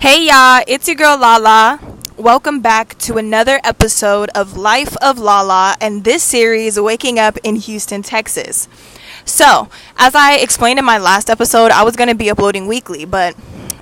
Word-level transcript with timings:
Hey 0.00 0.28
y'all, 0.28 0.62
it's 0.68 0.86
your 0.86 0.94
girl 0.94 1.18
Lala. 1.18 1.80
Welcome 2.16 2.60
back 2.60 2.96
to 2.98 3.16
another 3.16 3.58
episode 3.64 4.30
of 4.32 4.56
Life 4.56 4.96
of 4.98 5.18
Lala 5.18 5.74
and 5.80 6.04
this 6.04 6.22
series, 6.22 6.78
Waking 6.78 7.18
Up 7.18 7.36
in 7.42 7.56
Houston, 7.56 8.04
Texas. 8.04 8.68
So, 9.24 9.68
as 9.96 10.14
I 10.14 10.36
explained 10.36 10.78
in 10.78 10.84
my 10.84 10.98
last 10.98 11.28
episode, 11.28 11.72
I 11.72 11.82
was 11.82 11.96
going 11.96 12.08
to 12.08 12.14
be 12.14 12.30
uploading 12.30 12.68
weekly, 12.68 13.06
but 13.06 13.34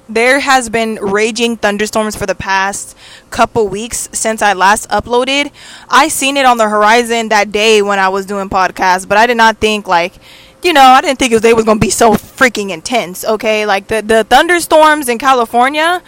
there 0.09 0.41
has 0.41 0.71
been 0.71 0.95
raging 1.03 1.59
thunderstorms 1.59 2.17
for 2.17 2.25
the 2.25 2.35
past 2.35 2.97
couple 3.29 3.69
weeks 3.69 4.09
since 4.13 4.41
I 4.41 4.55
last 4.55 4.89
uploaded. 4.89 5.53
I 5.91 6.09
seen 6.09 6.39
it 6.39 6.47
on 6.47 6.57
the 6.57 6.71
horizon 6.71 7.29
that 7.29 7.53
day 7.53 7.83
when 7.83 7.99
I 7.99 8.09
was 8.09 8.25
doing 8.25 8.49
podcasts, 8.49 9.07
but 9.07 9.19
I 9.19 9.27
did 9.27 9.37
not 9.37 9.59
think 9.59 9.87
like 9.87 10.15
you 10.63 10.73
know, 10.73 10.81
I 10.81 11.01
didn't 11.01 11.19
think 11.19 11.33
it 11.33 11.37
was, 11.37 11.43
they 11.43 11.55
was 11.55 11.65
gonna 11.65 11.81
be 11.81 11.91
so 11.91 12.13
freaking 12.13 12.71
intense. 12.71 13.25
Okay, 13.25 13.67
like 13.67 13.89
the 13.89 14.03
the 14.03 14.25
thunderstorms 14.25 15.09
in 15.09 15.19
California 15.19 16.03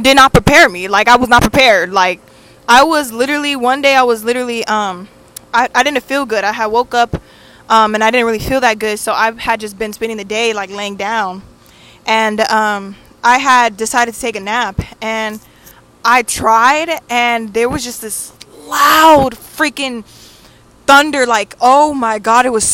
did 0.00 0.16
not 0.16 0.32
prepare 0.32 0.68
me. 0.68 0.88
Like 0.88 1.08
I 1.08 1.16
was 1.16 1.28
not 1.28 1.42
prepared. 1.42 1.92
Like 1.92 2.20
I 2.68 2.82
was 2.84 3.12
literally 3.12 3.56
one 3.56 3.82
day 3.82 3.94
I 3.94 4.02
was 4.02 4.24
literally 4.24 4.64
um 4.66 5.08
I, 5.52 5.68
I 5.74 5.82
didn't 5.82 6.02
feel 6.02 6.26
good. 6.26 6.44
I 6.44 6.52
had 6.52 6.66
woke 6.66 6.94
up 6.94 7.20
um 7.68 7.94
and 7.94 8.02
I 8.02 8.10
didn't 8.10 8.26
really 8.26 8.38
feel 8.38 8.60
that 8.60 8.78
good. 8.78 8.98
So 8.98 9.12
I 9.12 9.32
had 9.32 9.60
just 9.60 9.78
been 9.78 9.92
spending 9.92 10.16
the 10.16 10.24
day 10.24 10.52
like 10.52 10.70
laying 10.70 10.96
down, 10.96 11.42
and 12.06 12.40
um 12.40 12.96
I 13.22 13.38
had 13.38 13.76
decided 13.76 14.14
to 14.14 14.20
take 14.20 14.36
a 14.36 14.40
nap 14.40 14.80
and 15.00 15.40
I 16.04 16.22
tried 16.22 16.90
and 17.08 17.54
there 17.54 17.68
was 17.68 17.82
just 17.82 18.02
this 18.02 18.32
loud 18.66 19.34
freaking 19.34 20.04
thunder 20.86 21.26
like 21.26 21.56
oh 21.60 21.94
my 21.94 22.18
god 22.18 22.46
it 22.46 22.52
was 22.52 22.64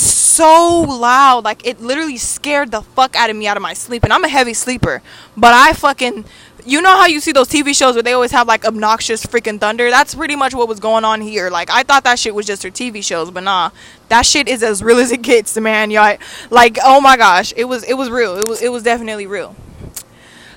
so 0.41 0.81
loud. 0.89 1.45
Like 1.45 1.67
it 1.67 1.81
literally 1.81 2.17
scared 2.17 2.71
the 2.71 2.83
fuck 2.83 3.15
out 3.17 3.31
of 3.31 3.37
me 3.37 3.47
out 3.47 3.57
of 3.57 3.63
my 3.63 3.75
sleep. 3.75 4.05
And 4.05 4.13
i'm 4.13 4.25
a 4.25 4.29
heavy 4.29 4.55
sleeper 4.55 5.03
but 5.37 5.53
i 5.53 5.73
fucking 5.73 6.25
you 6.67 6.83
know 6.83 6.91
how 6.91 7.07
you 7.07 7.21
see 7.21 7.33
those 7.33 7.49
tv 7.49 7.75
shows 7.75 7.95
where 7.95 8.03
they 8.03 8.13
always 8.13 8.33
have 8.33 8.47
like 8.47 8.65
obnoxious 8.65 9.25
freaking 9.25 9.59
thunder? 9.59 9.91
That's 9.91 10.15
pretty 10.15 10.37
much 10.37 10.55
what 10.55 10.69
was 10.69 10.80
going 10.80 11.05
on 11.05 11.21
here. 11.21 11.51
Like 11.51 11.71
i 11.71 11.83
thought 11.83 12.05
that 12.05 12.19
shit 12.19 12.35
was 12.35 12.47
just 12.47 12.63
their 12.63 12.71
tv 12.71 13.05
shows 13.05 13.30
but 13.30 13.43
nah. 13.43 13.71
That 14.09 14.27
shit 14.27 14.49
is 14.49 14.63
as 14.63 14.83
real 14.83 14.99
as 14.99 15.13
it 15.13 15.23
gets 15.23 15.57
man 15.59 15.91
y'all. 15.91 16.17
Like 16.51 16.79
oh 16.85 17.01
my 17.01 17.17
gosh 17.17 17.52
it 17.57 17.65
was 17.65 17.85
it 17.85 17.95
was 17.95 18.09
real. 18.11 18.37
It 18.37 18.47
was 18.47 18.63
it 18.63 18.71
was 18.71 18.83
definitely 18.83 19.27
real. 19.27 19.57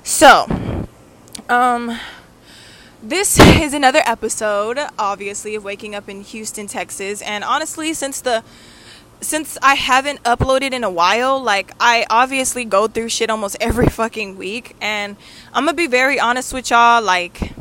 So 0.04 0.48
um 1.50 2.00
this 3.04 3.38
is 3.38 3.74
another 3.74 4.02
episode, 4.06 4.80
obviously, 4.98 5.56
of 5.56 5.64
Waking 5.66 5.94
Up 5.94 6.08
in 6.08 6.22
Houston, 6.22 6.68
Texas. 6.68 7.22
And 7.22 7.44
honestly, 7.44 7.94
since 7.94 8.22
the 8.22 8.44
since 9.20 9.58
I 9.62 9.76
haven't 9.76 10.24
uploaded 10.24 10.72
in 10.72 10.84
a 10.84 10.90
while, 10.90 11.42
like 11.42 11.72
I 11.80 12.06
obviously 12.10 12.66
go 12.66 12.88
through 12.88 13.10
shit 13.10 13.30
almost 13.30 13.58
every 13.62 13.88
fucking 13.88 14.38
week 14.38 14.76
and 14.82 15.18
I'm 15.54 15.68
to 15.68 15.74
be 15.74 15.88
very 15.88 16.20
honest 16.20 16.54
with 16.54 16.70
y'all, 16.70 17.02
like 17.02 17.54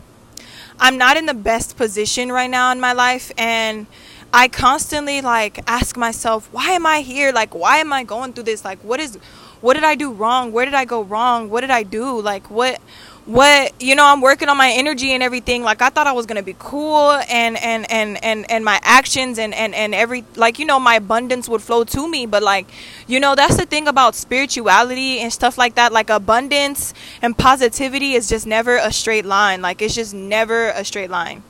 I'm 0.79 0.97
not 0.97 1.17
in 1.17 1.27
the 1.27 1.35
best 1.35 1.77
position 1.77 2.31
right 2.31 2.51
now 2.51 2.73
in 2.73 2.81
my 2.81 2.93
life 2.93 3.31
and 3.37 3.87
I 4.33 4.49
constantly 4.49 5.21
like 5.21 5.61
ask 5.69 5.97
myself, 5.97 6.49
why 6.53 6.71
am 6.71 6.87
I 6.87 7.01
here? 7.01 7.33
Like 7.33 7.55
why 7.55 7.79
am 7.79 7.93
I 7.93 8.05
going 8.05 8.33
through 8.33 8.45
this? 8.45 8.65
Like 8.65 8.83
what 8.83 8.99
is 8.99 9.19
what 9.61 9.75
did 9.75 9.85
I 9.85 9.95
do 9.95 10.13
wrong? 10.13 10.51
Where 10.51 10.65
did 10.65 10.75
I 10.75 10.85
go 10.85 11.03
wrong? 11.03 11.49
What 11.49 11.61
did 11.61 11.71
I 11.71 11.85
do? 11.85 12.21
Like 12.21 12.51
what 12.51 12.81
what 13.25 13.73
you 13.81 13.95
know 13.95 14.05
i'm 14.05 14.21
working 14.21 14.49
on 14.49 14.57
my 14.57 14.71
energy 14.73 15.13
and 15.13 15.23
everything 15.23 15.63
like 15.63 15.81
i 15.81 15.89
thought 15.89 16.09
i 16.09 16.13
was 16.13 16.27
gonna 16.27 16.43
be 16.43 16.57
cool 16.59 17.13
and 17.31 17.57
and 17.63 17.89
and 17.91 18.23
and, 18.25 18.51
and 18.51 18.65
my 18.65 18.81
actions 18.83 19.39
and 19.39 19.55
and 19.55 19.75
and 19.77 19.95
every 19.95 20.25
like 20.35 20.59
you 20.59 20.67
know 20.67 20.81
my 20.81 20.97
abundance 20.97 21.49
would 21.49 21.63
flow 21.63 21.85
to 21.85 22.09
me 22.09 22.27
but 22.27 22.43
like 22.43 22.67
you 23.07 23.21
know 23.21 23.37
that's 23.37 23.57
the 23.57 23.65
thing 23.65 23.87
about 23.87 24.17
spirituality 24.17 25.21
and 25.21 25.33
stuff 25.33 25.57
like 25.57 25.77
that 25.77 25.93
like 25.93 26.11
abundance 26.11 26.93
and 27.23 27.39
positivity 27.39 28.15
is 28.15 28.29
just 28.29 28.45
never 28.45 28.77
a 28.77 28.93
straight 28.93 29.25
line 29.25 29.63
like 29.63 29.81
it's 29.81 29.95
just 29.95 30.13
never 30.13 30.71
a 30.71 30.85
straight 30.85 31.11
line 31.11 31.45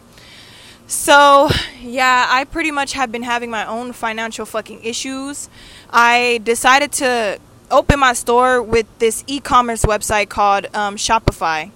so, 0.93 1.49
yeah, 1.81 2.27
I 2.29 2.45
pretty 2.45 2.71
much 2.71 2.93
have 2.93 3.11
been 3.11 3.23
having 3.23 3.51
my 3.51 3.65
own 3.65 3.95
financial 3.95 4.45
fucking 4.45 4.85
issues. 4.85 5.49
I 5.91 6.41
decided 6.45 6.93
to 6.93 7.39
open 7.73 7.99
my 7.99 8.13
store 8.13 8.63
with 8.63 8.87
this 8.99 9.25
e-commerce 9.27 9.85
website 9.85 10.29
called 10.29 10.67
um, 10.75 10.97
Shopify. 10.97 11.73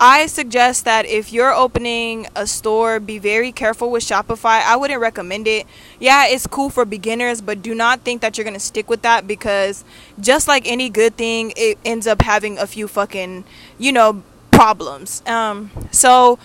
I 0.00 0.26
suggest 0.26 0.84
that 0.86 1.06
if 1.06 1.32
you're 1.32 1.52
opening 1.52 2.26
a 2.34 2.46
store, 2.46 2.98
be 2.98 3.18
very 3.18 3.52
careful 3.52 3.90
with 3.90 4.02
Shopify. 4.02 4.60
I 4.62 4.76
wouldn't 4.76 5.00
recommend 5.00 5.46
it. 5.46 5.66
Yeah, 6.00 6.26
it's 6.26 6.46
cool 6.46 6.68
for 6.68 6.84
beginners, 6.84 7.40
but 7.40 7.62
do 7.62 7.74
not 7.74 8.00
think 8.00 8.20
that 8.20 8.36
you're 8.36 8.44
going 8.44 8.54
to 8.54 8.60
stick 8.60 8.90
with 8.90 9.02
that 9.02 9.26
because 9.26 9.84
just 10.20 10.48
like 10.48 10.66
any 10.66 10.90
good 10.90 11.16
thing, 11.16 11.52
it 11.56 11.78
ends 11.84 12.06
up 12.06 12.22
having 12.22 12.58
a 12.58 12.66
few 12.66 12.88
fucking, 12.88 13.44
you 13.78 13.92
know, 13.92 14.22
problems. 14.50 15.22
Um, 15.26 15.70
so 15.90 16.38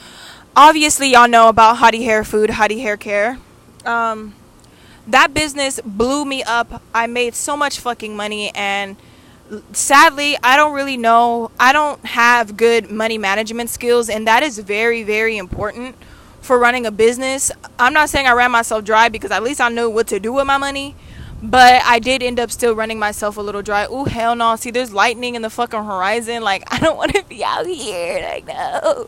obviously 0.55 1.11
y'all 1.11 1.27
know 1.27 1.49
about 1.49 1.77
Hottie 1.77 2.03
Hair 2.03 2.23
Food, 2.25 2.51
Hottie 2.51 2.81
Hair 2.81 2.97
Care. 2.97 3.39
Um, 3.83 4.35
that 5.09 5.33
business 5.33 5.79
blew 5.83 6.25
me 6.25 6.43
up. 6.43 6.81
I 6.93 7.07
made 7.07 7.35
so 7.35 7.57
much 7.57 7.79
fucking 7.79 8.15
money 8.15 8.51
and 8.55 8.95
sadly, 9.71 10.37
I 10.43 10.55
don't 10.55 10.73
really 10.73 10.97
know. 10.97 11.51
I 11.59 11.73
don't 11.73 12.03
have 12.05 12.55
good 12.55 12.91
money 12.91 13.17
management 13.17 13.69
skills 13.69 14.09
and 14.09 14.27
that 14.27 14.43
is 14.43 14.59
very 14.59 15.03
very 15.03 15.37
important 15.37 15.95
for 16.41 16.57
running 16.57 16.85
a 16.85 16.91
business. 16.91 17.51
I'm 17.77 17.93
not 17.93 18.09
saying 18.09 18.27
I 18.27 18.31
ran 18.33 18.51
myself 18.51 18.83
dry 18.85 19.09
because 19.09 19.31
at 19.31 19.43
least 19.43 19.59
I 19.61 19.69
knew 19.69 19.89
what 19.89 20.07
to 20.07 20.19
do 20.19 20.33
with 20.33 20.45
my 20.45 20.57
money. 20.57 20.95
But 21.41 21.81
I 21.85 21.99
did 21.99 22.21
end 22.21 22.39
up 22.39 22.51
still 22.51 22.75
running 22.75 22.99
myself 22.99 23.37
a 23.37 23.41
little 23.41 23.61
dry. 23.61 23.85
Oh 23.89 24.05
hell 24.05 24.35
no. 24.35 24.55
See, 24.57 24.71
there's 24.71 24.91
lightning 24.91 25.35
in 25.35 25.41
the 25.41 25.49
fucking 25.49 25.83
horizon. 25.83 26.43
Like, 26.43 26.63
I 26.73 26.79
don't 26.79 26.97
want 26.97 27.13
to 27.13 27.23
be 27.23 27.43
out 27.43 27.65
here. 27.65 28.21
Like, 28.21 28.47
no. 28.47 29.07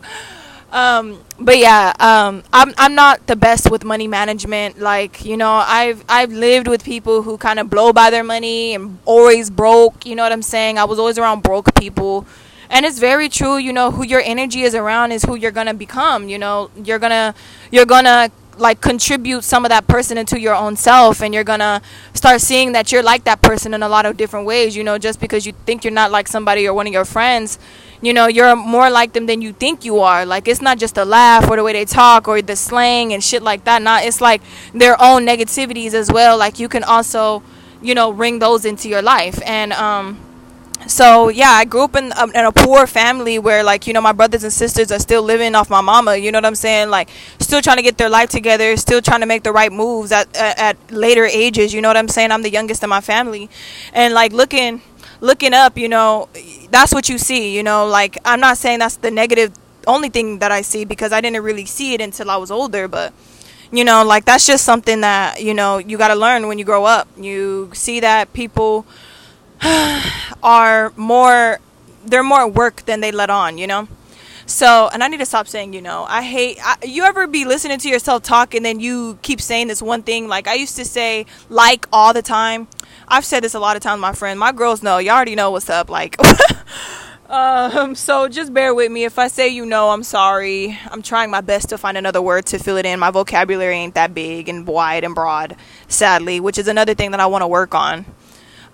Um, 0.72 1.22
but 1.38 1.58
yeah, 1.58 1.94
um, 2.00 2.44
I'm 2.54 2.74
I'm 2.78 2.96
not 2.96 3.28
the 3.28 3.36
best 3.36 3.70
with 3.70 3.84
money 3.84 4.08
management. 4.08 4.80
Like 4.80 5.26
you 5.26 5.36
know, 5.36 5.52
I've 5.52 6.04
I've 6.08 6.32
lived 6.32 6.68
with 6.68 6.84
people 6.84 7.24
who 7.24 7.38
kind 7.38 7.60
of 7.60 7.70
blow 7.70 7.92
by 7.92 8.10
their 8.10 8.24
money 8.24 8.74
and 8.74 8.98
always 9.06 9.50
broke. 9.50 10.06
You 10.06 10.16
know 10.16 10.24
what 10.24 10.32
I'm 10.32 10.42
saying? 10.42 10.78
I 10.78 10.86
was 10.86 10.98
always 10.98 11.18
around 11.18 11.44
broke 11.44 11.76
people, 11.76 12.26
and 12.70 12.86
it's 12.86 13.00
very 13.00 13.28
true. 13.28 13.58
You 13.58 13.74
know, 13.74 13.92
who 13.92 14.06
your 14.06 14.22
energy 14.22 14.62
is 14.62 14.74
around 14.74 15.12
is 15.12 15.24
who 15.24 15.36
you're 15.36 15.52
gonna 15.52 15.74
become. 15.74 16.30
You 16.30 16.40
know, 16.40 16.72
you're 16.82 17.00
gonna 17.00 17.36
you're 17.70 17.86
gonna 17.86 18.32
like 18.58 18.80
contribute 18.82 19.44
some 19.44 19.66
of 19.66 19.70
that 19.70 19.88
person 19.88 20.18
into 20.18 20.40
your 20.40 20.54
own 20.54 20.76
self 20.76 21.22
and 21.22 21.34
you're 21.34 21.44
gonna 21.44 21.82
start 22.14 22.42
seeing 22.42 22.74
that 22.74 22.92
you're 22.92 23.02
like 23.02 23.24
that 23.24 23.42
person 23.42 23.74
in 23.74 23.82
a 23.82 23.90
lot 23.90 24.06
of 24.06 24.18
different 24.18 24.46
ways 24.46 24.76
you 24.76 24.84
know 24.84 24.98
just 24.98 25.20
because 25.20 25.46
you 25.46 25.54
think 25.66 25.84
you're 25.84 25.94
not 25.94 26.12
like 26.12 26.28
somebody 26.28 26.68
or 26.68 26.74
one 26.74 26.86
of 26.86 26.94
your 26.94 27.06
friends 27.06 27.58
you 28.02 28.14
know 28.14 28.28
you're 28.28 28.56
more 28.56 28.90
like 28.90 29.14
them 29.14 29.28
than 29.28 29.42
you 29.42 29.54
think 29.54 29.86
you 29.86 30.00
are. 30.00 30.26
Like 30.26 30.48
it's 30.48 30.62
not 30.62 30.78
just 30.80 30.96
the 30.96 31.06
laugh 31.06 31.50
or 31.50 31.56
the 31.56 31.64
way 31.64 31.74
they 31.74 31.86
talk 31.86 32.28
or 32.28 32.42
the 32.42 32.56
slang 32.56 33.14
and 33.14 33.24
shit 33.24 33.44
like 33.44 33.64
that. 33.66 33.82
Not 33.82 34.04
it's 34.04 34.22
like 34.22 34.42
their 34.74 35.00
own 35.02 35.26
negativities 35.26 35.94
as 35.94 36.12
well. 36.12 36.38
Like 36.38 36.60
you 36.60 36.68
can 36.68 36.84
also 36.84 37.44
you 37.82 37.96
know 37.96 38.12
bring 38.12 38.40
those 38.40 38.66
into 38.66 38.90
your 38.90 39.02
life. 39.02 39.40
And 39.46 39.74
um 39.74 40.20
so 40.88 41.30
yeah 41.30 41.52
i 41.52 41.64
grew 41.64 41.84
up 41.84 41.96
in 41.96 42.12
a, 42.18 42.24
in 42.34 42.44
a 42.44 42.52
poor 42.52 42.88
family 42.88 43.38
where 43.38 43.64
like 43.64 43.86
you 43.86 43.94
know 43.94 44.02
my 44.02 44.12
brothers 44.12 44.44
and 44.44 44.52
sisters 44.52 44.92
are 44.92 44.98
still 44.98 45.22
living 45.22 45.54
off 45.54 45.70
my 45.70 45.82
mama. 45.82 46.18
You 46.18 46.32
know 46.32 46.38
what 46.38 46.46
i'm 46.46 46.56
saying? 46.56 46.90
Like 46.90 47.10
still 47.40 47.62
trying 47.62 47.78
to 47.78 47.84
get 47.84 48.00
their 48.00 48.10
life 48.10 48.30
together 48.30 48.76
still 48.78 49.02
trying 49.02 49.20
to 49.20 49.28
make 49.28 49.44
the 49.44 49.52
right 49.52 49.72
moves 49.72 50.12
at, 50.12 50.36
at, 50.36 50.58
at 50.58 50.92
later 50.92 51.26
ages. 51.26 51.72
You 51.72 51.82
know 51.82 51.90
what 51.90 51.98
i'm 51.98 52.08
saying? 52.08 52.32
I'm 52.32 52.42
the 52.42 52.50
youngest 52.50 52.82
in 52.82 52.90
my 52.90 53.02
family. 53.02 53.48
And 53.94 54.16
like 54.16 54.34
looking 54.34 54.82
looking 55.20 55.54
up 55.54 55.78
you 55.78 55.88
know 55.88 56.30
that's 56.72 56.94
what 56.94 57.08
you 57.10 57.18
see 57.18 57.56
you 57.56 57.64
know 57.64 57.86
like 57.86 58.18
i'm 58.26 58.40
not 58.40 58.58
saying 58.58 58.80
that's 58.80 58.98
the 58.98 59.12
negative 59.12 59.54
only 59.88 60.10
thing 60.10 60.40
that 60.40 60.52
i 60.52 60.62
see 60.62 60.86
because 60.86 61.12
i 61.12 61.22
didn't 61.22 61.44
really 61.44 61.66
see 61.66 61.94
it 61.94 62.02
until 62.02 62.30
i 62.30 62.38
was 62.38 62.50
older 62.50 62.88
but 62.88 63.14
you 63.72 63.86
know 63.86 64.04
like 64.04 64.26
that's 64.26 64.46
just 64.46 64.66
something 64.66 65.02
that 65.02 65.42
you 65.42 65.54
know 65.54 65.78
you 65.78 65.98
got 65.98 66.10
to 66.10 66.16
learn 66.16 66.48
when 66.48 66.60
you 66.60 66.66
grow 66.66 66.86
up. 66.86 67.08
You 67.18 67.72
see 67.74 68.02
that 68.02 68.34
people 68.34 68.86
are 70.44 70.92
more 70.96 71.60
they're 72.04 72.24
more 72.24 72.48
work 72.48 72.86
than 72.86 73.00
they 73.00 73.12
let 73.12 73.30
on 73.30 73.58
you 73.58 73.68
know? 73.68 73.88
So 74.46 74.90
and 74.92 75.02
i 75.04 75.08
need 75.08 75.20
to 75.20 75.26
stop 75.26 75.48
saying 75.48 75.72
you 75.72 75.82
know 75.82 76.06
i 76.10 76.22
hate 76.22 76.58
I, 76.62 76.76
you 76.84 77.04
ever 77.04 77.26
be 77.26 77.46
listening 77.46 77.78
to 77.80 77.90
yourself 77.90 78.24
talk 78.24 78.54
and 78.54 78.66
then 78.66 78.80
you 78.82 79.18
keep 79.22 79.40
saying 79.40 79.68
this 79.68 79.82
one 79.82 80.04
thing? 80.04 80.28
Like 80.28 80.48
i 80.48 80.56
used 80.56 80.76
to 80.76 80.86
say 80.86 81.26
like 81.50 81.88
all 81.94 82.14
the 82.14 82.22
time. 82.22 82.68
I've 83.08 83.26
said 83.26 83.44
this 83.44 83.54
a 83.54 83.60
lot 83.60 83.76
of 83.76 83.82
times 83.82 84.02
my 84.02 84.14
friend. 84.14 84.40
My 84.40 84.52
girls 84.52 84.84
know 84.84 84.98
y'all 84.98 85.16
already 85.16 85.36
know 85.36 85.52
what's 85.52 85.70
up 85.70 85.90
like 85.90 86.18
um 87.32 87.96
so 87.96 88.28
just 88.28 88.54
bear 88.54 88.76
with 88.76 88.92
me. 88.92 89.06
If 89.06 89.18
i 89.18 89.28
say 89.28 89.48
you 89.48 89.66
know 89.66 89.90
i'm 89.90 90.04
sorry. 90.04 90.78
I'm 90.90 91.02
trying 91.02 91.32
my 91.32 91.42
best 91.42 91.70
to 91.70 91.78
find 91.78 91.98
another 91.98 92.22
word 92.22 92.46
to 92.48 92.60
fill 92.60 92.78
it 92.78 92.86
in. 92.86 93.00
My 93.00 93.12
vocabulary 93.12 93.76
ain't 93.76 93.96
that 93.96 94.14
big 94.14 94.50
and 94.50 94.68
wide 94.68 95.04
and 95.04 95.16
broad 95.16 95.56
sadly 95.88 96.40
which 96.40 96.58
is 96.58 96.68
another 96.68 96.94
thing 96.94 97.12
that 97.12 97.20
i 97.20 97.26
want 97.26 97.42
to 97.42 97.48
work 97.48 97.74
on. 97.74 98.06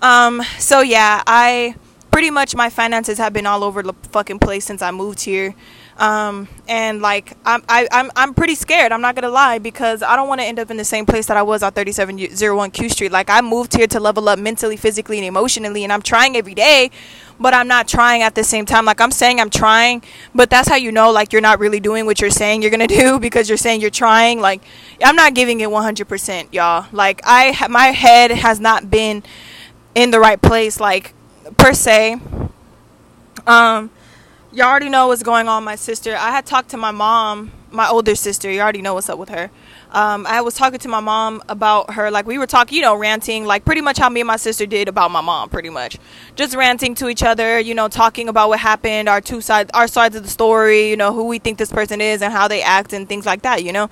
Um, 0.01 0.41
so 0.59 0.81
yeah, 0.81 1.23
I 1.25 1.75
pretty 2.11 2.31
much 2.31 2.55
my 2.55 2.69
finances 2.69 3.17
have 3.17 3.33
been 3.33 3.45
all 3.45 3.63
over 3.63 3.83
the 3.83 3.93
fucking 4.11 4.39
place 4.39 4.65
since 4.65 4.81
I 4.81 4.91
moved 4.91 5.21
here. 5.21 5.55
Um, 5.97 6.47
and 6.67 7.01
like 7.01 7.35
I'm, 7.43 7.63
I, 7.67 7.87
I'm, 7.91 8.11
I'm 8.15 8.33
pretty 8.35 8.53
scared. 8.53 8.91
I'm 8.91 9.01
not 9.01 9.15
gonna 9.15 9.29
lie 9.29 9.57
because 9.57 10.03
I 10.03 10.15
don't 10.15 10.27
want 10.27 10.41
to 10.41 10.45
end 10.45 10.59
up 10.59 10.69
in 10.69 10.77
the 10.77 10.85
same 10.85 11.07
place 11.07 11.25
that 11.25 11.37
I 11.37 11.41
was 11.41 11.63
on 11.63 11.71
3701 11.71 12.71
Q 12.71 12.89
Street. 12.89 13.11
Like 13.11 13.31
I 13.31 13.41
moved 13.41 13.75
here 13.75 13.87
to 13.87 13.99
level 13.99 14.29
up 14.29 14.37
mentally, 14.37 14.77
physically, 14.77 15.17
and 15.17 15.25
emotionally, 15.25 15.83
and 15.83 15.91
I'm 15.91 16.03
trying 16.03 16.37
every 16.37 16.53
day, 16.53 16.91
but 17.39 17.55
I'm 17.55 17.67
not 17.67 17.87
trying 17.87 18.21
at 18.21 18.35
the 18.35 18.43
same 18.43 18.65
time. 18.65 18.85
Like 18.85 19.01
I'm 19.01 19.09
saying 19.09 19.41
I'm 19.41 19.49
trying, 19.49 20.03
but 20.35 20.51
that's 20.51 20.69
how 20.69 20.75
you 20.75 20.91
know 20.91 21.11
like 21.11 21.33
you're 21.33 21.41
not 21.41 21.59
really 21.59 21.79
doing 21.79 22.05
what 22.05 22.21
you're 22.21 22.29
saying 22.29 22.61
you're 22.61 22.71
gonna 22.71 22.87
do 23.03 23.19
because 23.19 23.49
you're 23.49 23.57
saying 23.57 23.81
you're 23.81 23.89
trying. 23.89 24.39
Like 24.39 24.61
I'm 25.03 25.15
not 25.15 25.33
giving 25.33 25.61
it 25.61 25.69
100%, 25.69 26.53
y'all. 26.53 26.85
Like 26.91 27.21
I, 27.23 27.67
my 27.69 27.87
head 27.87 28.29
has 28.29 28.59
not 28.59 28.91
been 28.91 29.23
in 29.95 30.11
the 30.11 30.19
right 30.19 30.39
place, 30.39 30.79
like 30.79 31.15
per 31.57 31.73
se. 31.73 32.17
Um 33.47 33.89
you 34.57 34.63
already 34.63 34.89
know 34.89 35.05
what's 35.07 35.21
going 35.21 35.47
on, 35.47 35.63
my 35.63 35.75
sister. 35.75 36.15
I 36.15 36.31
had 36.31 36.47
talked 36.47 36.69
to 36.69 36.77
my 36.77 36.89
mom, 36.89 37.51
my 37.69 37.87
older 37.87 38.15
sister. 38.15 38.49
You 38.49 38.59
already 38.59 38.81
know 38.81 38.95
what's 38.95 39.07
up 39.07 39.19
with 39.19 39.29
her. 39.29 39.51
Um, 39.91 40.25
I 40.25 40.41
was 40.41 40.55
talking 40.55 40.79
to 40.79 40.87
my 40.87 40.99
mom 40.99 41.43
about 41.47 41.93
her. 41.93 42.09
Like 42.09 42.25
we 42.25 42.39
were 42.39 42.47
talking, 42.47 42.77
you 42.77 42.81
know, 42.81 42.95
ranting, 42.95 43.45
like 43.45 43.65
pretty 43.65 43.81
much 43.81 43.99
how 43.99 44.09
me 44.09 44.21
and 44.21 44.27
my 44.27 44.35
sister 44.35 44.65
did 44.65 44.87
about 44.87 45.11
my 45.11 45.21
mom, 45.21 45.49
pretty 45.49 45.69
much, 45.69 45.99
just 46.35 46.55
ranting 46.55 46.95
to 46.95 47.07
each 47.07 47.21
other. 47.21 47.59
You 47.59 47.75
know, 47.75 47.87
talking 47.87 48.29
about 48.29 48.49
what 48.49 48.59
happened, 48.59 49.07
our 49.07 49.21
two 49.21 49.41
sides, 49.41 49.69
our 49.75 49.87
sides 49.87 50.15
of 50.15 50.23
the 50.23 50.29
story. 50.29 50.89
You 50.89 50.97
know, 50.97 51.13
who 51.13 51.25
we 51.25 51.37
think 51.37 51.59
this 51.59 51.71
person 51.71 52.01
is 52.01 52.23
and 52.23 52.33
how 52.33 52.47
they 52.47 52.63
act 52.63 52.93
and 52.93 53.07
things 53.07 53.27
like 53.27 53.43
that. 53.43 53.63
You 53.63 53.73
know, 53.73 53.91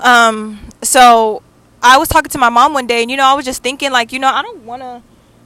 um, 0.00 0.58
so 0.82 1.40
I 1.84 1.98
was 1.98 2.08
talking 2.08 2.30
to 2.30 2.38
my 2.38 2.48
mom 2.48 2.72
one 2.72 2.88
day, 2.88 3.02
and 3.02 3.12
you 3.12 3.16
know, 3.16 3.26
I 3.26 3.34
was 3.34 3.44
just 3.44 3.62
thinking, 3.62 3.92
like, 3.92 4.12
you 4.12 4.18
know, 4.18 4.28
I 4.28 4.42
don't 4.42 4.64
want 4.64 4.82
to 4.82 5.02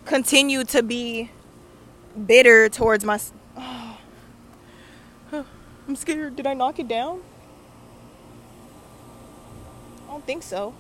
continue 0.07 0.65
to 0.65 0.83
be 0.83 1.31
bitter 2.27 2.71
towards 2.71 3.05
my 3.05 3.19
I'm 5.87 5.97
scared. 5.97 6.37
Did 6.37 6.47
I 6.47 6.55
knock 6.55 6.79
it 6.79 6.89
down? 6.89 7.21
I 10.09 10.13
don't 10.13 10.27
think 10.27 10.43
so. 10.43 10.75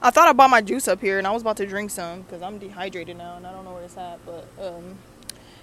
I 0.00 0.10
thought 0.10 0.28
I 0.28 0.32
bought 0.32 0.50
my 0.50 0.60
juice 0.60 0.86
up 0.86 1.00
here 1.00 1.18
and 1.18 1.26
I 1.26 1.30
was 1.32 1.42
about 1.42 1.56
to 1.56 1.66
drink 1.66 1.90
some 1.90 2.22
because 2.22 2.42
I'm 2.42 2.58
dehydrated 2.58 3.16
now 3.16 3.36
and 3.36 3.46
I 3.46 3.52
don't 3.52 3.64
know 3.64 3.72
where 3.72 3.82
it's 3.82 3.96
at. 3.96 4.24
But 4.24 4.46
um, 4.60 4.98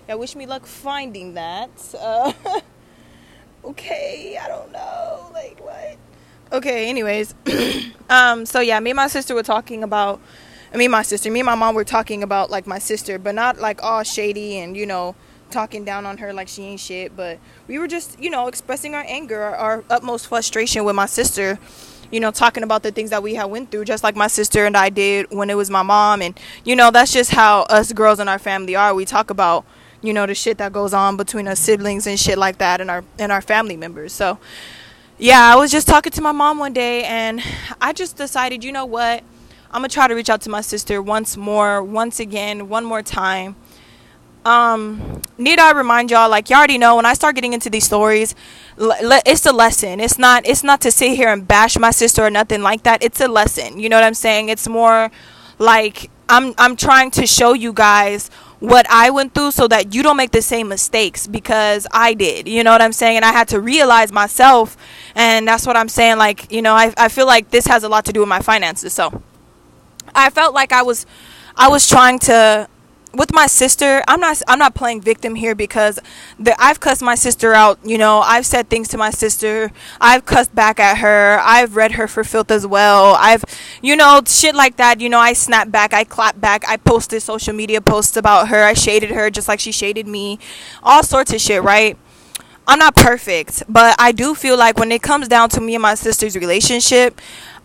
yeah, 0.09 0.15
wish 0.15 0.35
me 0.35 0.45
luck 0.45 0.65
finding 0.65 1.35
that. 1.35 1.69
Uh, 1.97 2.33
okay, 3.65 4.37
I 4.41 4.47
don't 4.47 4.71
know. 4.71 5.29
Like 5.33 5.63
what? 5.63 5.97
Okay, 6.51 6.89
anyways. 6.89 7.33
um, 8.09 8.45
so 8.45 8.59
yeah, 8.59 8.79
me 8.79 8.91
and 8.91 8.97
my 8.97 9.07
sister 9.07 9.35
were 9.35 9.43
talking 9.43 9.83
about. 9.83 10.19
I 10.73 10.77
mean, 10.77 10.91
my 10.91 11.03
sister, 11.03 11.31
me 11.31 11.39
and 11.39 11.45
my 11.45 11.55
mom 11.55 11.73
were 11.73 11.85
talking 11.85 12.21
about 12.21 12.49
like 12.49 12.67
my 12.67 12.79
sister, 12.79 13.17
but 13.17 13.35
not 13.35 13.59
like 13.59 13.81
all 13.81 14.03
shady 14.03 14.57
and 14.57 14.75
you 14.75 14.85
know 14.85 15.15
talking 15.49 15.85
down 15.85 16.05
on 16.05 16.17
her 16.17 16.33
like 16.33 16.47
she 16.47 16.63
ain't 16.63 16.79
shit, 16.79 17.15
but 17.15 17.39
we 17.67 17.79
were 17.79 17.87
just, 17.87 18.19
you 18.19 18.29
know, 18.29 18.47
expressing 18.47 18.95
our 18.95 19.03
anger, 19.07 19.41
our, 19.41 19.55
our 19.55 19.83
utmost 19.89 20.27
frustration 20.27 20.83
with 20.83 20.95
my 20.95 21.05
sister 21.05 21.59
you 22.11 22.19
know 22.19 22.31
talking 22.31 22.63
about 22.63 22.83
the 22.83 22.91
things 22.91 23.09
that 23.09 23.23
we 23.23 23.35
had 23.35 23.45
went 23.45 23.71
through 23.71 23.85
just 23.85 24.03
like 24.03 24.15
my 24.15 24.27
sister 24.27 24.65
and 24.65 24.77
i 24.77 24.89
did 24.89 25.25
when 25.31 25.49
it 25.49 25.55
was 25.55 25.69
my 25.69 25.83
mom. 25.83 26.21
And 26.21 26.39
you 26.63 26.75
know 26.75 26.91
that's 26.91 27.11
just 27.11 27.31
how 27.31 27.61
us 27.63 27.91
girls 27.91 28.19
in 28.19 28.27
our 28.27 28.39
family 28.39 28.75
are. 28.75 28.93
We 28.93 29.05
talk 29.05 29.29
about 29.29 29.65
you 30.01 30.13
know 30.13 30.25
the 30.25 30.35
shit 30.35 30.57
that 30.59 30.71
goes 30.71 30.93
on 30.93 31.17
between 31.17 31.47
us 31.47 31.59
siblings 31.59 32.07
and 32.07 32.19
shit 32.19 32.37
like 32.37 32.57
that 32.59 32.81
and 32.81 32.89
our 32.89 33.03
and 33.19 33.31
our 33.31 33.41
family 33.41 33.77
members. 33.77 34.13
So 34.13 34.39
yeah 35.17 35.53
i 35.53 35.55
was 35.55 35.71
just 35.71 35.87
talking 35.87 36.11
to 36.11 36.21
my 36.21 36.33
mom 36.33 36.59
one 36.59 36.73
day 36.73 37.03
and 37.05 37.41
i 37.79 37.93
just 37.93 38.17
decided 38.17 38.63
you 38.63 38.71
know 38.71 38.85
what? 38.85 39.23
I'm 39.71 39.81
gonna 39.81 39.89
try 39.89 40.07
to 40.07 40.13
reach 40.13 40.29
out 40.29 40.41
to 40.41 40.49
my 40.49 40.61
sister 40.61 41.01
once 41.01 41.35
more 41.37 41.81
once 41.83 42.19
again 42.19 42.69
one 42.69 42.85
more 42.85 43.01
time 43.01 43.55
um 44.45 45.21
need 45.37 45.59
I 45.59 45.71
remind 45.71 46.11
y'all 46.11 46.29
like 46.29 46.49
you 46.49 46.55
already 46.55 46.77
know 46.77 46.95
when 46.95 47.05
I 47.05 47.13
start 47.13 47.35
getting 47.35 47.53
into 47.53 47.69
these 47.69 47.85
stories 47.85 48.35
it's 48.77 49.45
a 49.45 49.51
lesson 49.51 49.99
it's 49.99 50.19
not 50.19 50.47
it's 50.47 50.63
not 50.63 50.81
to 50.81 50.91
sit 50.91 51.15
here 51.15 51.29
and 51.29 51.47
bash 51.47 51.77
my 51.77 51.91
sister 51.91 52.23
or 52.23 52.29
nothing 52.29 52.61
like 52.61 52.83
that 52.83 53.03
it's 53.03 53.19
a 53.19 53.27
lesson 53.27 53.79
you 53.79 53.89
know 53.89 53.97
what 53.97 54.03
I'm 54.03 54.13
saying 54.13 54.49
it's 54.49 54.67
more 54.67 55.11
like 55.57 56.09
I'm 56.29 56.53
I'm 56.57 56.75
trying 56.75 57.11
to 57.11 57.27
show 57.27 57.53
you 57.53 57.73
guys 57.73 58.29
what 58.59 58.85
I 58.89 59.09
went 59.09 59.33
through 59.33 59.51
so 59.51 59.67
that 59.67 59.93
you 59.93 60.01
don't 60.01 60.17
make 60.17 60.31
the 60.31 60.41
same 60.41 60.69
mistakes 60.69 61.27
because 61.27 61.85
I 61.91 62.13
did. 62.13 62.47
You 62.47 62.63
know 62.63 62.71
what 62.71 62.81
I'm 62.81 62.93
saying? 62.93 63.17
And 63.17 63.25
I 63.25 63.31
had 63.31 63.47
to 63.49 63.59
realize 63.59 64.11
myself 64.11 64.77
and 65.13 65.47
that's 65.47 65.67
what 65.67 65.77
I'm 65.77 65.89
saying 65.89 66.17
like, 66.17 66.51
you 66.51 66.61
know, 66.61 66.73
I 66.73 66.93
I 66.97 67.09
feel 67.09 67.27
like 67.27 67.51
this 67.51 67.67
has 67.67 67.83
a 67.83 67.89
lot 67.89 68.05
to 68.05 68.13
do 68.13 68.21
with 68.21 68.29
my 68.29 68.41
finances. 68.41 68.93
So 68.93 69.21
I 70.13 70.29
felt 70.29 70.53
like 70.53 70.71
I 70.71 70.81
was 70.81 71.05
I 71.55 71.69
was 71.69 71.87
trying 71.87 72.19
to 72.19 72.67
with 73.15 73.33
my 73.33 73.47
sister, 73.47 74.03
I'm 74.07 74.19
not 74.19 74.41
I'm 74.47 74.59
not 74.59 74.75
playing 74.75 75.01
victim 75.01 75.35
here 75.35 75.55
because 75.55 75.99
the, 76.39 76.55
I've 76.61 76.79
cussed 76.79 77.01
my 77.01 77.15
sister 77.15 77.53
out. 77.53 77.79
You 77.83 77.97
know, 77.97 78.19
I've 78.19 78.45
said 78.45 78.69
things 78.69 78.87
to 78.89 78.97
my 78.97 79.09
sister. 79.09 79.71
I've 79.99 80.25
cussed 80.25 80.53
back 80.53 80.79
at 80.79 80.99
her. 80.99 81.39
I've 81.41 81.75
read 81.75 81.93
her 81.93 82.07
for 82.07 82.23
filth 82.23 82.51
as 82.51 82.67
well. 82.67 83.15
I've, 83.17 83.43
you 83.81 83.95
know, 83.95 84.21
shit 84.25 84.55
like 84.55 84.77
that. 84.77 85.01
You 85.01 85.09
know, 85.09 85.19
I 85.19 85.33
snap 85.33 85.71
back. 85.71 85.93
I 85.93 86.03
clap 86.03 86.39
back. 86.39 86.63
I 86.67 86.77
posted 86.77 87.21
social 87.21 87.53
media 87.53 87.81
posts 87.81 88.17
about 88.17 88.49
her. 88.49 88.63
I 88.63 88.73
shaded 88.73 89.11
her 89.11 89.29
just 89.29 89.47
like 89.47 89.59
she 89.59 89.71
shaded 89.71 90.07
me. 90.07 90.39
All 90.83 91.03
sorts 91.03 91.33
of 91.33 91.41
shit, 91.41 91.63
right? 91.63 91.97
I'm 92.67 92.79
not 92.79 92.95
perfect, 92.95 93.63
but 93.69 93.95
I 93.99 94.11
do 94.11 94.33
feel 94.33 94.57
like 94.57 94.79
when 94.79 94.91
it 94.91 95.03
comes 95.03 95.27
down 95.27 95.49
to 95.49 95.61
me 95.61 95.75
and 95.75 95.83
my 95.83 95.93
sister's 95.93 96.35
relationship, 96.35 97.21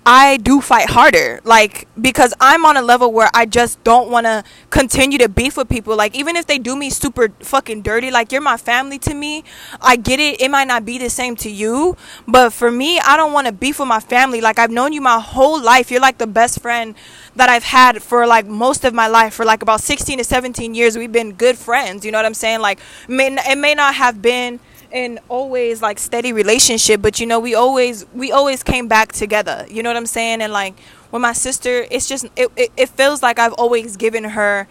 I 0.06 0.38
do 0.38 0.60
fight 0.60 0.90
harder. 0.90 1.40
Like, 1.44 1.86
because 2.00 2.32
I'm 2.40 2.64
on 2.64 2.76
a 2.76 2.82
level 2.82 3.12
where 3.12 3.28
I 3.34 3.46
just 3.46 3.82
don't 3.84 4.10
want 4.10 4.26
to 4.26 4.42
continue 4.70 5.18
to 5.18 5.28
beef 5.28 5.56
with 5.56 5.68
people. 5.68 5.94
Like, 5.94 6.14
even 6.16 6.36
if 6.36 6.46
they 6.46 6.58
do 6.58 6.74
me 6.74 6.90
super 6.90 7.28
fucking 7.40 7.82
dirty, 7.82 8.10
like, 8.10 8.32
you're 8.32 8.40
my 8.40 8.56
family 8.56 8.98
to 9.00 9.14
me. 9.14 9.44
I 9.80 9.96
get 9.96 10.18
it. 10.18 10.40
It 10.40 10.50
might 10.50 10.66
not 10.66 10.84
be 10.84 10.98
the 10.98 11.10
same 11.10 11.36
to 11.36 11.50
you. 11.50 11.96
But 12.26 12.52
for 12.52 12.70
me, 12.70 12.98
I 12.98 13.16
don't 13.16 13.32
want 13.32 13.46
to 13.46 13.52
beef 13.52 13.78
with 13.78 13.88
my 13.88 14.00
family. 14.00 14.40
Like, 14.40 14.58
I've 14.58 14.70
known 14.70 14.92
you 14.92 15.00
my 15.00 15.20
whole 15.20 15.62
life. 15.62 15.90
You're 15.90 16.00
like 16.00 16.18
the 16.18 16.26
best 16.26 16.60
friend 16.60 16.94
that 17.36 17.48
I've 17.48 17.64
had 17.64 18.02
for 18.02 18.26
like 18.26 18.46
most 18.46 18.84
of 18.84 18.94
my 18.94 19.06
life. 19.06 19.34
For 19.34 19.44
like 19.44 19.62
about 19.62 19.80
16 19.80 20.18
to 20.18 20.24
17 20.24 20.74
years, 20.74 20.96
we've 20.96 21.12
been 21.12 21.32
good 21.32 21.58
friends. 21.58 22.04
You 22.04 22.10
know 22.10 22.18
what 22.18 22.26
I'm 22.26 22.34
saying? 22.34 22.60
Like, 22.60 22.80
it 23.08 23.58
may 23.58 23.74
not 23.74 23.94
have 23.94 24.22
been 24.22 24.60
an 24.92 25.18
always 25.28 25.82
like 25.82 25.98
steady 25.98 26.32
relationship 26.32 27.00
but 27.00 27.20
you 27.20 27.26
know 27.26 27.38
we 27.38 27.54
always 27.54 28.06
we 28.14 28.32
always 28.32 28.62
came 28.62 28.88
back 28.88 29.12
together. 29.12 29.66
You 29.68 29.82
know 29.82 29.90
what 29.90 29.96
i'm 29.96 30.06
saying? 30.06 30.40
And 30.42 30.52
like 30.52 30.74
with 31.10 31.22
my 31.22 31.32
sister 31.32 31.86
it's 31.90 32.08
just 32.08 32.26
it, 32.36 32.50
it, 32.56 32.70
it 32.76 32.88
feels 32.90 33.22
like 33.22 33.38
i've 33.38 33.52
always 33.54 33.96
given 33.96 34.24
her 34.24 34.68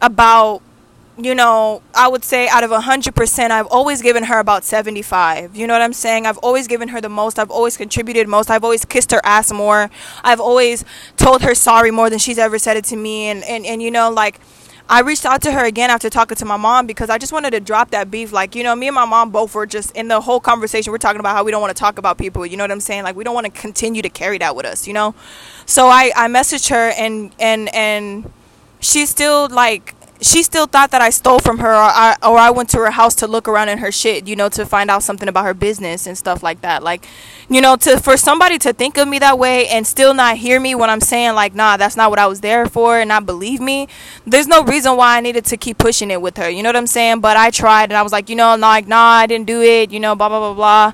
about 0.00 0.62
you 1.18 1.34
know 1.34 1.82
i 1.94 2.08
would 2.08 2.24
say 2.24 2.48
out 2.48 2.64
of 2.64 2.70
100% 2.70 3.50
i've 3.50 3.66
always 3.66 4.00
given 4.00 4.24
her 4.24 4.38
about 4.38 4.64
75 4.64 5.54
you 5.54 5.66
know 5.66 5.74
what 5.74 5.82
i'm 5.82 5.92
saying? 5.92 6.26
I've 6.26 6.38
always 6.38 6.66
given 6.66 6.88
her 6.88 7.00
the 7.00 7.10
most. 7.10 7.38
I've 7.38 7.50
always 7.50 7.76
contributed 7.76 8.28
most. 8.28 8.50
I've 8.50 8.64
always 8.64 8.84
kissed 8.84 9.10
her 9.12 9.20
ass 9.24 9.52
more. 9.52 9.90
I've 10.24 10.40
always 10.40 10.84
told 11.16 11.42
her 11.42 11.54
sorry 11.54 11.90
more 11.90 12.08
than 12.08 12.18
she's 12.18 12.38
ever 12.38 12.58
said 12.58 12.76
it 12.76 12.84
to 12.86 12.96
me. 12.96 13.26
And 13.26 13.44
and, 13.44 13.66
and 13.66 13.82
you 13.82 13.90
know 13.90 14.10
like 14.10 14.40
I 14.88 15.00
reached 15.00 15.24
out 15.24 15.42
to 15.42 15.52
her 15.52 15.64
again 15.64 15.90
after 15.90 16.10
talking 16.10 16.36
to 16.36 16.44
my 16.44 16.56
mom 16.56 16.86
because 16.86 17.08
I 17.08 17.18
just 17.18 17.32
wanted 17.32 17.52
to 17.52 17.60
drop 17.60 17.90
that 17.92 18.10
beef. 18.10 18.32
Like, 18.32 18.54
you 18.54 18.62
know, 18.62 18.74
me 18.76 18.88
and 18.88 18.94
my 18.94 19.04
mom 19.04 19.30
both 19.30 19.54
were 19.54 19.66
just 19.66 19.90
in 19.92 20.08
the 20.08 20.20
whole 20.20 20.40
conversation, 20.40 20.92
we're 20.92 20.98
talking 20.98 21.20
about 21.20 21.34
how 21.34 21.44
we 21.44 21.50
don't 21.50 21.62
want 21.62 21.74
to 21.74 21.80
talk 21.80 21.98
about 21.98 22.18
people. 22.18 22.44
You 22.44 22.56
know 22.56 22.64
what 22.64 22.70
I'm 22.72 22.80
saying? 22.80 23.04
Like, 23.04 23.16
we 23.16 23.24
don't 23.24 23.34
want 23.34 23.46
to 23.46 23.52
continue 23.52 24.02
to 24.02 24.10
carry 24.10 24.38
that 24.38 24.54
with 24.54 24.66
us, 24.66 24.86
you 24.86 24.92
know? 24.92 25.14
So 25.66 25.86
I, 25.86 26.12
I 26.16 26.28
messaged 26.28 26.70
her 26.70 26.90
and, 26.98 27.34
and, 27.38 27.74
and 27.74 28.30
she's 28.80 29.08
still 29.08 29.48
like, 29.48 29.94
she 30.22 30.42
still 30.44 30.66
thought 30.66 30.92
that 30.92 31.02
I 31.02 31.10
stole 31.10 31.40
from 31.40 31.58
her 31.58 31.72
or 31.72 31.74
I, 31.74 32.16
or 32.22 32.38
I 32.38 32.50
went 32.50 32.70
to 32.70 32.78
her 32.78 32.92
house 32.92 33.14
to 33.16 33.26
look 33.26 33.48
around 33.48 33.68
in 33.68 33.78
her 33.78 33.90
shit, 33.90 34.28
you 34.28 34.36
know, 34.36 34.48
to 34.50 34.64
find 34.64 34.90
out 34.90 35.02
something 35.02 35.28
about 35.28 35.44
her 35.44 35.54
business 35.54 36.06
and 36.06 36.16
stuff 36.16 36.42
like 36.42 36.60
that. 36.60 36.82
Like, 36.82 37.04
you 37.48 37.60
know, 37.60 37.74
to 37.76 37.98
for 38.00 38.16
somebody 38.16 38.58
to 38.58 38.72
think 38.72 38.96
of 38.98 39.08
me 39.08 39.18
that 39.18 39.38
way 39.38 39.66
and 39.66 39.86
still 39.86 40.14
not 40.14 40.36
hear 40.36 40.60
me 40.60 40.74
when 40.76 40.90
I'm 40.90 41.00
saying 41.00 41.34
like, 41.34 41.54
nah, 41.54 41.76
that's 41.76 41.96
not 41.96 42.10
what 42.10 42.20
I 42.20 42.26
was 42.26 42.40
there 42.40 42.66
for 42.66 42.98
and 42.98 43.08
not 43.08 43.26
believe 43.26 43.60
me. 43.60 43.88
There's 44.24 44.46
no 44.46 44.62
reason 44.62 44.96
why 44.96 45.16
I 45.16 45.20
needed 45.20 45.44
to 45.46 45.56
keep 45.56 45.78
pushing 45.78 46.10
it 46.10 46.22
with 46.22 46.36
her. 46.36 46.48
You 46.48 46.62
know 46.62 46.68
what 46.68 46.76
I'm 46.76 46.86
saying? 46.86 47.20
But 47.20 47.36
I 47.36 47.50
tried 47.50 47.90
and 47.90 47.94
I 47.94 48.02
was 48.02 48.12
like, 48.12 48.28
you 48.28 48.36
know, 48.36 48.54
like, 48.56 48.86
nah, 48.86 48.96
I 48.96 49.26
didn't 49.26 49.46
do 49.46 49.60
it, 49.60 49.90
you 49.90 49.98
know, 49.98 50.14
blah 50.14 50.28
blah 50.28 50.38
blah 50.38 50.54
blah 50.54 50.92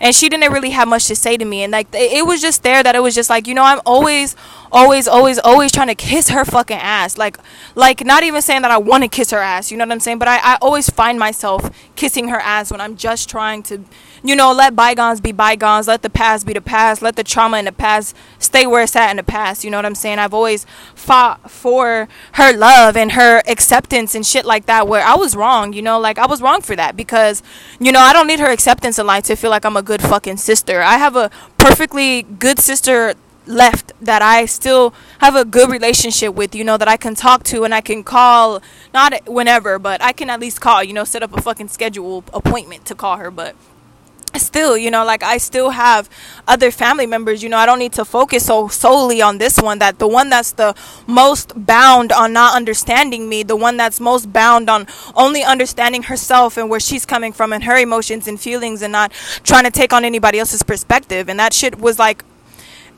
and 0.00 0.14
she 0.14 0.28
didn't 0.28 0.52
really 0.52 0.70
have 0.70 0.88
much 0.88 1.06
to 1.06 1.16
say 1.16 1.36
to 1.36 1.44
me 1.44 1.62
and 1.62 1.72
like 1.72 1.88
it 1.92 2.26
was 2.26 2.40
just 2.40 2.62
there 2.62 2.82
that 2.82 2.94
it 2.94 3.00
was 3.00 3.14
just 3.14 3.30
like 3.30 3.46
you 3.46 3.54
know 3.54 3.64
i'm 3.64 3.80
always 3.84 4.36
always 4.72 5.08
always 5.08 5.38
always 5.38 5.72
trying 5.72 5.88
to 5.88 5.94
kiss 5.94 6.28
her 6.28 6.44
fucking 6.44 6.78
ass 6.78 7.18
like 7.18 7.38
like 7.74 8.04
not 8.04 8.22
even 8.22 8.42
saying 8.42 8.62
that 8.62 8.70
i 8.70 8.76
want 8.76 9.02
to 9.02 9.08
kiss 9.08 9.30
her 9.30 9.38
ass 9.38 9.70
you 9.70 9.76
know 9.76 9.84
what 9.84 9.92
i'm 9.92 10.00
saying 10.00 10.18
but 10.18 10.28
I, 10.28 10.38
I 10.38 10.58
always 10.60 10.90
find 10.90 11.18
myself 11.18 11.70
kissing 11.96 12.28
her 12.28 12.40
ass 12.40 12.70
when 12.70 12.80
i'm 12.80 12.96
just 12.96 13.28
trying 13.28 13.62
to 13.64 13.84
you 14.22 14.34
know, 14.34 14.52
let 14.52 14.74
bygones 14.74 15.20
be 15.20 15.32
bygones. 15.32 15.86
Let 15.86 16.02
the 16.02 16.10
past 16.10 16.46
be 16.46 16.52
the 16.52 16.60
past. 16.60 17.02
Let 17.02 17.16
the 17.16 17.24
trauma 17.24 17.58
in 17.58 17.64
the 17.64 17.72
past 17.72 18.16
stay 18.38 18.66
where 18.66 18.82
it's 18.82 18.96
at 18.96 19.10
in 19.10 19.16
the 19.16 19.22
past. 19.22 19.64
You 19.64 19.70
know 19.70 19.78
what 19.78 19.86
I'm 19.86 19.94
saying? 19.94 20.18
I've 20.18 20.34
always 20.34 20.66
fought 20.94 21.50
for 21.50 22.08
her 22.32 22.52
love 22.56 22.96
and 22.96 23.12
her 23.12 23.42
acceptance 23.46 24.14
and 24.14 24.26
shit 24.26 24.44
like 24.44 24.66
that. 24.66 24.88
Where 24.88 25.04
I 25.04 25.14
was 25.14 25.36
wrong, 25.36 25.72
you 25.72 25.82
know, 25.82 25.98
like 25.98 26.18
I 26.18 26.26
was 26.26 26.42
wrong 26.42 26.60
for 26.60 26.74
that 26.76 26.96
because, 26.96 27.42
you 27.78 27.92
know, 27.92 28.00
I 28.00 28.12
don't 28.12 28.26
need 28.26 28.40
her 28.40 28.50
acceptance 28.50 28.98
in 28.98 29.06
life 29.06 29.24
to 29.24 29.36
feel 29.36 29.50
like 29.50 29.64
I'm 29.64 29.76
a 29.76 29.82
good 29.82 30.02
fucking 30.02 30.38
sister. 30.38 30.82
I 30.82 30.98
have 30.98 31.16
a 31.16 31.30
perfectly 31.56 32.22
good 32.22 32.58
sister 32.58 33.14
left 33.48 33.92
that 34.00 34.22
I 34.22 34.46
still 34.46 34.94
have 35.18 35.34
a 35.34 35.44
good 35.44 35.70
relationship 35.70 36.34
with, 36.34 36.54
you 36.54 36.64
know, 36.64 36.76
that 36.76 36.88
I 36.88 36.96
can 36.96 37.14
talk 37.14 37.42
to 37.44 37.64
and 37.64 37.74
I 37.74 37.80
can 37.80 38.04
call, 38.04 38.62
not 38.94 39.12
whenever, 39.26 39.78
but 39.78 40.02
I 40.02 40.12
can 40.12 40.30
at 40.30 40.40
least 40.40 40.60
call, 40.60 40.84
you 40.84 40.92
know, 40.92 41.04
set 41.04 41.22
up 41.22 41.36
a 41.36 41.42
fucking 41.42 41.68
schedule 41.68 42.24
appointment 42.32 42.84
to 42.86 42.94
call 42.94 43.16
her. 43.16 43.30
But 43.30 43.56
still 44.36 44.76
you 44.76 44.90
know 44.90 45.04
like 45.04 45.22
i 45.22 45.38
still 45.38 45.70
have 45.70 46.08
other 46.46 46.70
family 46.70 47.06
members 47.06 47.42
you 47.42 47.48
know 47.48 47.56
i 47.56 47.66
don't 47.66 47.78
need 47.78 47.92
to 47.92 48.04
focus 48.04 48.46
so 48.46 48.68
solely 48.68 49.22
on 49.22 49.38
this 49.38 49.58
one 49.58 49.78
that 49.78 49.98
the 49.98 50.06
one 50.06 50.28
that's 50.28 50.52
the 50.52 50.74
most 51.06 51.52
bound 51.66 52.12
on 52.12 52.32
not 52.32 52.54
understanding 52.54 53.28
me 53.28 53.42
the 53.42 53.56
one 53.56 53.76
that's 53.76 53.98
most 54.00 54.32
bound 54.32 54.68
on 54.68 54.86
only 55.14 55.42
understanding 55.42 56.04
herself 56.04 56.56
and 56.56 56.68
where 56.68 56.80
she's 56.80 57.06
coming 57.06 57.32
from 57.32 57.52
and 57.52 57.64
her 57.64 57.76
emotions 57.76 58.28
and 58.28 58.40
feelings 58.40 58.82
and 58.82 58.92
not 58.92 59.12
trying 59.42 59.64
to 59.64 59.70
take 59.70 59.92
on 59.92 60.04
anybody 60.04 60.38
else's 60.38 60.62
perspective 60.62 61.28
and 61.28 61.38
that 61.38 61.52
shit 61.52 61.78
was 61.78 61.98
like 61.98 62.24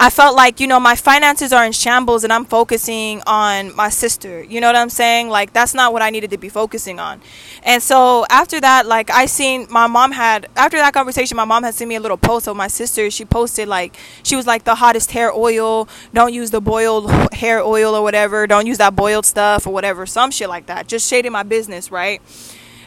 I 0.03 0.09
felt 0.09 0.35
like, 0.35 0.61
you 0.61 0.67
know, 0.67 0.81
my 0.81 0.97
finances 0.97 1.53
are 1.53 1.63
in 1.67 1.73
shambles 1.73 2.25
and 2.25 2.33
I'm 2.33 2.47
focusing 2.47 3.23
on 3.27 3.77
my 3.77 3.91
sister. 3.91 4.43
You 4.43 4.59
know 4.59 4.67
what 4.69 4.77
I'm 4.77 4.89
saying? 4.89 5.29
Like, 5.29 5.53
that's 5.53 5.75
not 5.75 5.93
what 5.93 6.01
I 6.01 6.09
needed 6.09 6.31
to 6.31 6.39
be 6.39 6.49
focusing 6.49 6.99
on. 6.99 7.21
And 7.65 7.83
so 7.83 8.25
after 8.31 8.59
that, 8.63 8.87
like, 8.87 9.11
I 9.11 9.27
seen 9.27 9.67
my 9.69 9.87
mom 9.89 10.13
had, 10.13 10.49
after 10.57 10.79
that 10.79 10.95
conversation, 10.95 11.37
my 11.37 11.45
mom 11.45 11.65
had 11.65 11.75
sent 11.75 11.87
me 11.87 11.97
a 11.97 12.01
little 12.01 12.17
post 12.17 12.49
of 12.49 12.57
my 12.57 12.67
sister. 12.67 13.11
She 13.11 13.27
posted, 13.27 13.69
like, 13.69 13.95
she 14.23 14.37
was 14.37 14.47
like, 14.47 14.65
the 14.65 14.77
hottest 14.77 15.11
hair 15.11 15.35
oil. 15.35 15.87
Don't 16.15 16.33
use 16.33 16.51
the 16.51 16.63
boiled 16.63 17.11
hair 17.35 17.61
oil 17.61 17.95
or 17.95 18.03
whatever. 18.03 18.47
Don't 18.47 18.67
use 18.67 18.79
that 18.79 18.97
boiled 18.97 19.27
stuff 19.27 19.67
or 19.67 19.73
whatever. 19.75 20.07
Some 20.07 20.31
shit 20.31 20.49
like 20.49 20.65
that. 20.69 20.89
Just 20.89 21.11
shading 21.11 21.33
my 21.33 21.43
business, 21.43 21.91
right? 21.91 22.23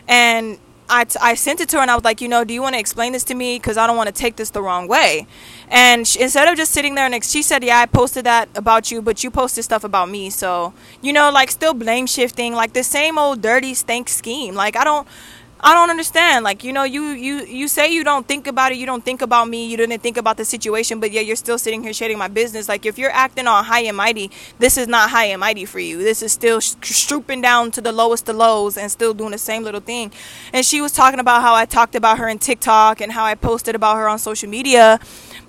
And 0.07 0.57
I, 0.89 1.05
t- 1.05 1.19
I 1.21 1.35
sent 1.35 1.61
it 1.61 1.69
to 1.69 1.77
her 1.77 1.81
and 1.81 1.91
I 1.91 1.95
was 1.95 2.03
like, 2.03 2.21
you 2.21 2.27
know, 2.27 2.43
do 2.43 2.53
you 2.53 2.61
want 2.61 2.75
to 2.75 2.79
explain 2.79 3.13
this 3.13 3.23
to 3.25 3.33
me? 3.35 3.57
Because 3.57 3.77
I 3.77 3.87
don't 3.87 3.97
want 3.97 4.07
to 4.07 4.13
take 4.13 4.35
this 4.35 4.49
the 4.49 4.61
wrong 4.61 4.87
way. 4.87 5.27
And 5.69 6.07
she, 6.07 6.21
instead 6.21 6.47
of 6.47 6.55
just 6.55 6.71
sitting 6.71 6.95
there 6.95 7.05
and 7.05 7.23
she 7.23 7.41
said, 7.41 7.63
yeah, 7.63 7.79
I 7.79 7.85
posted 7.85 8.25
that 8.25 8.49
about 8.55 8.91
you, 8.91 9.01
but 9.01 9.23
you 9.23 9.31
posted 9.31 9.63
stuff 9.63 9.83
about 9.83 10.09
me. 10.09 10.29
So, 10.29 10.73
you 11.01 11.13
know, 11.13 11.31
like 11.31 11.51
still 11.51 11.73
blame 11.73 12.07
shifting, 12.07 12.53
like 12.53 12.73
the 12.73 12.83
same 12.83 13.17
old 13.17 13.41
dirty 13.41 13.73
stank 13.73 14.09
scheme. 14.09 14.55
Like, 14.55 14.75
I 14.75 14.83
don't. 14.83 15.07
I 15.65 15.73
don't 15.73 15.89
understand. 15.89 16.43
Like, 16.43 16.65
you 16.65 16.73
know, 16.73 16.83
you 16.83 17.11
you 17.11 17.45
you 17.45 17.69
say 17.69 17.89
you 17.93 18.03
don't 18.03 18.27
think 18.27 18.47
about 18.47 18.73
it, 18.73 18.77
you 18.77 18.85
don't 18.85 19.03
think 19.03 19.21
about 19.21 19.47
me, 19.47 19.65
you 19.65 19.77
didn't 19.77 20.01
think 20.01 20.17
about 20.17 20.35
the 20.35 20.43
situation, 20.43 20.99
but 20.99 21.11
yeah, 21.11 21.21
you're 21.21 21.37
still 21.37 21.57
sitting 21.57 21.81
here 21.81 21.93
shading 21.93 22.17
my 22.17 22.27
business. 22.27 22.67
Like, 22.67 22.85
if 22.85 22.97
you're 22.97 23.11
acting 23.11 23.47
all 23.47 23.63
high 23.63 23.83
and 23.83 23.95
mighty, 23.95 24.29
this 24.59 24.77
is 24.77 24.89
not 24.89 25.11
high 25.11 25.27
and 25.27 25.39
mighty 25.39 25.63
for 25.63 25.79
you. 25.79 25.99
This 25.99 26.21
is 26.21 26.33
still 26.33 26.59
stooping 26.59 27.41
down 27.41 27.71
to 27.71 27.81
the 27.81 27.93
lowest 27.93 28.27
of 28.27 28.35
lows 28.35 28.75
and 28.75 28.91
still 28.91 29.13
doing 29.13 29.31
the 29.31 29.37
same 29.37 29.63
little 29.63 29.79
thing. 29.79 30.11
And 30.51 30.65
she 30.65 30.81
was 30.81 30.91
talking 30.91 31.21
about 31.21 31.41
how 31.41 31.55
I 31.55 31.63
talked 31.63 31.95
about 31.95 32.17
her 32.17 32.27
in 32.27 32.39
TikTok 32.39 32.99
and 32.99 33.13
how 33.13 33.23
I 33.23 33.35
posted 33.35 33.73
about 33.73 33.95
her 33.95 34.09
on 34.09 34.19
social 34.19 34.49
media 34.49 34.99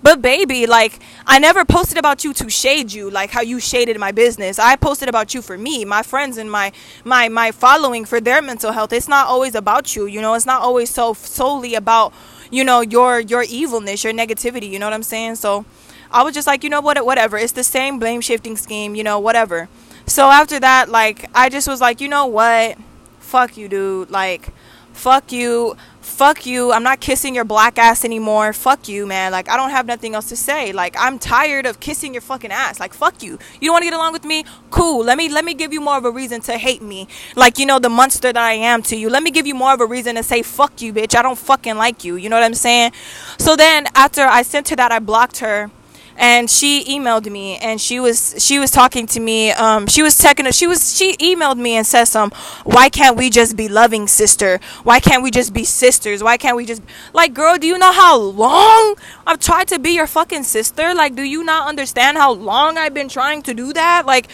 but 0.05 0.21
baby, 0.21 0.67
like 0.67 1.01
I 1.27 1.39
never 1.39 1.65
posted 1.65 1.97
about 1.97 2.25
you 2.25 2.35
to 2.35 2.51
shade 2.51 2.93
you, 2.93 3.09
like 3.09 3.31
how 3.31 3.41
you 3.41 3.59
shaded 3.59 3.99
my 3.99 4.13
business. 4.13 4.59
I 4.59 4.77
posted 4.77 5.09
about 5.09 5.33
you 5.33 5.41
for 5.41 5.57
me, 5.57 5.87
my 5.87 6.03
friends, 6.03 6.37
and 6.37 6.51
my 6.51 6.73
my 7.05 7.31
my 7.31 7.53
following 7.53 8.05
for 8.05 8.21
their 8.21 8.43
mental 8.43 8.73
health. 8.73 8.93
It's 8.93 9.09
not 9.09 9.29
always 9.29 9.55
about 9.55 9.97
you, 9.97 10.04
you 10.07 10.21
know. 10.21 10.35
It's 10.35 10.47
not 10.47 10.63
always 10.63 10.91
so 10.91 11.15
solely 11.15 11.75
about 11.75 12.13
you 12.51 12.65
know 12.65 12.81
your 12.81 13.21
your 13.21 13.43
evilness, 13.43 14.05
your 14.05 14.13
negativity. 14.13 14.69
You 14.69 14.79
know 14.79 14.87
what 14.87 14.95
I'm 14.95 15.03
saying? 15.03 15.37
So 15.37 15.65
I 16.11 16.23
was 16.23 16.35
just 16.35 16.47
like, 16.47 16.63
you 16.63 16.71
know 16.71 16.81
what, 16.81 17.05
whatever. 17.05 17.37
It's 17.37 17.53
the 17.53 17.65
same 17.65 17.99
blame 17.99 18.21
shifting 18.21 18.57
scheme, 18.57 18.95
you 18.95 19.03
know, 19.03 19.19
whatever. 19.19 19.69
So 20.07 20.31
after 20.31 20.61
that, 20.61 20.89
like 20.89 21.29
I 21.35 21.49
just 21.49 21.67
was 21.67 21.81
like, 21.81 22.01
you 22.01 22.09
know 22.09 22.27
what, 22.27 22.79
fuck 23.19 23.57
you, 23.57 23.69
dude. 23.69 24.11
Like, 24.11 24.49
fuck 24.93 25.33
you 25.33 25.77
fuck 26.15 26.47
you. 26.47 26.73
I'm 26.73 26.85
not 26.85 27.01
kissing 27.01 27.35
your 27.35 27.45
black 27.45 27.77
ass 27.77 28.05
anymore. 28.05 28.53
Fuck 28.53 28.89
you 28.89 29.05
man. 29.05 29.33
Like 29.33 29.49
i 29.49 29.57
don't 29.57 29.71
have 29.71 29.85
nothing 29.85 30.15
else 30.15 30.29
to 30.29 30.37
say. 30.37 30.73
Like 30.73 30.95
i'm 30.99 31.19
tired 31.19 31.67
of 31.67 31.81
kissing 31.81 32.15
your 32.15 32.21
fucking 32.21 32.53
ass. 32.53 32.79
Like 32.79 32.95
fuck 32.95 33.23
you. 33.23 33.33
You 33.61 33.67
don't 33.69 33.73
want 33.73 33.83
to 33.83 33.87
get 33.91 33.95
along 33.95 34.13
with 34.13 34.25
me? 34.25 34.45
Cool. 34.71 35.05
Let 35.05 35.19
me 35.19 35.29
let 35.29 35.45
me 35.45 35.55
give 35.55 35.73
you 35.73 35.81
more 35.81 35.99
of 35.99 36.05
a 36.05 36.11
reason 36.11 36.41
to 36.43 36.57
hate 36.57 36.83
me. 36.83 37.09
Like 37.35 37.59
you 37.59 37.67
know 37.67 37.81
the 37.81 37.89
monster 37.89 38.33
that 38.33 38.37
i 38.37 38.53
am 38.53 38.83
to 38.85 38.97
you. 38.97 39.11
Let 39.11 39.23
me 39.25 39.33
give 39.33 39.47
you 39.47 39.55
more 39.55 39.75
of 39.75 39.81
a 39.81 39.87
reason 39.87 40.15
to 40.15 40.23
say 40.23 40.43
fuck 40.43 40.81
you 40.81 40.93
bitch. 40.93 41.17
I 41.17 41.23
don't 41.23 41.39
fucking 41.39 41.77
like 41.77 42.05
you. 42.05 42.15
You 42.15 42.29
know 42.29 42.37
what 42.37 42.45
i'm 42.45 42.55
saying? 42.55 42.93
So 43.39 43.57
then 43.57 43.87
after 43.97 44.23
i 44.23 44.43
sent 44.43 44.69
her 44.69 44.77
that 44.77 44.93
i 44.93 45.01
blocked 45.01 45.39
her 45.39 45.71
and 46.17 46.49
she 46.49 46.85
emailed 46.85 47.31
me 47.31 47.57
and 47.59 47.81
she 47.81 47.99
was 48.01 48.35
she 48.39 48.59
was 48.59 48.71
talking 48.71 49.07
to 49.07 49.21
me 49.21 49.51
um 49.53 49.87
she 49.87 50.03
was 50.03 50.17
checking 50.19 50.51
she 50.53 50.67
was 50.67 50.97
she 50.97 51.17
emailed 51.17 51.57
me 51.59 51.75
and 51.75 51.87
said 51.87 52.05
some 52.05 52.31
why 52.65 52.89
can't 52.89 53.17
we 53.17 53.31
just 53.31 53.57
be 53.57 53.69
loving 53.69 54.07
sister? 54.07 54.61
Why 54.83 55.01
can't 55.01 55.23
we 55.23 55.31
just 55.31 55.53
be 55.53 55.65
sisters? 55.65 56.23
Why 56.23 56.37
can't 56.37 56.57
we 56.57 56.67
just 56.67 56.83
like 57.13 57.35
girl 57.35 57.57
do 57.57 57.67
you 57.67 57.79
know 57.79 57.93
how 57.93 58.17
long 58.19 58.97
i've 59.27 59.39
tried 59.41 59.69
to 59.69 59.79
be 59.79 59.91
your 59.91 60.07
fucking 60.07 60.45
sister? 60.45 60.95
Like 60.95 61.15
do 61.15 61.23
you 61.23 61.45
not 61.45 61.69
understand 61.69 62.17
how 62.17 62.33
long 62.33 62.79
i've 62.79 62.95
been 62.95 63.09
trying 63.09 63.43
to 63.43 63.55
do 63.55 63.73
that? 63.73 64.07
Like 64.07 64.29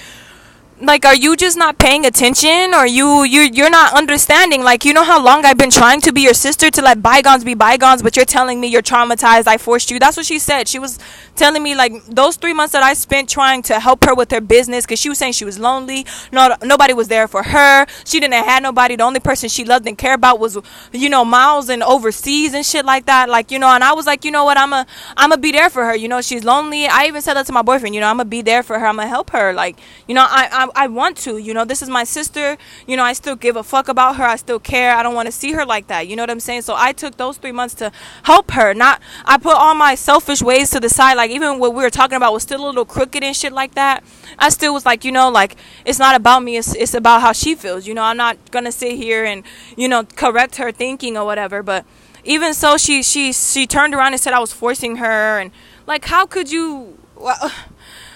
like 0.81 1.05
are 1.05 1.15
you 1.15 1.37
just 1.37 1.57
not 1.57 1.79
paying 1.79 2.07
attention? 2.07 2.75
Or 2.75 2.87
you 2.87 3.23
you 3.25 3.43
you're 3.43 3.71
not 3.71 3.93
understanding. 3.93 4.63
Like 4.63 4.85
you 4.85 4.93
know 4.93 5.05
how 5.05 5.23
long 5.23 5.45
I've 5.45 5.59
been 5.59 5.71
trying 5.71 6.01
to 6.03 6.13
be 6.13 6.23
your 6.23 6.35
sister 6.35 6.71
to 6.71 6.83
let 6.83 7.03
bygones 7.03 7.45
be 7.45 7.55
bygones 7.55 8.03
but 8.03 8.17
you're 8.17 8.25
telling 8.25 8.61
me 8.61 8.69
you're 8.69 8.83
traumatized. 8.83 9.47
I 9.47 9.59
forced 9.59 9.91
you. 9.91 9.99
That's 9.99 10.17
what 10.17 10.27
she 10.27 10.39
said. 10.39 10.69
She 10.69 10.79
was 10.79 10.99
telling 11.37 11.63
me 11.63 11.75
like 11.75 11.93
those 12.07 12.37
3 12.37 12.53
months 12.55 12.73
that 12.73 12.83
I 12.83 12.95
spent 12.95 13.29
trying 13.29 13.63
to 13.63 13.79
help 13.81 14.05
her 14.05 14.15
with 14.15 14.31
her 14.31 14.41
business 14.41 14.87
cuz 14.87 14.99
she 14.99 15.09
was 15.09 15.19
saying 15.19 15.35
she 15.35 15.45
was 15.45 15.59
lonely. 15.59 16.07
No 16.33 16.57
nobody 16.63 16.95
was 16.95 17.09
there 17.09 17.29
for 17.29 17.43
her. 17.43 17.87
She 18.05 18.21
didn't 18.21 18.45
have 18.45 18.63
nobody. 18.63 18.97
The 18.97 19.05
only 19.05 19.21
person 19.21 19.49
she 19.49 19.65
loved 19.65 19.87
and 19.87 19.99
cared 19.99 20.17
about 20.17 20.41
was 20.41 20.59
you 20.93 21.09
know 21.09 21.25
miles 21.25 21.69
and 21.69 21.83
overseas 21.83 22.55
and 22.55 22.65
shit 22.65 22.85
like 22.85 23.07
that. 23.07 23.29
Like 23.29 23.51
you 23.51 23.59
know 23.59 23.69
and 23.69 23.85
I 23.85 23.93
was 23.93 24.07
like 24.07 24.25
you 24.25 24.31
know 24.31 24.45
what? 24.45 24.57
I'm 24.59 24.73
a 24.73 24.87
I'm 25.17 25.31
gonna 25.31 25.41
be 25.41 25.53
there 25.53 25.71
for 25.71 25.85
her. 25.85 25.95
You 25.95 26.09
know 26.09 26.21
she's 26.23 26.45
lonely. 26.45 26.87
I 26.87 27.07
even 27.07 27.21
said 27.21 27.35
that 27.35 27.47
to 27.47 27.53
my 27.53 27.63
boyfriend. 27.63 27.95
You 27.95 28.01
know 28.01 28.09
I'm 28.09 28.17
gonna 28.17 28.37
be 28.39 28.43
there 28.43 28.63
for 28.63 28.79
her. 28.79 28.87
I'm 28.87 28.97
gonna 28.97 29.09
help 29.09 29.31
her. 29.31 29.53
Like 29.53 29.79
you 30.07 30.15
know 30.15 30.27
I 30.29 30.49
I 30.53 30.70
I 30.75 30.87
want 30.87 31.17
to. 31.19 31.39
You 31.39 31.55
know, 31.55 31.65
this 31.65 31.83
is 31.83 31.89
my 31.89 32.05
sister. 32.05 32.57
You 32.87 32.97
know, 32.97 33.05
I 33.05 33.13
still 33.13 33.37
give 33.37 33.57
a 33.57 33.63
fuck 33.63 33.89
about 33.89 34.17
her. 34.17 34.25
I 34.25 34.37
still 34.37 34.59
care. 34.59 34.95
I 34.95 35.03
don't 35.03 35.15
want 35.15 35.27
to 35.27 35.33
see 35.33 35.53
her 35.53 35.65
like 35.65 35.87
that. 35.89 36.09
You 36.09 36.17
know 36.17 36.23
what 36.23 36.31
I'm 36.31 36.41
saying? 36.41 36.63
So 36.63 36.75
I 36.77 36.93
took 36.93 37.17
those 37.17 37.37
three 37.37 37.53
months 37.53 37.75
to 37.77 37.93
help 38.25 38.51
her. 38.53 38.75
Not, 38.75 39.01
I 39.25 39.39
put 39.39 39.55
all 39.55 39.75
my 39.75 39.95
selfish 39.95 40.43
ways 40.43 40.71
to 40.71 40.81
the 40.81 40.89
side. 40.89 41.15
Like, 41.15 41.31
even 41.31 41.59
what 41.59 41.75
we 41.75 41.83
were 41.83 41.91
talking 41.91 42.17
about 42.17 42.33
was 42.33 42.43
still 42.43 42.65
a 42.65 42.67
little 42.67 42.85
crooked 42.85 43.23
and 43.23 43.35
shit 43.35 43.53
like 43.53 43.75
that. 43.75 44.05
I 44.39 44.49
still 44.49 44.75
was 44.75 44.87
like, 44.87 45.05
you 45.05 45.13
know, 45.13 45.31
like, 45.31 45.57
it's 45.85 45.99
not 45.99 46.15
about 46.15 46.43
me. 46.43 46.57
It's, 46.57 46.75
it's 46.75 46.95
about 46.95 47.21
how 47.21 47.33
she 47.33 47.55
feels. 47.55 47.87
You 47.87 47.95
know, 47.95 48.03
I'm 48.03 48.17
not 48.17 48.39
to 48.53 48.73
sit 48.73 48.97
here 48.97 49.25
and, 49.25 49.43
you 49.77 49.89
know, 49.89 50.05
correct 50.05 50.57
her 50.57 50.73
thinking 50.73 51.17
or 51.17 51.25
whatever. 51.25 51.63
But 51.63 51.85
even 52.25 52.55
so, 52.55 52.77
she, 52.77 53.03
she, 53.03 53.33
she 53.33 53.67
turned 53.67 53.95
around 53.95 54.13
and 54.13 54.21
said 54.21 54.33
I 54.33 54.39
was 54.39 54.53
forcing 54.53 54.97
her. 54.97 55.39
And, 55.39 55.51
like, 55.87 56.05
how 56.07 56.27
could 56.27 56.51
you. 56.51 56.99
Well, 57.17 57.53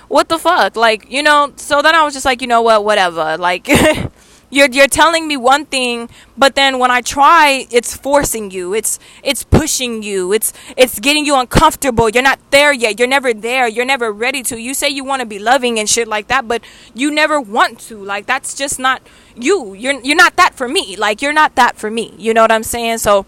what 0.09 0.29
the 0.29 0.39
fuck? 0.39 0.77
Like, 0.77 1.11
you 1.11 1.23
know, 1.23 1.53
so 1.57 1.83
then 1.83 1.95
I 1.95 2.03
was 2.03 2.15
just 2.15 2.25
like, 2.25 2.41
you 2.41 2.47
know 2.47 2.63
what, 2.63 2.85
whatever. 2.85 3.37
Like 3.37 3.69
you're 4.51 4.71
you're 4.71 4.87
telling 4.87 5.27
me 5.27 5.37
one 5.37 5.67
thing, 5.67 6.09
but 6.37 6.55
then 6.55 6.79
when 6.79 6.91
I 6.91 7.01
try, 7.01 7.67
it's 7.71 7.97
forcing 7.97 8.51
you. 8.51 8.73
It's 8.75 8.99
it's 9.23 9.43
pushing 9.43 10.03
you. 10.03 10.33
It's 10.33 10.53
it's 10.77 11.01
getting 11.01 11.27
you 11.27 11.39
uncomfortable. 11.39 12.09
You're 12.09 12.23
not 12.23 12.39
there 12.51 12.73
yet. 12.73 12.99
You're 12.99 13.09
never 13.09 13.35
there. 13.35 13.67
You're 13.67 13.85
never 13.85 14.13
ready 14.13 14.43
to. 14.45 14.61
You 14.61 14.75
say 14.75 14.89
you 14.89 15.05
want 15.05 15.21
to 15.21 15.27
be 15.27 15.39
loving 15.39 15.79
and 15.79 15.89
shit 15.89 16.07
like 16.09 16.29
that, 16.29 16.47
but 16.47 16.63
you 16.95 17.11
never 17.11 17.41
want 17.41 17.81
to. 17.89 18.03
Like 18.03 18.27
that's 18.27 18.55
just 18.55 18.79
not 18.79 19.03
you. 19.35 19.75
You're 19.75 20.01
you're 20.01 20.17
not 20.17 20.37
that 20.37 20.55
for 20.55 20.69
me. 20.69 20.97
Like 20.97 21.21
you're 21.21 21.33
not 21.33 21.57
that 21.57 21.77
for 21.77 21.91
me. 21.91 22.15
You 22.17 22.33
know 22.35 22.43
what 22.43 22.53
I'm 22.53 22.63
saying? 22.63 22.99
So 22.99 23.27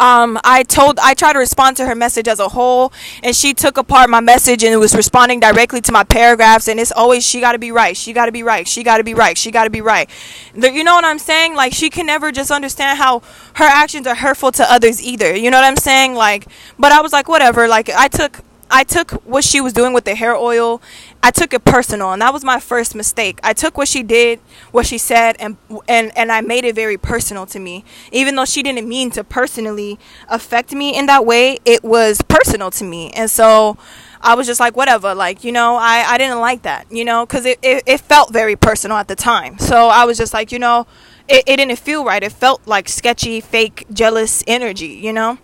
um, 0.00 0.38
I 0.42 0.62
told 0.62 0.98
I 0.98 1.14
tried 1.14 1.34
to 1.34 1.38
respond 1.38 1.76
to 1.76 1.86
her 1.86 1.94
message 1.94 2.26
as 2.26 2.40
a 2.40 2.48
whole, 2.48 2.92
and 3.22 3.36
she 3.36 3.54
took 3.54 3.76
apart 3.76 4.10
my 4.10 4.20
message 4.20 4.64
and 4.64 4.78
was 4.80 4.94
responding 4.96 5.40
directly 5.40 5.80
to 5.82 5.92
my 5.92 6.04
paragraphs. 6.04 6.68
And 6.68 6.80
it's 6.80 6.92
always 6.92 7.24
she 7.24 7.40
got 7.40 7.52
to 7.52 7.58
be 7.58 7.70
right, 7.70 7.96
she 7.96 8.12
got 8.12 8.26
to 8.26 8.32
be 8.32 8.42
right, 8.42 8.66
she 8.66 8.82
got 8.82 8.96
to 8.96 9.04
be 9.04 9.14
right, 9.14 9.36
she 9.36 9.50
got 9.50 9.64
to 9.64 9.70
be 9.70 9.80
right. 9.80 10.08
You 10.54 10.82
know 10.82 10.94
what 10.94 11.04
I'm 11.04 11.18
saying? 11.18 11.54
Like 11.54 11.72
she 11.72 11.90
can 11.90 12.06
never 12.06 12.32
just 12.32 12.50
understand 12.50 12.98
how 12.98 13.20
her 13.54 13.64
actions 13.64 14.06
are 14.06 14.14
hurtful 14.14 14.52
to 14.52 14.72
others 14.72 15.02
either. 15.02 15.36
You 15.36 15.50
know 15.50 15.58
what 15.58 15.64
I'm 15.66 15.76
saying? 15.76 16.14
Like, 16.14 16.46
but 16.78 16.92
I 16.92 17.02
was 17.02 17.12
like, 17.12 17.28
whatever. 17.28 17.68
Like 17.68 17.90
I 17.90 18.08
took 18.08 18.40
I 18.70 18.84
took 18.84 19.10
what 19.26 19.44
she 19.44 19.60
was 19.60 19.72
doing 19.72 19.92
with 19.92 20.04
the 20.04 20.14
hair 20.14 20.34
oil, 20.34 20.80
I 21.22 21.30
took 21.30 21.52
it 21.52 21.64
personal, 21.64 22.12
and 22.12 22.22
that 22.22 22.32
was 22.32 22.44
my 22.44 22.60
first 22.60 22.94
mistake. 22.94 23.40
I 23.42 23.52
took 23.52 23.76
what 23.76 23.88
she 23.88 24.02
did, 24.02 24.40
what 24.70 24.86
she 24.86 24.96
said, 24.96 25.36
and 25.38 25.56
and 25.88 26.16
and 26.16 26.32
I 26.32 26.40
made 26.40 26.64
it 26.64 26.74
very 26.74 26.96
personal 26.96 27.46
to 27.46 27.58
me. 27.58 27.84
Even 28.12 28.36
though 28.36 28.44
she 28.44 28.62
didn't 28.62 28.88
mean 28.88 29.10
to 29.12 29.24
personally 29.24 29.98
affect 30.28 30.72
me 30.72 30.96
in 30.96 31.06
that 31.06 31.26
way, 31.26 31.58
it 31.64 31.82
was 31.82 32.22
personal 32.22 32.70
to 32.72 32.84
me, 32.84 33.10
and 33.10 33.30
so. 33.30 33.76
I 34.22 34.34
was 34.34 34.46
just 34.46 34.60
like, 34.60 34.76
whatever, 34.76 35.14
like, 35.14 35.44
you 35.44 35.50
know, 35.50 35.76
I, 35.76 36.04
I 36.06 36.18
didn't 36.18 36.40
like 36.40 36.60
that, 36.64 36.84
you 36.90 37.06
know, 37.06 37.24
because 37.24 37.46
it, 37.46 37.58
it, 37.62 37.82
it 37.86 38.00
felt 38.02 38.30
very 38.30 38.54
personal 38.54 38.98
at 38.98 39.08
the 39.08 39.16
time. 39.16 39.58
So 39.58 39.88
I 39.88 40.04
was 40.04 40.18
just 40.18 40.34
like, 40.34 40.52
you 40.52 40.58
know, 40.58 40.86
it, 41.26 41.44
it 41.46 41.56
didn't 41.56 41.78
feel 41.78 42.04
right. 42.04 42.22
It 42.22 42.32
felt 42.32 42.60
like 42.66 42.90
sketchy, 42.90 43.40
fake, 43.40 43.86
jealous 43.90 44.44
energy, 44.46 44.88
you 44.88 45.14
know? 45.14 45.38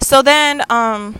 So 0.00 0.22
then, 0.22 0.64
um, 0.68 1.14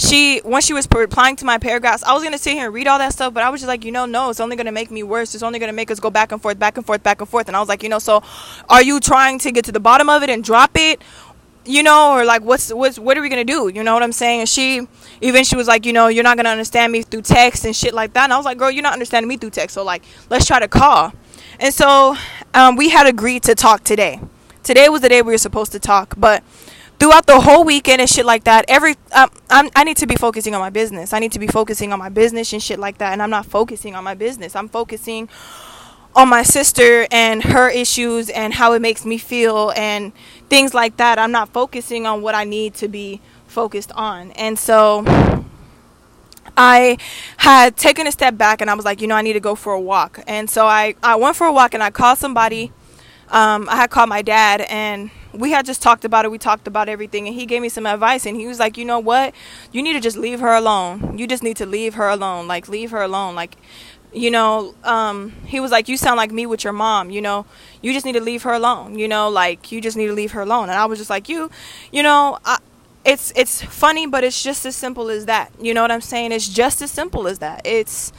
she 0.00 0.40
when 0.44 0.62
she 0.62 0.72
was 0.72 0.88
replying 0.90 1.36
to 1.36 1.44
my 1.44 1.58
paragraphs, 1.58 2.02
I 2.02 2.14
was 2.14 2.22
gonna 2.24 2.38
sit 2.38 2.54
here 2.54 2.66
and 2.66 2.74
read 2.74 2.86
all 2.86 2.98
that 2.98 3.12
stuff, 3.12 3.34
but 3.34 3.42
I 3.42 3.50
was 3.50 3.60
just 3.60 3.68
like, 3.68 3.84
you 3.84 3.92
know, 3.92 4.06
no, 4.06 4.30
it's 4.30 4.40
only 4.40 4.56
gonna 4.56 4.72
make 4.72 4.90
me 4.90 5.02
worse. 5.02 5.34
It's 5.34 5.42
only 5.42 5.58
gonna 5.58 5.74
make 5.74 5.90
us 5.90 6.00
go 6.00 6.10
back 6.10 6.32
and 6.32 6.40
forth, 6.40 6.58
back 6.58 6.76
and 6.76 6.86
forth, 6.86 7.02
back 7.02 7.20
and 7.20 7.28
forth. 7.28 7.48
And 7.48 7.56
I 7.56 7.60
was 7.60 7.68
like, 7.68 7.82
you 7.82 7.88
know, 7.88 7.98
so 7.98 8.22
are 8.68 8.82
you 8.82 8.98
trying 9.00 9.38
to 9.40 9.52
get 9.52 9.66
to 9.66 9.72
the 9.72 9.80
bottom 9.80 10.08
of 10.08 10.22
it 10.22 10.30
and 10.30 10.42
drop 10.42 10.70
it, 10.74 11.02
you 11.66 11.82
know, 11.82 12.12
or 12.12 12.24
like, 12.24 12.42
what's 12.42 12.72
what's 12.72 12.98
what 12.98 13.18
are 13.18 13.20
we 13.20 13.28
gonna 13.28 13.44
do? 13.44 13.68
You 13.68 13.84
know 13.84 13.92
what 13.92 14.02
I'm 14.02 14.12
saying? 14.12 14.40
And 14.40 14.48
she 14.48 14.86
even 15.20 15.44
she 15.44 15.56
was 15.56 15.68
like, 15.68 15.84
you 15.84 15.92
know, 15.92 16.08
you're 16.08 16.24
not 16.24 16.36
gonna 16.36 16.48
understand 16.48 16.92
me 16.92 17.02
through 17.02 17.22
text 17.22 17.66
and 17.66 17.76
shit 17.76 17.92
like 17.92 18.14
that. 18.14 18.24
And 18.24 18.32
I 18.32 18.36
was 18.36 18.46
like, 18.46 18.58
girl, 18.58 18.70
you're 18.70 18.82
not 18.82 18.94
understanding 18.94 19.28
me 19.28 19.36
through 19.36 19.50
text. 19.50 19.74
So 19.74 19.84
like, 19.84 20.02
let's 20.30 20.46
try 20.46 20.60
to 20.60 20.68
call. 20.68 21.12
And 21.58 21.74
so 21.74 22.16
um, 22.54 22.76
we 22.76 22.88
had 22.88 23.06
agreed 23.06 23.42
to 23.44 23.54
talk 23.54 23.84
today. 23.84 24.20
Today 24.62 24.88
was 24.88 25.02
the 25.02 25.08
day 25.08 25.20
we 25.20 25.32
were 25.32 25.38
supposed 25.38 25.72
to 25.72 25.78
talk, 25.78 26.14
but 26.16 26.42
throughout 27.00 27.26
the 27.26 27.40
whole 27.40 27.64
weekend 27.64 28.00
and 28.00 28.08
shit 28.08 28.26
like 28.26 28.44
that, 28.44 28.66
every 28.68 28.94
um, 29.12 29.30
I'm, 29.48 29.70
I 29.74 29.84
need 29.84 29.96
to 29.96 30.06
be 30.06 30.16
focusing 30.16 30.54
on 30.54 30.60
my 30.60 30.70
business. 30.70 31.12
I 31.12 31.18
need 31.18 31.32
to 31.32 31.38
be 31.38 31.46
focusing 31.46 31.92
on 31.92 31.98
my 31.98 32.10
business 32.10 32.52
and 32.52 32.62
shit 32.62 32.78
like 32.78 32.98
that. 32.98 33.12
And 33.12 33.22
I'm 33.22 33.30
not 33.30 33.46
focusing 33.46 33.94
on 33.96 34.04
my 34.04 34.14
business. 34.14 34.54
I'm 34.54 34.68
focusing 34.68 35.28
on 36.14 36.28
my 36.28 36.42
sister 36.42 37.06
and 37.10 37.42
her 37.42 37.70
issues 37.70 38.28
and 38.28 38.52
how 38.54 38.74
it 38.74 38.82
makes 38.82 39.04
me 39.06 39.16
feel 39.16 39.72
and 39.76 40.12
things 40.48 40.74
like 40.74 40.98
that. 40.98 41.18
I'm 41.18 41.32
not 41.32 41.48
focusing 41.48 42.04
on 42.06 42.20
what 42.20 42.34
I 42.34 42.44
need 42.44 42.74
to 42.74 42.88
be 42.88 43.20
focused 43.46 43.92
on. 43.92 44.32
And 44.32 44.58
so 44.58 45.04
I 46.56 46.98
had 47.38 47.76
taken 47.76 48.06
a 48.06 48.12
step 48.12 48.36
back 48.36 48.60
and 48.60 48.68
I 48.68 48.74
was 48.74 48.84
like, 48.84 49.00
you 49.00 49.06
know, 49.06 49.14
I 49.14 49.22
need 49.22 49.32
to 49.34 49.40
go 49.40 49.54
for 49.54 49.72
a 49.72 49.80
walk. 49.80 50.20
And 50.26 50.50
so 50.50 50.66
I, 50.66 50.94
I 51.02 51.16
went 51.16 51.36
for 51.36 51.46
a 51.46 51.52
walk 51.52 51.72
and 51.72 51.82
I 51.82 51.90
called 51.90 52.18
somebody. 52.18 52.72
Um, 53.30 53.68
I 53.70 53.76
had 53.76 53.90
called 53.90 54.08
my 54.08 54.22
dad 54.22 54.62
and 54.62 55.10
we 55.32 55.50
had 55.52 55.66
just 55.66 55.82
talked 55.82 56.04
about 56.04 56.24
it. 56.24 56.30
We 56.30 56.38
talked 56.38 56.66
about 56.66 56.88
everything 56.88 57.26
and 57.26 57.34
he 57.34 57.46
gave 57.46 57.62
me 57.62 57.68
some 57.68 57.86
advice 57.86 58.26
and 58.26 58.36
he 58.36 58.46
was 58.46 58.58
like, 58.58 58.76
you 58.76 58.84
know 58.84 58.98
what? 58.98 59.34
You 59.72 59.82
need 59.82 59.94
to 59.94 60.00
just 60.00 60.16
leave 60.16 60.40
her 60.40 60.54
alone. 60.54 61.16
You 61.18 61.26
just 61.26 61.42
need 61.42 61.56
to 61.58 61.66
leave 61.66 61.94
her 61.94 62.08
alone. 62.08 62.46
Like, 62.48 62.68
leave 62.68 62.90
her 62.90 63.02
alone. 63.02 63.34
Like, 63.34 63.56
you 64.12 64.30
know, 64.30 64.74
um, 64.84 65.32
he 65.44 65.60
was 65.60 65.70
like, 65.70 65.88
You 65.88 65.96
sound 65.96 66.16
like 66.16 66.32
me 66.32 66.46
with 66.46 66.64
your 66.64 66.72
mom, 66.72 67.10
you 67.10 67.20
know, 67.20 67.46
you 67.80 67.92
just 67.92 68.04
need 68.04 68.14
to 68.14 68.20
leave 68.20 68.42
her 68.42 68.52
alone, 68.52 68.98
you 68.98 69.06
know, 69.06 69.28
like 69.28 69.70
you 69.70 69.80
just 69.80 69.96
need 69.96 70.08
to 70.08 70.12
leave 70.12 70.32
her 70.32 70.40
alone. 70.40 70.64
And 70.64 70.72
I 70.72 70.86
was 70.86 70.98
just 70.98 71.10
like, 71.10 71.28
You, 71.28 71.50
you 71.92 72.02
know, 72.02 72.38
I, 72.44 72.58
it's 73.04 73.32
it's 73.36 73.62
funny, 73.62 74.06
but 74.06 74.24
it's 74.24 74.42
just 74.42 74.66
as 74.66 74.76
simple 74.76 75.08
as 75.10 75.26
that. 75.26 75.52
You 75.60 75.74
know 75.74 75.82
what 75.82 75.90
I'm 75.90 76.00
saying? 76.00 76.32
It's 76.32 76.48
just 76.48 76.82
as 76.82 76.90
simple 76.90 77.28
as 77.28 77.38
that. 77.38 77.62
It's 77.64 78.12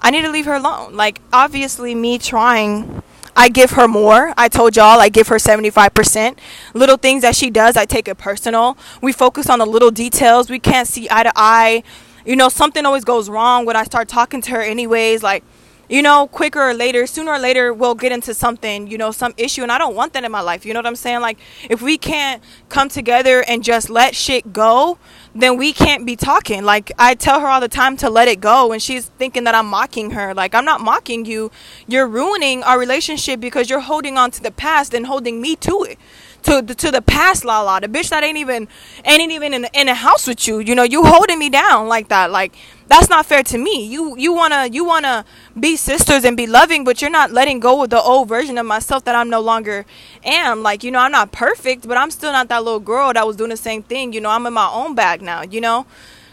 I 0.00 0.10
need 0.10 0.22
to 0.22 0.30
leave 0.30 0.46
her 0.46 0.54
alone. 0.54 0.94
Like 0.94 1.20
obviously 1.32 1.94
me 1.94 2.18
trying 2.18 3.02
I 3.36 3.48
give 3.48 3.72
her 3.72 3.88
more. 3.88 4.34
I 4.36 4.48
told 4.48 4.76
y'all 4.76 5.00
I 5.00 5.08
give 5.08 5.28
her 5.28 5.36
75%. 5.36 6.38
Little 6.74 6.96
things 6.96 7.22
that 7.22 7.34
she 7.34 7.50
does, 7.50 7.76
I 7.76 7.86
take 7.86 8.08
it 8.08 8.18
personal. 8.18 8.76
We 9.00 9.12
focus 9.12 9.48
on 9.48 9.58
the 9.58 9.66
little 9.66 9.90
details. 9.90 10.50
We 10.50 10.58
can't 10.58 10.86
see 10.86 11.08
eye 11.10 11.22
to 11.22 11.32
eye 11.34 11.82
you 12.24 12.36
know, 12.36 12.48
something 12.48 12.86
always 12.86 13.04
goes 13.04 13.28
wrong 13.28 13.66
when 13.66 13.76
I 13.76 13.84
start 13.84 14.08
talking 14.08 14.40
to 14.42 14.50
her, 14.52 14.62
anyways. 14.62 15.22
Like, 15.22 15.44
you 15.92 16.00
know, 16.00 16.26
quicker 16.26 16.58
or 16.58 16.72
later, 16.72 17.06
sooner 17.06 17.32
or 17.32 17.38
later, 17.38 17.70
we'll 17.70 17.94
get 17.94 18.12
into 18.12 18.32
something, 18.32 18.86
you 18.86 18.96
know, 18.96 19.10
some 19.10 19.34
issue. 19.36 19.62
And 19.62 19.70
I 19.70 19.76
don't 19.76 19.94
want 19.94 20.14
that 20.14 20.24
in 20.24 20.32
my 20.32 20.40
life. 20.40 20.64
You 20.64 20.72
know 20.72 20.78
what 20.78 20.86
I'm 20.86 20.96
saying? 20.96 21.20
Like, 21.20 21.38
if 21.68 21.82
we 21.82 21.98
can't 21.98 22.42
come 22.70 22.88
together 22.88 23.44
and 23.46 23.62
just 23.62 23.90
let 23.90 24.16
shit 24.16 24.54
go, 24.54 24.96
then 25.34 25.58
we 25.58 25.74
can't 25.74 26.06
be 26.06 26.16
talking. 26.16 26.64
Like, 26.64 26.92
I 26.98 27.14
tell 27.14 27.40
her 27.40 27.46
all 27.46 27.60
the 27.60 27.68
time 27.68 27.98
to 27.98 28.08
let 28.08 28.26
it 28.26 28.40
go. 28.40 28.72
And 28.72 28.80
she's 28.80 29.10
thinking 29.18 29.44
that 29.44 29.54
I'm 29.54 29.66
mocking 29.66 30.12
her. 30.12 30.32
Like, 30.32 30.54
I'm 30.54 30.64
not 30.64 30.80
mocking 30.80 31.26
you. 31.26 31.50
You're 31.86 32.08
ruining 32.08 32.62
our 32.62 32.78
relationship 32.78 33.38
because 33.38 33.68
you're 33.68 33.80
holding 33.80 34.16
on 34.16 34.30
to 34.30 34.42
the 34.42 34.50
past 34.50 34.94
and 34.94 35.06
holding 35.06 35.42
me 35.42 35.56
to 35.56 35.84
it 35.90 35.98
to 36.42 36.62
to 36.62 36.90
the 36.90 37.02
past 37.02 37.44
Lala, 37.44 37.80
the 37.80 37.88
bitch 37.88 38.10
that 38.10 38.22
ain't 38.22 38.38
even 38.38 38.68
ain't 39.04 39.32
even 39.32 39.54
in 39.54 39.66
in 39.72 39.88
a 39.88 39.94
house 39.94 40.26
with 40.26 40.46
you. 40.46 40.58
You 40.58 40.74
know, 40.74 40.82
you 40.82 41.04
holding 41.04 41.38
me 41.38 41.48
down 41.50 41.88
like 41.88 42.08
that. 42.08 42.30
Like 42.30 42.54
that's 42.88 43.08
not 43.08 43.26
fair 43.26 43.42
to 43.44 43.58
me. 43.58 43.86
You 43.86 44.16
you 44.16 44.32
wanna 44.32 44.66
you 44.66 44.84
wanna 44.84 45.24
be 45.58 45.76
sisters 45.76 46.24
and 46.24 46.36
be 46.36 46.46
loving, 46.46 46.84
but 46.84 47.00
you're 47.00 47.10
not 47.10 47.30
letting 47.32 47.60
go 47.60 47.84
of 47.84 47.90
the 47.90 48.00
old 48.00 48.28
version 48.28 48.58
of 48.58 48.66
myself 48.66 49.04
that 49.04 49.14
I'm 49.14 49.30
no 49.30 49.40
longer 49.40 49.86
am. 50.24 50.62
Like 50.62 50.84
you 50.84 50.90
know, 50.90 50.98
I'm 50.98 51.12
not 51.12 51.32
perfect, 51.32 51.86
but 51.88 51.96
I'm 51.96 52.10
still 52.10 52.32
not 52.32 52.48
that 52.48 52.64
little 52.64 52.80
girl 52.80 53.12
that 53.12 53.26
was 53.26 53.36
doing 53.36 53.50
the 53.50 53.56
same 53.56 53.82
thing. 53.82 54.12
You 54.12 54.20
know, 54.20 54.30
I'm 54.30 54.46
in 54.46 54.52
my 54.52 54.68
own 54.68 54.94
bag 54.94 55.22
now. 55.22 55.42
You 55.42 55.60
know, 55.60 55.86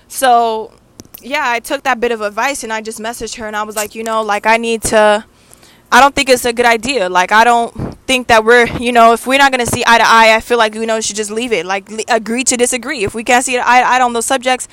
so 0.08 0.74
yeah, 1.22 1.44
I 1.46 1.60
took 1.60 1.84
that 1.84 2.00
bit 2.00 2.12
of 2.12 2.22
advice 2.22 2.64
and 2.64 2.72
I 2.72 2.82
just 2.82 3.00
messaged 3.00 3.38
her 3.38 3.48
and 3.48 3.56
I 3.56 3.64
was 3.64 3.76
like, 3.76 3.96
you 3.96 4.04
know, 4.04 4.22
like 4.22 4.46
I 4.46 4.58
need 4.58 4.84
to. 4.84 5.26
I 5.92 6.02
don't 6.02 6.14
think 6.14 6.30
it's 6.30 6.46
a 6.46 6.54
good 6.54 6.68
idea. 6.68 7.10
Like 7.10 7.32
I 7.32 7.44
don't 7.44 7.89
think 8.10 8.26
that 8.30 8.44
we're, 8.44 8.66
you 8.80 8.92
know, 8.92 9.14
if 9.14 9.28
we're 9.28 9.38
not 9.38 9.52
going 9.52 9.64
to 9.64 9.72
see 9.72 9.84
eye 9.86 10.00
to 10.00 10.04
eye, 10.04 10.36
I 10.36 10.40
feel 10.40 10.58
like, 10.58 10.74
you 10.74 10.88
know, 10.88 11.00
should 11.00 11.16
just 11.16 11.30
leave 11.30 11.54
it. 11.54 11.64
Like, 11.64 11.88
agree 12.08 12.44
to 12.46 12.58
disagree. 12.58 13.04
If 13.04 13.14
we 13.14 13.24
can't 13.24 13.46
see 13.46 13.56
eye 13.60 13.82
to 13.82 13.88
eye 13.88 14.02
on 14.02 14.14
those 14.14 14.26
subjects, 14.26 14.68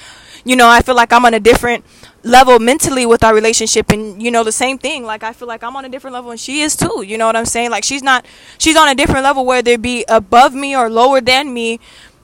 you 0.46 0.56
know, 0.56 0.66
I 0.66 0.80
feel 0.80 0.94
like 0.96 1.12
I'm 1.12 1.26
on 1.26 1.34
a 1.34 1.38
different 1.38 1.84
level 2.22 2.58
mentally 2.58 3.04
with 3.04 3.22
our 3.22 3.34
relationship. 3.34 3.90
And, 3.90 4.22
you 4.22 4.30
know, 4.30 4.42
the 4.42 4.52
same 4.52 4.78
thing. 4.78 5.04
Like, 5.04 5.22
I 5.22 5.34
feel 5.34 5.48
like 5.48 5.62
I'm 5.62 5.76
on 5.76 5.84
a 5.84 5.90
different 5.90 6.14
level 6.14 6.30
and 6.30 6.40
she 6.40 6.62
is 6.62 6.74
too. 6.74 7.04
You 7.06 7.18
know 7.18 7.26
what 7.26 7.36
I'm 7.36 7.44
saying? 7.44 7.70
Like, 7.70 7.84
she's 7.84 8.02
not, 8.02 8.24
she's 8.56 8.74
on 8.74 8.88
a 8.88 8.94
different 8.94 9.22
level, 9.22 9.44
whether 9.44 9.72
it 9.72 9.82
be 9.82 10.06
above 10.08 10.54
me 10.54 10.74
or 10.74 10.88
lower 10.88 11.20
than 11.20 11.52
me. 11.52 11.78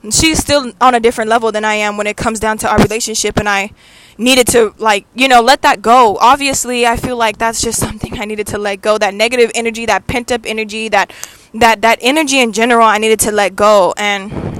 She's 0.09 0.39
still 0.39 0.73
on 0.81 0.95
a 0.95 0.99
different 0.99 1.29
level 1.29 1.51
than 1.51 1.63
I 1.63 1.75
am 1.75 1.95
when 1.95 2.07
it 2.07 2.17
comes 2.17 2.39
down 2.39 2.57
to 2.57 2.67
our 2.67 2.79
relationship. 2.79 3.37
And 3.37 3.47
I, 3.47 3.71
needed 4.17 4.47
to 4.47 4.73
like 4.77 5.05
you 5.15 5.27
know 5.27 5.41
let 5.41 5.61
that 5.61 5.81
go. 5.81 6.17
Obviously 6.21 6.85
i 6.85 6.95
feel 6.95 7.17
like 7.17 7.37
that's 7.37 7.61
just 7.61 7.79
something 7.85 8.19
i 8.19 8.25
needed 8.25 8.47
to 8.47 8.57
let 8.57 8.81
go. 8.81 8.97
That 8.97 9.13
negative 9.13 9.51
energy 9.55 9.85
that 9.85 10.07
pent 10.07 10.31
up 10.31 10.41
energy 10.45 10.89
that 10.89 11.11
that 11.53 11.81
that 11.81 11.99
energy 12.01 12.39
in 12.39 12.53
general 12.53 12.87
i 12.87 12.97
needed 12.97 13.19
to 13.21 13.31
let 13.31 13.55
go. 13.55 13.93
And 13.97 14.53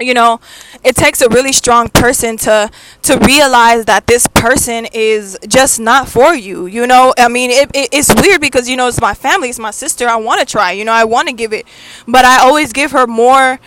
you 0.00 0.14
know 0.14 0.40
it 0.82 0.96
takes 0.96 1.20
a 1.20 1.28
really 1.28 1.52
strong 1.52 1.88
person 1.88 2.36
to 2.36 2.70
to 3.02 3.18
realize 3.18 3.84
that 3.84 4.06
this 4.06 4.26
person 4.26 4.86
is 4.92 5.38
just 5.46 5.78
not 5.78 6.08
for 6.08 6.34
you 6.34 6.66
you 6.66 6.86
know? 6.86 7.14
I 7.18 7.28
mean 7.28 7.50
it, 7.50 7.70
it, 7.74 7.88
it's 7.92 8.12
weird 8.14 8.40
because 8.40 8.68
you 8.68 8.76
know 8.76 8.88
it's 8.88 9.00
my 9.00 9.14
family 9.14 9.48
it's 9.48 9.58
my 9.58 9.70
sister. 9.70 10.08
I 10.08 10.16
want 10.16 10.40
to 10.40 10.46
try 10.46 10.72
you 10.72 10.84
know 10.84 10.92
i 10.92 11.04
want 11.04 11.28
to 11.28 11.34
give 11.34 11.52
it. 11.52 11.66
But 12.08 12.24
i 12.24 12.40
always 12.40 12.72
give 12.72 12.92
her 12.92 13.06
more 13.06 13.60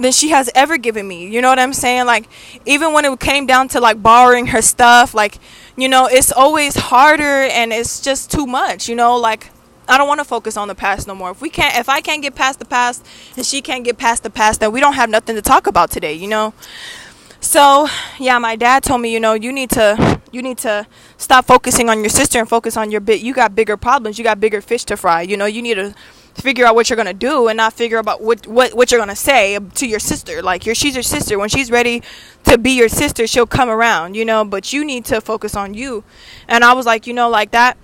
than 0.00 0.12
she 0.12 0.30
has 0.30 0.50
ever 0.54 0.78
given 0.78 1.06
me. 1.06 1.28
You 1.28 1.42
know 1.42 1.48
what 1.48 1.58
I'm 1.58 1.72
saying? 1.72 2.06
Like 2.06 2.28
even 2.64 2.92
when 2.92 3.04
it 3.04 3.20
came 3.20 3.46
down 3.46 3.68
to 3.68 3.80
like 3.80 4.02
borrowing 4.02 4.46
her 4.48 4.62
stuff, 4.62 5.14
like 5.14 5.38
you 5.76 5.88
know, 5.88 6.06
it's 6.06 6.32
always 6.32 6.74
harder 6.74 7.42
and 7.42 7.72
it's 7.72 8.00
just 8.00 8.30
too 8.30 8.46
much, 8.46 8.88
you 8.88 8.94
know, 8.94 9.16
like 9.16 9.50
I 9.88 9.98
don't 9.98 10.08
want 10.08 10.20
to 10.20 10.24
focus 10.24 10.56
on 10.56 10.68
the 10.68 10.74
past 10.74 11.06
no 11.06 11.14
more. 11.14 11.30
If 11.30 11.40
we 11.40 11.50
can't 11.50 11.76
if 11.76 11.88
I 11.88 12.00
can't 12.00 12.22
get 12.22 12.34
past 12.34 12.58
the 12.58 12.64
past 12.64 13.06
and 13.36 13.44
she 13.44 13.62
can't 13.62 13.84
get 13.84 13.98
past 13.98 14.22
the 14.22 14.30
past, 14.30 14.60
then 14.60 14.72
we 14.72 14.80
don't 14.80 14.94
have 14.94 15.10
nothing 15.10 15.36
to 15.36 15.42
talk 15.42 15.66
about 15.66 15.90
today, 15.90 16.14
you 16.14 16.28
know? 16.28 16.54
So, 17.40 17.86
yeah, 18.18 18.38
my 18.38 18.56
dad 18.56 18.82
told 18.82 19.02
me, 19.02 19.12
you 19.12 19.20
know, 19.20 19.34
you 19.34 19.52
need 19.52 19.70
to 19.70 20.20
you 20.32 20.42
need 20.42 20.58
to 20.58 20.86
stop 21.16 21.46
focusing 21.46 21.88
on 21.88 22.00
your 22.00 22.08
sister 22.08 22.38
and 22.38 22.48
focus 22.48 22.76
on 22.76 22.90
your 22.90 23.00
bit. 23.00 23.20
You 23.20 23.32
got 23.32 23.54
bigger 23.54 23.76
problems. 23.76 24.18
You 24.18 24.24
got 24.24 24.40
bigger 24.40 24.60
fish 24.60 24.84
to 24.84 24.96
fry. 24.96 25.22
You 25.22 25.36
know, 25.36 25.46
you 25.46 25.62
need 25.62 25.74
to 25.74 25.94
figure 26.36 26.64
out 26.64 26.74
what 26.74 26.88
you're 26.88 26.96
gonna 26.96 27.12
do 27.14 27.48
and 27.48 27.56
not 27.56 27.72
figure 27.72 27.98
about 27.98 28.22
what 28.22 28.46
what 28.46 28.74
what 28.74 28.90
you're 28.90 29.00
gonna 29.00 29.16
say 29.16 29.58
to 29.74 29.86
your 29.86 29.98
sister. 29.98 30.42
Like 30.42 30.66
your 30.66 30.74
she's 30.74 30.94
your 30.94 31.02
sister. 31.02 31.38
When 31.38 31.48
she's 31.48 31.70
ready 31.70 32.02
to 32.44 32.58
be 32.58 32.72
your 32.72 32.88
sister, 32.88 33.26
she'll 33.26 33.46
come 33.46 33.68
around, 33.68 34.14
you 34.14 34.24
know. 34.24 34.44
But 34.44 34.72
you 34.72 34.84
need 34.84 35.04
to 35.06 35.20
focus 35.20 35.54
on 35.54 35.74
you. 35.74 36.04
And 36.48 36.64
I 36.64 36.72
was 36.72 36.86
like, 36.86 37.06
you 37.06 37.14
know, 37.14 37.28
like 37.28 37.50
that 37.50 37.76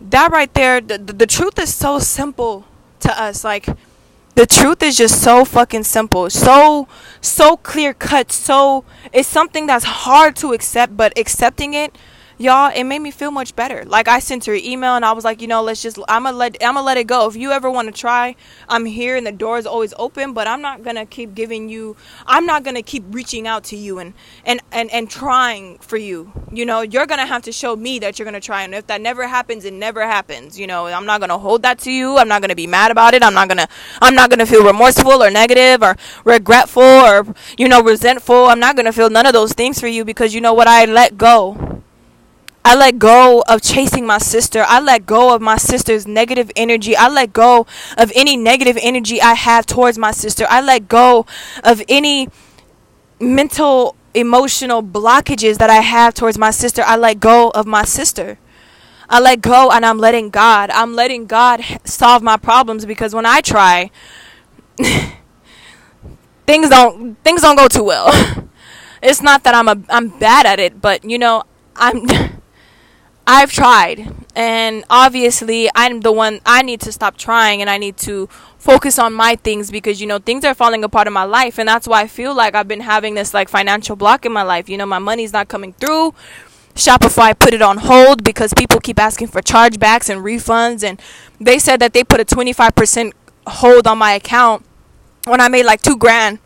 that 0.00 0.30
right 0.30 0.52
there. 0.54 0.80
The 0.80 0.98
the, 0.98 1.12
the 1.12 1.26
truth 1.26 1.58
is 1.58 1.74
so 1.74 1.98
simple 1.98 2.64
to 3.00 3.22
us. 3.22 3.44
Like 3.44 3.66
the 4.38 4.46
truth 4.46 4.84
is 4.84 4.96
just 4.96 5.20
so 5.20 5.44
fucking 5.44 5.82
simple 5.82 6.30
so 6.30 6.86
so 7.20 7.56
clear 7.56 7.92
cut 7.92 8.30
so 8.30 8.84
it's 9.12 9.26
something 9.26 9.66
that's 9.66 9.84
hard 9.84 10.36
to 10.36 10.52
accept 10.52 10.96
but 10.96 11.12
accepting 11.18 11.74
it 11.74 11.92
y'all 12.38 12.70
it 12.72 12.84
made 12.84 13.00
me 13.00 13.10
feel 13.10 13.30
much 13.30 13.54
better. 13.56 13.84
Like 13.84 14.06
i 14.08 14.20
sent 14.20 14.44
her 14.46 14.54
an 14.54 14.64
email 14.64 14.94
and 14.94 15.04
i 15.04 15.12
was 15.12 15.24
like 15.24 15.42
you 15.42 15.48
know 15.48 15.60
let's 15.62 15.82
just 15.82 15.98
i'm 16.08 16.22
gonna 16.22 16.36
let 16.36 16.56
i'm 16.62 16.74
gonna 16.74 16.86
let 16.86 16.96
it 16.96 17.06
go. 17.06 17.28
If 17.28 17.36
you 17.36 17.50
ever 17.50 17.70
want 17.70 17.92
to 17.92 18.00
try 18.00 18.36
i'm 18.68 18.84
here 18.84 19.16
and 19.16 19.26
the 19.26 19.32
door 19.32 19.58
is 19.58 19.66
always 19.66 19.92
open 19.98 20.32
but 20.32 20.46
i'm 20.46 20.62
not 20.62 20.82
gonna 20.84 21.04
keep 21.04 21.34
giving 21.34 21.68
you 21.68 21.96
i'm 22.26 22.46
not 22.46 22.62
gonna 22.62 22.82
keep 22.82 23.04
reaching 23.10 23.46
out 23.46 23.64
to 23.64 23.76
you 23.76 23.98
and 23.98 24.14
and 24.44 24.60
and, 24.70 24.90
and 24.92 25.10
trying 25.10 25.78
for 25.78 25.96
you. 25.96 26.32
You 26.52 26.64
know 26.64 26.82
you're 26.82 27.06
gonna 27.06 27.26
have 27.26 27.42
to 27.42 27.52
show 27.52 27.74
me 27.74 27.98
that 27.98 28.18
you're 28.18 28.26
gonna 28.26 28.40
try 28.40 28.62
and 28.62 28.74
if 28.74 28.86
that 28.86 29.00
never 29.00 29.26
happens 29.26 29.64
it 29.64 29.72
never 29.72 30.02
happens 30.02 30.58
you 30.58 30.66
know. 30.66 30.86
I'm 30.86 31.06
not 31.06 31.20
gonna 31.20 31.38
hold 31.38 31.62
that 31.62 31.78
to 31.80 31.90
you. 31.90 32.18
I'm 32.18 32.28
not 32.28 32.40
gonna 32.40 32.54
be 32.54 32.66
mad 32.66 32.90
about 32.90 33.14
it. 33.14 33.22
I'm 33.22 33.34
not 33.34 33.48
gonna 33.48 33.68
i'm 34.00 34.14
not 34.14 34.30
gonna 34.30 34.46
feel 34.46 34.64
remorseful 34.64 35.22
or 35.22 35.30
negative 35.30 35.82
or 35.82 35.96
regretful 36.24 36.82
or 36.82 37.26
you 37.58 37.68
know 37.68 37.82
resentful. 37.82 38.46
I'm 38.46 38.60
not 38.60 38.76
gonna 38.76 38.92
feel 38.92 39.10
none 39.10 39.26
of 39.26 39.32
those 39.32 39.52
things 39.52 39.80
for 39.80 39.88
you 39.88 40.04
because 40.04 40.34
you 40.34 40.40
know 40.40 40.54
what? 40.54 40.68
I 40.68 40.84
let 40.84 41.18
go 41.18 41.67
I 42.64 42.74
let 42.74 42.98
go 42.98 43.42
of 43.48 43.62
chasing 43.62 44.06
my 44.06 44.18
sister. 44.18 44.64
I 44.66 44.80
let 44.80 45.06
go 45.06 45.34
of 45.34 45.40
my 45.40 45.56
sister's 45.56 46.06
negative 46.06 46.50
energy. 46.54 46.96
I 46.96 47.08
let 47.08 47.32
go 47.32 47.66
of 47.96 48.12
any 48.14 48.36
negative 48.36 48.78
energy 48.82 49.22
I 49.22 49.34
have 49.34 49.64
towards 49.64 49.96
my 49.98 50.10
sister. 50.10 50.46
I 50.48 50.60
let 50.60 50.88
go 50.88 51.24
of 51.64 51.82
any 51.88 52.28
mental, 53.20 53.96
emotional 54.14 54.82
blockages 54.82 55.58
that 55.58 55.70
I 55.70 55.76
have 55.80 56.14
towards 56.14 56.36
my 56.36 56.50
sister. 56.50 56.82
I 56.84 56.96
let 56.96 57.20
go 57.20 57.50
of 57.50 57.66
my 57.66 57.84
sister. 57.84 58.38
I 59.08 59.20
let 59.20 59.40
go 59.40 59.70
and 59.70 59.86
I'm 59.86 59.98
letting 59.98 60.28
God. 60.28 60.70
I'm 60.70 60.94
letting 60.94 61.26
God 61.26 61.62
solve 61.84 62.22
my 62.22 62.36
problems 62.36 62.84
because 62.84 63.14
when 63.14 63.24
I 63.24 63.40
try, 63.40 63.90
things 66.46 66.68
don't 66.68 67.14
things 67.24 67.40
don't 67.40 67.56
go 67.56 67.68
too 67.68 67.84
well. 67.84 68.10
it's 69.02 69.22
not 69.22 69.44
that 69.44 69.54
I'm 69.54 69.68
a 69.68 69.80
I'm 69.88 70.08
bad 70.18 70.44
at 70.44 70.60
it, 70.60 70.80
but 70.80 71.04
you 71.04 71.18
know, 71.18 71.44
I'm 71.76 72.06
I've 73.30 73.52
tried 73.52 74.14
and 74.34 74.84
obviously 74.88 75.68
i'm 75.74 76.00
the 76.00 76.12
one 76.12 76.40
i 76.46 76.62
need 76.62 76.80
to 76.80 76.92
stop 76.92 77.16
trying 77.16 77.60
and 77.60 77.68
i 77.68 77.76
need 77.76 77.96
to 77.96 78.26
focus 78.56 78.98
on 78.98 79.12
my 79.12 79.34
things 79.34 79.70
because 79.70 80.00
you 80.00 80.06
know 80.06 80.18
things 80.18 80.44
are 80.44 80.54
falling 80.54 80.84
apart 80.84 81.06
in 81.06 81.12
my 81.12 81.24
life 81.24 81.58
and 81.58 81.68
that's 81.68 81.88
why 81.88 82.02
i 82.02 82.06
feel 82.06 82.34
like 82.34 82.54
i've 82.54 82.68
been 82.68 82.80
having 82.80 83.14
this 83.14 83.34
like 83.34 83.48
financial 83.48 83.96
block 83.96 84.24
in 84.24 84.32
my 84.32 84.42
life. 84.42 84.68
You 84.68 84.78
know 84.78 84.86
my 84.86 84.98
money's 84.98 85.32
not 85.32 85.48
coming 85.48 85.74
through. 85.74 86.14
Shopify 86.74 87.36
put 87.36 87.52
it 87.52 87.60
on 87.60 87.78
hold 87.78 88.22
because 88.22 88.54
people 88.54 88.80
keep 88.80 89.00
asking 89.00 89.28
for 89.28 89.42
chargebacks 89.42 90.08
and 90.08 90.24
refunds 90.24 90.82
and 90.88 91.02
they 91.40 91.58
said 91.58 91.80
that 91.80 91.92
they 91.92 92.04
put 92.04 92.20
a 92.20 92.24
25% 92.24 93.12
hold 93.48 93.86
on 93.86 93.98
my 93.98 94.12
account 94.12 94.64
when 95.26 95.40
I 95.40 95.48
made 95.48 95.64
like 95.64 95.82
2 95.82 95.96
grand 95.96 96.38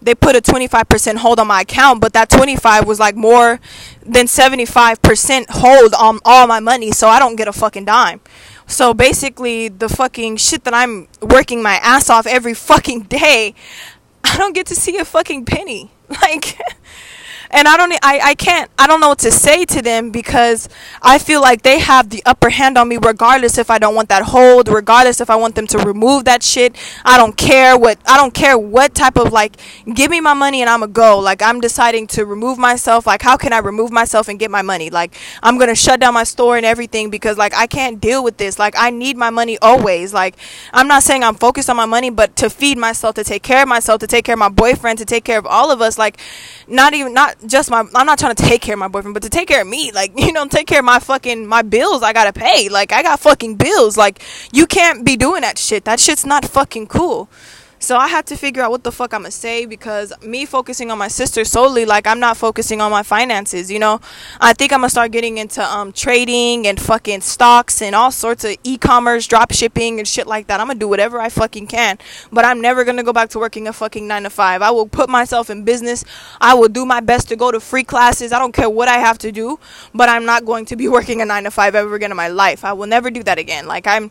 they 0.00 0.14
put 0.14 0.36
a 0.36 0.40
25% 0.40 1.16
hold 1.16 1.40
on 1.40 1.46
my 1.46 1.62
account, 1.62 2.00
but 2.00 2.12
that 2.12 2.28
25 2.28 2.86
was 2.86 3.00
like 3.00 3.16
more 3.16 3.60
than 4.04 4.26
75% 4.26 5.46
hold 5.50 5.94
on 5.94 6.20
all 6.24 6.46
my 6.46 6.60
money, 6.60 6.92
so 6.92 7.08
I 7.08 7.18
don't 7.18 7.36
get 7.36 7.48
a 7.48 7.52
fucking 7.52 7.84
dime. 7.84 8.20
So 8.66 8.94
basically, 8.94 9.68
the 9.68 9.88
fucking 9.88 10.36
shit 10.38 10.64
that 10.64 10.74
I'm 10.74 11.08
working 11.20 11.62
my 11.62 11.74
ass 11.82 12.10
off 12.10 12.26
every 12.26 12.54
fucking 12.54 13.02
day, 13.02 13.54
I 14.24 14.36
don't 14.36 14.54
get 14.54 14.66
to 14.66 14.74
see 14.74 14.98
a 14.98 15.04
fucking 15.04 15.44
penny. 15.44 15.90
Like 16.22 16.56
and 17.50 17.68
I 17.68 17.76
don't 17.76 17.92
I, 18.02 18.20
I 18.22 18.34
can't 18.34 18.70
I 18.78 18.86
don't 18.86 19.00
know 19.00 19.08
what 19.08 19.18
to 19.20 19.30
say 19.30 19.64
to 19.66 19.82
them 19.82 20.10
because 20.10 20.68
I 21.02 21.18
feel 21.18 21.40
like 21.40 21.62
they 21.62 21.78
have 21.78 22.10
the 22.10 22.22
upper 22.26 22.50
hand 22.50 22.76
on 22.78 22.88
me 22.88 22.96
regardless 22.96 23.58
if 23.58 23.70
I 23.70 23.78
don't 23.78 23.94
want 23.94 24.08
that 24.08 24.22
hold 24.22 24.68
regardless 24.68 25.20
if 25.20 25.30
I 25.30 25.36
want 25.36 25.54
them 25.54 25.66
to 25.68 25.78
remove 25.78 26.24
that 26.24 26.42
shit. 26.42 26.76
I 27.04 27.16
don't 27.16 27.36
care 27.36 27.76
what 27.78 27.98
I 28.06 28.16
don't 28.16 28.34
care 28.34 28.58
what 28.58 28.94
type 28.94 29.16
of 29.16 29.32
like 29.32 29.56
give 29.94 30.10
me 30.10 30.20
my 30.20 30.34
money 30.34 30.60
and 30.60 30.70
I'm 30.70 30.82
a 30.82 30.88
go. 30.88 31.18
Like 31.18 31.42
I'm 31.42 31.60
deciding 31.60 32.06
to 32.08 32.24
remove 32.24 32.58
myself. 32.58 33.06
Like 33.06 33.22
how 33.22 33.36
can 33.36 33.52
I 33.52 33.58
remove 33.58 33.90
myself 33.90 34.28
and 34.28 34.38
get 34.38 34.50
my 34.50 34.62
money? 34.62 34.90
Like 34.90 35.14
I'm 35.42 35.58
gonna 35.58 35.74
shut 35.74 36.00
down 36.00 36.14
my 36.14 36.24
store 36.24 36.56
and 36.56 36.66
everything 36.66 37.10
because 37.10 37.38
like 37.38 37.54
I 37.54 37.66
can't 37.66 38.00
deal 38.00 38.22
with 38.24 38.36
this. 38.36 38.58
Like 38.58 38.74
I 38.76 38.90
need 38.90 39.16
my 39.16 39.30
money 39.30 39.58
always. 39.60 40.12
Like 40.12 40.36
I'm 40.72 40.88
not 40.88 41.02
saying 41.02 41.22
I'm 41.22 41.34
focused 41.34 41.70
on 41.70 41.76
my 41.76 41.86
money 41.86 42.10
but 42.10 42.36
to 42.36 42.50
feed 42.50 42.78
myself 42.78 43.14
to 43.16 43.24
take 43.24 43.42
care 43.42 43.62
of 43.62 43.68
myself 43.68 44.00
to 44.00 44.06
take 44.06 44.24
care 44.24 44.34
of 44.34 44.38
my 44.38 44.48
boyfriend 44.48 44.98
to 44.98 45.04
take 45.04 45.24
care 45.24 45.38
of 45.38 45.46
all 45.46 45.70
of 45.70 45.80
us 45.80 45.98
like 45.98 46.18
not 46.66 46.94
even 46.94 47.14
not 47.14 47.36
just 47.48 47.70
my 47.70 47.84
I'm 47.94 48.06
not 48.06 48.18
trying 48.18 48.34
to 48.34 48.42
take 48.42 48.62
care 48.62 48.74
of 48.74 48.78
my 48.78 48.88
boyfriend, 48.88 49.14
but 49.14 49.22
to 49.22 49.30
take 49.30 49.48
care 49.48 49.62
of 49.62 49.66
me. 49.68 49.92
Like, 49.92 50.12
you 50.16 50.32
know, 50.32 50.46
take 50.46 50.66
care 50.66 50.80
of 50.80 50.84
my 50.84 50.98
fucking 50.98 51.46
my 51.46 51.62
bills 51.62 52.02
I 52.02 52.12
gotta 52.12 52.32
pay. 52.32 52.68
Like 52.68 52.92
I 52.92 53.02
got 53.02 53.20
fucking 53.20 53.56
bills. 53.56 53.96
Like 53.96 54.22
you 54.52 54.66
can't 54.66 55.04
be 55.04 55.16
doing 55.16 55.42
that 55.42 55.58
shit. 55.58 55.84
That 55.84 56.00
shit's 56.00 56.26
not 56.26 56.44
fucking 56.44 56.88
cool. 56.88 57.28
So 57.78 57.96
I 57.96 58.08
had 58.08 58.26
to 58.26 58.36
figure 58.36 58.62
out 58.62 58.70
what 58.70 58.84
the 58.84 58.90
fuck 58.92 59.12
I'm 59.12 59.22
gonna 59.22 59.30
say 59.30 59.66
because 59.66 60.12
me 60.22 60.46
focusing 60.46 60.90
on 60.90 60.96
my 60.96 61.08
sister 61.08 61.44
solely, 61.44 61.84
like 61.84 62.06
I'm 62.06 62.18
not 62.18 62.36
focusing 62.38 62.80
on 62.80 62.90
my 62.90 63.02
finances. 63.02 63.70
You 63.70 63.78
know, 63.78 64.00
I 64.40 64.54
think 64.54 64.72
I'm 64.72 64.80
gonna 64.80 64.90
start 64.90 65.12
getting 65.12 65.36
into 65.36 65.62
um 65.62 65.92
trading 65.92 66.66
and 66.66 66.80
fucking 66.80 67.20
stocks 67.20 67.82
and 67.82 67.94
all 67.94 68.10
sorts 68.10 68.44
of 68.44 68.56
e-commerce, 68.64 69.26
drop 69.26 69.52
shipping 69.52 69.98
and 69.98 70.08
shit 70.08 70.26
like 70.26 70.46
that. 70.46 70.58
I'm 70.58 70.68
gonna 70.68 70.78
do 70.78 70.88
whatever 70.88 71.20
I 71.20 71.28
fucking 71.28 71.66
can, 71.66 71.98
but 72.32 72.46
I'm 72.46 72.62
never 72.62 72.82
gonna 72.82 73.02
go 73.02 73.12
back 73.12 73.28
to 73.30 73.38
working 73.38 73.68
a 73.68 73.72
fucking 73.74 74.08
nine 74.08 74.22
to 74.22 74.30
five. 74.30 74.62
I 74.62 74.70
will 74.70 74.88
put 74.88 75.10
myself 75.10 75.50
in 75.50 75.62
business. 75.62 76.02
I 76.40 76.54
will 76.54 76.68
do 76.68 76.86
my 76.86 77.00
best 77.00 77.28
to 77.28 77.36
go 77.36 77.52
to 77.52 77.60
free 77.60 77.84
classes. 77.84 78.32
I 78.32 78.38
don't 78.38 78.52
care 78.52 78.70
what 78.70 78.88
I 78.88 78.98
have 78.98 79.18
to 79.18 79.30
do, 79.30 79.58
but 79.94 80.08
I'm 80.08 80.24
not 80.24 80.46
going 80.46 80.64
to 80.66 80.76
be 80.76 80.88
working 80.96 81.20
a 81.20 81.26
nine 81.26 81.44
to 81.44 81.50
five 81.50 81.74
ever 81.74 81.94
again 81.94 82.10
in 82.10 82.16
my 82.16 82.28
life. 82.28 82.64
I 82.64 82.72
will 82.72 82.86
never 82.86 83.10
do 83.10 83.22
that 83.24 83.38
again. 83.38 83.66
Like 83.66 83.86
I'm 83.86 84.10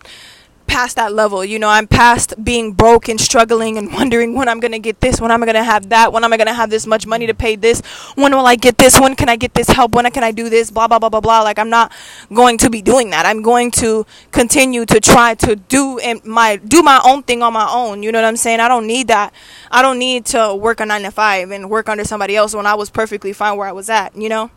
past 0.68 0.96
that 0.98 1.14
level. 1.14 1.44
You 1.44 1.60
know, 1.60 1.70
I'm 1.70 1.88
past 1.88 2.34
being 2.44 2.74
broke 2.74 3.08
and 3.10 3.20
struggling 3.20 3.78
and 3.78 3.92
wondering 3.94 4.36
when 4.36 4.48
I'm 4.48 4.60
going 4.60 4.72
to 4.72 4.80
get 4.80 5.02
this, 5.02 5.22
when 5.22 5.32
I'm 5.32 5.42
going 5.42 5.56
to 5.56 5.64
have 5.64 5.90
that, 5.90 6.14
when 6.14 6.24
am 6.24 6.34
I 6.34 6.38
going 6.38 6.48
to 6.48 6.54
have 6.54 6.70
this 6.70 6.86
much 6.86 7.06
money 7.08 7.28
to 7.28 7.34
pay 7.34 7.56
this, 7.56 7.82
when 8.16 8.34
will 8.34 8.46
I 8.46 8.56
get 8.56 8.78
this, 8.78 9.00
when 9.00 9.16
can 9.16 9.30
I 9.30 9.36
get 9.36 9.54
this 9.54 9.68
help, 9.68 9.96
when 9.96 10.10
can 10.12 10.24
I 10.24 10.32
do 10.32 10.50
this, 10.50 10.72
blah, 10.72 10.88
blah, 10.88 11.00
blah, 11.00 11.10
blah, 11.10 11.22
blah. 11.22 11.42
Like, 11.42 11.60
I'm 11.60 11.70
not 11.70 11.92
going 12.34 12.58
to 12.60 12.70
be 12.70 12.82
doing 12.82 13.10
that. 13.12 13.26
I'm 13.26 13.42
going 13.42 13.72
to 13.72 14.06
continue 14.32 14.86
to 14.86 15.00
try 15.00 15.36
to 15.36 15.56
do 15.56 16.00
my, 16.24 16.58
do 16.58 16.82
my 16.82 17.02
own 17.06 17.24
thing 17.24 17.42
on 17.42 17.54
my 17.54 17.70
own. 17.70 18.04
You 18.04 18.12
know 18.12 18.22
what 18.22 18.28
I'm 18.28 18.38
saying? 18.38 18.60
I 18.60 18.68
don't 18.68 18.88
need 18.88 19.08
that. 19.08 19.34
I 19.72 19.82
don't 19.82 20.00
need 20.00 20.26
to 20.28 20.56
work 20.56 20.80
a 20.80 20.86
nine 20.86 21.04
to 21.04 21.12
five 21.12 21.52
and 21.52 21.70
work 21.70 21.90
under 21.90 22.04
somebody 22.04 22.36
else 22.36 22.56
when 22.56 22.66
I 22.66 22.76
was 22.76 22.90
perfectly 22.90 23.34
fine 23.34 23.58
where 23.58 23.68
I 23.68 23.72
was 23.72 23.90
at, 23.90 24.16
you 24.16 24.30
know? 24.30 24.52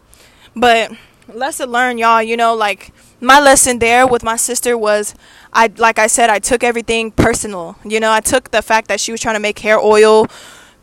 But 0.55 0.92
lesson 1.33 1.71
learned, 1.71 1.99
y'all, 1.99 2.23
you 2.23 2.37
know, 2.37 2.55
like, 2.55 2.92
my 3.21 3.41
lesson 3.41 3.79
there 3.79 4.07
with 4.07 4.23
my 4.23 4.37
sister 4.37 4.77
was 4.79 5.15
I 5.53 5.73
like 5.77 5.99
I 5.99 6.07
said 6.07 6.31
I 6.31 6.39
took 6.39 6.63
everything 6.63 7.11
personal. 7.11 7.77
You 7.85 8.01
know, 8.01 8.13
I 8.13 8.21
took 8.21 8.51
the 8.51 8.63
fact 8.63 8.89
that 8.89 9.01
she 9.01 9.13
was 9.13 9.21
trying 9.21 9.37
to 9.37 9.41
make 9.41 9.59
hair 9.61 9.79
oil 9.79 10.27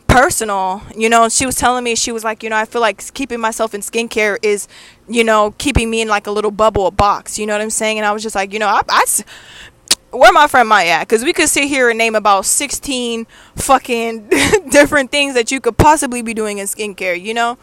personal. 0.08 0.82
You 0.96 1.10
know, 1.10 1.30
she 1.30 1.46
was 1.46 1.56
telling 1.56 1.84
me 1.84 1.96
she 1.96 2.12
was 2.12 2.24
like, 2.24 2.44
you 2.44 2.50
know, 2.50 2.58
I 2.58 2.66
feel 2.66 2.82
like 2.82 3.14
keeping 3.14 3.40
myself 3.40 3.74
in 3.74 3.82
skincare 3.82 4.38
is, 4.42 4.68
you 5.08 5.24
know, 5.24 5.54
keeping 5.58 5.90
me 5.90 6.02
in 6.02 6.08
like 6.08 6.28
a 6.28 6.32
little 6.32 6.52
bubble, 6.52 6.88
a 6.88 6.92
box. 6.92 7.40
You 7.40 7.46
know 7.46 7.54
what 7.54 7.62
I'm 7.62 7.70
saying? 7.70 7.98
And 7.98 8.06
I 8.06 8.12
was 8.12 8.24
just 8.24 8.36
like, 8.36 8.54
you 8.54 8.60
know, 8.60 8.68
I, 8.68 8.82
I 8.90 9.06
where 10.12 10.32
my 10.32 10.48
friend 10.48 10.70
might 10.70 10.86
at 10.86 11.02
because 11.02 11.24
we 11.24 11.34
could 11.34 11.50
sit 11.50 11.66
here 11.66 11.90
and 11.90 11.98
name 11.98 12.16
about 12.16 12.46
16 12.46 13.28
fucking 13.56 14.30
different 14.70 15.12
things 15.12 15.34
that 15.34 15.52
you 15.52 15.60
could 15.60 15.78
possibly 15.78 16.22
be 16.22 16.34
doing 16.34 16.58
in 16.58 16.68
skincare 16.68 17.20
you 17.20 17.34
know 17.34 17.58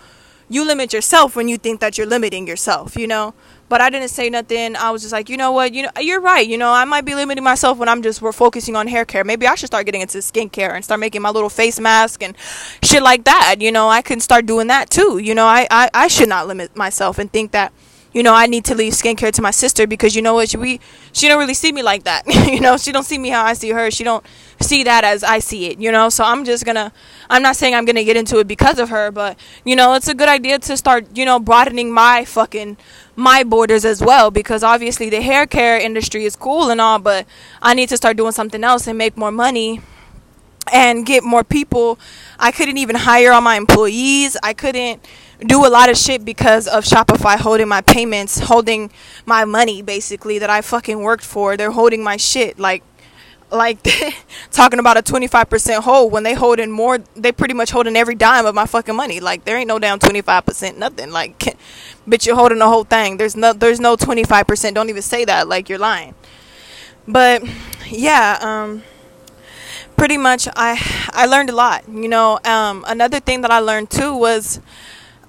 you 0.51 0.67
limit 0.67 0.93
yourself 0.93 1.35
when 1.35 1.49
you 1.49 1.57
think 1.57 1.81
that 1.81 1.97
you're 1.97 2.07
limiting 2.07 2.47
yourself 2.47 2.95
you 2.95 3.07
know 3.07 3.33
but 3.73 3.81
I 3.81 3.89
didn't 3.89 4.11
say 4.11 4.29
nothing. 4.29 4.77
I 4.77 4.91
was 4.91 5.01
just 5.01 5.13
like, 5.13 5.31
you 5.31 5.39
know 5.39 5.51
what, 5.51 5.73
you 5.73 5.85
know, 5.85 5.91
you're 5.99 6.21
right. 6.21 6.47
You 6.47 6.59
know, 6.59 6.71
I 6.71 6.85
might 6.85 7.07
be 7.07 7.15
limiting 7.15 7.43
myself 7.43 7.79
when 7.79 7.89
I'm 7.89 8.03
just 8.03 8.21
we're 8.21 8.31
focusing 8.31 8.77
on 8.77 8.87
hair 8.87 9.07
care. 9.07 9.25
Maybe 9.25 9.47
I 9.47 9.55
should 9.55 9.69
start 9.69 9.87
getting 9.87 10.03
into 10.03 10.19
skincare 10.19 10.75
and 10.75 10.85
start 10.85 11.01
making 11.01 11.23
my 11.23 11.31
little 11.31 11.49
face 11.49 11.81
mask 11.81 12.23
and 12.23 12.37
shit 12.83 13.03
like 13.03 13.25
that. 13.25 13.57
You 13.61 13.73
know, 13.73 13.89
I 13.89 14.03
can 14.03 14.21
start 14.21 14.45
doing 14.45 14.67
that 14.67 14.91
too. 14.91 15.17
You 15.17 15.35
know, 15.35 15.47
I 15.47 15.67
I, 15.71 15.89
I 15.95 16.09
should 16.09 16.29
not 16.29 16.47
limit 16.49 16.77
myself 16.77 17.19
and 17.19 17.33
think 17.33 17.53
that 17.53 17.73
you 18.13 18.23
know, 18.23 18.35
I 18.35 18.47
need 18.47 18.65
to 18.67 18.75
leave 18.75 18.93
skincare 18.93 19.33
to 19.33 19.43
my 19.43 19.51
sister 19.51 19.87
because 19.87 20.15
you 20.15 20.23
know 20.23 20.35
what, 20.35 20.51
she, 20.51 20.57
we 20.57 20.81
she 21.13 21.29
don't 21.29 21.39
really 21.39 21.55
see 21.55 21.73
me 21.73 21.83
like 21.83 22.05
that. 22.05 22.25
you 22.47 22.61
know, 22.61 22.77
she 22.77 22.93
don't 22.93 23.05
see 23.05 23.19
me 23.19 23.31
how 23.31 23.45
I 23.45 23.55
see 23.55 23.71
her. 23.71 23.91
She 23.91 24.05
don't 24.05 24.25
see 24.61 24.85
that 24.85 25.05
as 25.05 25.25
I 25.25 25.39
see 25.39 25.67
it, 25.67 25.79
you 25.79 25.91
know. 25.91 26.09
So 26.09 26.25
I'm 26.25 26.45
just 26.45 26.65
gonna 26.65 26.93
I'm 27.31 27.43
not 27.43 27.57
saying 27.57 27.75
I'm 27.75 27.85
gonna 27.85 28.05
get 28.05 28.17
into 28.17 28.39
it 28.39 28.47
because 28.47 28.79
of 28.79 28.91
her, 28.91 29.11
but 29.11 29.39
you 29.65 29.77
know, 29.77 29.95
it's 29.95 30.09
a 30.09 30.15
good 30.15 30.29
idea 30.29 30.59
to 30.59 30.77
start, 30.77 31.07
you 31.17 31.25
know, 31.25 31.39
broadening 31.39 31.93
my 31.93 32.25
fucking 32.25 32.77
my 33.17 33.45
borders 33.45 33.85
as 33.85 34.01
well 34.01 34.31
because 34.31 34.63
obviously 34.63 35.11
the 35.11 35.21
hair 35.21 35.47
care 35.47 35.79
industry 35.79 36.25
is 36.25 36.37
cool 36.37 36.71
and 36.71 36.81
all, 36.81 36.99
but 36.99 37.27
I 37.61 37.75
need 37.75 37.89
to 37.91 37.97
start 37.97 38.17
doing 38.17 38.33
something 38.33 38.63
else 38.63 38.87
and 38.87 38.97
make 38.97 39.17
more 39.17 39.33
money 39.33 39.81
and 40.73 41.05
get 41.05 41.25
more 41.25 41.45
people. 41.45 41.99
I 42.39 42.53
couldn't 42.53 42.79
even 42.79 42.97
hire 42.97 43.33
all 43.33 43.41
my 43.41 43.57
employees. 43.57 44.37
I 44.43 44.53
couldn't 44.53 45.05
do 45.47 45.67
a 45.67 45.69
lot 45.69 45.91
of 45.91 45.97
shit 45.97 46.25
because 46.25 46.67
of 46.69 46.85
Shopify 46.85 47.39
holding 47.39 47.69
my 47.69 47.81
payments, 47.81 48.39
holding 48.41 48.91
my 49.27 49.45
money 49.45 49.83
basically 49.83 50.39
that 50.39 50.51
I 50.51 50.61
fucking 50.61 51.01
worked 51.01 51.25
for. 51.25 51.57
They're 51.57 51.71
holding 51.73 52.03
my 52.03 52.17
shit 52.17 52.59
like 52.59 52.83
like 53.51 53.87
talking 54.51 54.79
about 54.79 54.97
a 54.97 55.03
25% 55.03 55.81
hold 55.81 56.11
when 56.11 56.23
they 56.23 56.35
holding 56.35 56.71
more 56.71 56.99
they 57.15 57.31
pretty 57.33 57.55
much 57.55 57.71
holding 57.71 57.97
every 57.97 58.15
dime 58.15 58.47
of 58.47 58.55
my 58.55 58.67
fucking 58.67 58.97
money. 58.97 59.21
Like 59.21 59.45
there 59.45 59.57
ain't 59.57 59.69
no 59.69 59.79
damn 59.79 59.99
25% 59.99 60.79
nothing. 60.79 61.11
Like 61.11 61.39
bitch 62.09 62.27
you're 62.27 62.37
holding 62.37 62.59
the 62.59 62.69
whole 62.69 62.85
thing. 62.85 63.19
There's 63.19 63.37
no 63.37 63.53
there's 63.53 63.81
no 63.81 63.97
25% 63.97 64.75
don't 64.75 64.89
even 64.89 65.03
say 65.03 65.25
that 65.25 65.49
like 65.49 65.69
you're 65.69 65.79
lying. 65.79 66.15
But 67.07 67.43
yeah 67.89 68.39
um 68.41 68.83
pretty 69.97 70.17
much 70.17 70.49
i 70.57 70.81
i 71.13 71.27
learned 71.27 71.51
a 71.51 71.55
lot 71.55 71.89
you 71.89 72.09
know. 72.09 72.39
Um 72.45 72.85
another 72.89 73.21
thing 73.21 73.43
that 73.43 73.51
i 73.51 73.59
learned 73.59 73.91
too 73.91 74.17
was 74.17 74.61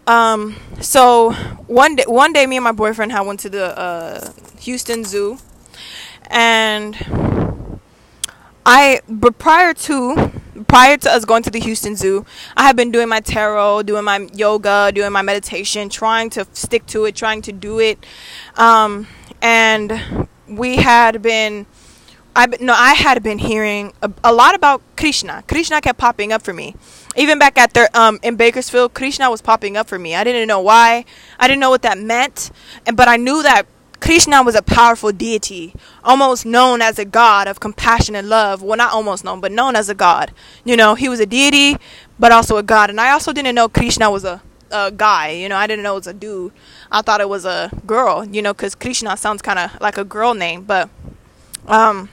um 0.07 0.55
so 0.81 1.31
one 1.67 1.95
day 1.95 2.03
one 2.07 2.33
day 2.33 2.45
me 2.45 2.57
and 2.57 2.63
my 2.63 2.71
boyfriend 2.71 3.11
had 3.11 3.21
went 3.21 3.39
to 3.39 3.49
the 3.49 3.77
uh 3.77 4.31
houston 4.59 5.03
zoo 5.03 5.37
and 6.27 6.95
I 8.65 9.01
but 9.09 9.37
prior 9.37 9.73
to 9.73 10.31
prior 10.67 10.97
to 10.97 11.11
us 11.11 11.25
going 11.25 11.43
to 11.43 11.51
the 11.51 11.59
Houston 11.59 11.95
Zoo, 11.95 12.25
I 12.55 12.63
had 12.63 12.75
been 12.75 12.91
doing 12.91 13.09
my 13.09 13.19
tarot, 13.19 13.83
doing 13.83 14.03
my 14.03 14.27
yoga, 14.33 14.91
doing 14.93 15.11
my 15.11 15.21
meditation, 15.21 15.89
trying 15.89 16.29
to 16.31 16.47
stick 16.53 16.85
to 16.87 17.05
it, 17.05 17.15
trying 17.15 17.41
to 17.43 17.51
do 17.51 17.79
it. 17.79 18.03
Um, 18.55 19.07
and 19.41 20.27
we 20.47 20.77
had 20.77 21.21
been 21.21 21.65
I 22.35 22.47
no, 22.59 22.73
I 22.73 22.93
had 22.93 23.21
been 23.21 23.37
hearing 23.37 23.93
a, 24.01 24.11
a, 24.23 24.33
lot 24.33 24.55
about 24.55 24.81
Krishna. 24.97 25.43
Krishna 25.47 25.81
kept 25.81 25.99
popping 25.99 26.31
up 26.31 26.41
for 26.41 26.53
me. 26.53 26.75
Even 27.15 27.39
back 27.39 27.57
at 27.57 27.73
their 27.73 27.89
um 27.93 28.19
in 28.23 28.35
Bakersfield, 28.35 28.93
Krishna 28.93 29.29
was 29.29 29.41
popping 29.41 29.77
up 29.77 29.87
for 29.87 29.99
me. 29.99 30.15
I 30.15 30.23
didn't 30.23 30.47
know 30.47 30.61
why. 30.61 31.05
I 31.39 31.47
didn't 31.47 31.59
know 31.59 31.69
what 31.69 31.81
that 31.83 31.97
meant, 31.97 32.51
and 32.85 32.97
but 32.97 33.07
I 33.07 33.17
knew 33.17 33.43
that 33.43 33.65
Krishna 34.03 34.43
was 34.43 34.53
a 34.53 34.61
powerful 34.61 35.13
deity, 35.13 35.73
almost 36.03 36.45
known 36.45 36.81
as 36.81 36.99
a 36.99 37.05
god 37.05 37.47
of 37.47 37.61
compassion 37.61 38.15
and 38.15 38.27
love. 38.27 38.61
Well, 38.61 38.75
not 38.75 38.91
almost 38.91 39.23
known, 39.23 39.39
but 39.39 39.49
known 39.49 39.77
as 39.77 39.87
a 39.87 39.95
god. 39.95 40.33
You 40.65 40.75
know, 40.75 40.95
he 40.95 41.07
was 41.07 41.21
a 41.21 41.25
deity, 41.25 41.77
but 42.19 42.33
also 42.33 42.57
a 42.57 42.63
god. 42.63 42.89
And 42.89 42.99
I 42.99 43.11
also 43.11 43.31
didn't 43.31 43.55
know 43.55 43.69
Krishna 43.69 44.11
was 44.11 44.25
a, 44.25 44.41
a 44.71 44.91
guy. 44.91 45.29
You 45.29 45.47
know, 45.47 45.55
I 45.55 45.67
didn't 45.67 45.83
know 45.83 45.93
it 45.93 45.99
was 45.99 46.07
a 46.07 46.13
dude. 46.13 46.51
I 46.91 47.01
thought 47.01 47.21
it 47.21 47.29
was 47.29 47.45
a 47.45 47.71
girl, 47.87 48.25
you 48.25 48.41
know, 48.41 48.53
because 48.53 48.75
Krishna 48.75 49.15
sounds 49.15 49.41
kind 49.41 49.57
of 49.57 49.79
like 49.79 49.97
a 49.97 50.03
girl 50.03 50.33
name. 50.33 50.63
But 50.63 50.89
um, 51.65 52.09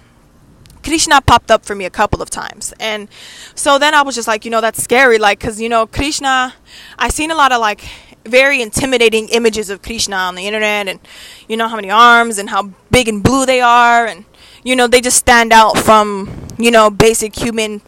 Krishna 0.91 1.21
popped 1.21 1.53
up 1.53 1.65
for 1.65 1.77
me 1.77 1.85
a 1.85 1.91
couple 1.91 2.21
of 2.21 2.31
times. 2.31 2.75
And 2.81 3.09
so 3.55 3.79
then 3.79 3.95
I 3.95 4.03
was 4.03 4.17
just 4.17 4.27
like, 4.27 4.45
you 4.45 4.51
know, 4.51 4.61
that's 4.61 4.83
scary. 4.83 5.19
Like, 5.19 5.39
because, 5.39 5.61
you 5.61 5.69
know, 5.69 5.87
Krishna, 5.87 6.55
I've 6.99 7.13
seen 7.13 7.31
a 7.31 7.37
lot 7.37 7.53
of 7.53 7.61
like 7.61 7.89
very 8.27 8.61
intimidating 8.61 9.29
images 9.29 9.71
of 9.71 9.83
Krishna 9.83 10.17
on 10.17 10.35
the 10.35 10.49
internet 10.49 10.89
and 10.89 10.99
you 11.47 11.57
know 11.57 11.69
how 11.69 11.77
many 11.77 11.93
arms 11.93 12.39
and 12.39 12.51
how 12.51 12.73
big 12.91 13.07
and 13.07 13.23
blue 13.23 13.47
they 13.47 13.61
are 13.61 14.05
and 14.05 14.25
you 14.65 14.77
know 14.77 14.87
they 14.87 15.01
just 15.01 15.17
stand 15.17 15.55
out 15.55 15.79
from 15.79 16.29
you 16.59 16.71
know 16.71 16.91
basic 16.91 17.35
human 17.35 17.81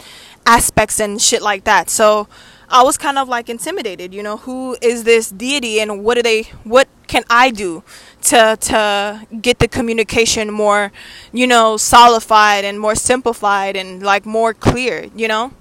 aspects 0.46 1.00
and 1.00 1.20
shit 1.20 1.42
like 1.42 1.64
that. 1.64 1.90
So 1.90 2.28
I 2.72 2.82
was 2.82 2.96
kind 2.96 3.18
of 3.18 3.28
like 3.28 3.50
intimidated, 3.50 4.14
you 4.14 4.22
know, 4.22 4.38
who 4.38 4.78
is 4.80 5.04
this 5.04 5.30
deity 5.30 5.78
and 5.78 6.02
what 6.02 6.14
do 6.14 6.22
they 6.22 6.44
what 6.64 6.88
can 7.06 7.22
I 7.28 7.50
do 7.50 7.84
to 8.22 8.56
to 8.58 9.26
get 9.42 9.58
the 9.58 9.68
communication 9.68 10.50
more, 10.50 10.90
you 11.34 11.46
know, 11.46 11.76
solidified 11.76 12.64
and 12.64 12.80
more 12.80 12.94
simplified 12.94 13.76
and 13.76 14.02
like 14.02 14.24
more 14.24 14.54
clear, 14.54 15.08
you 15.14 15.28
know? 15.28 15.52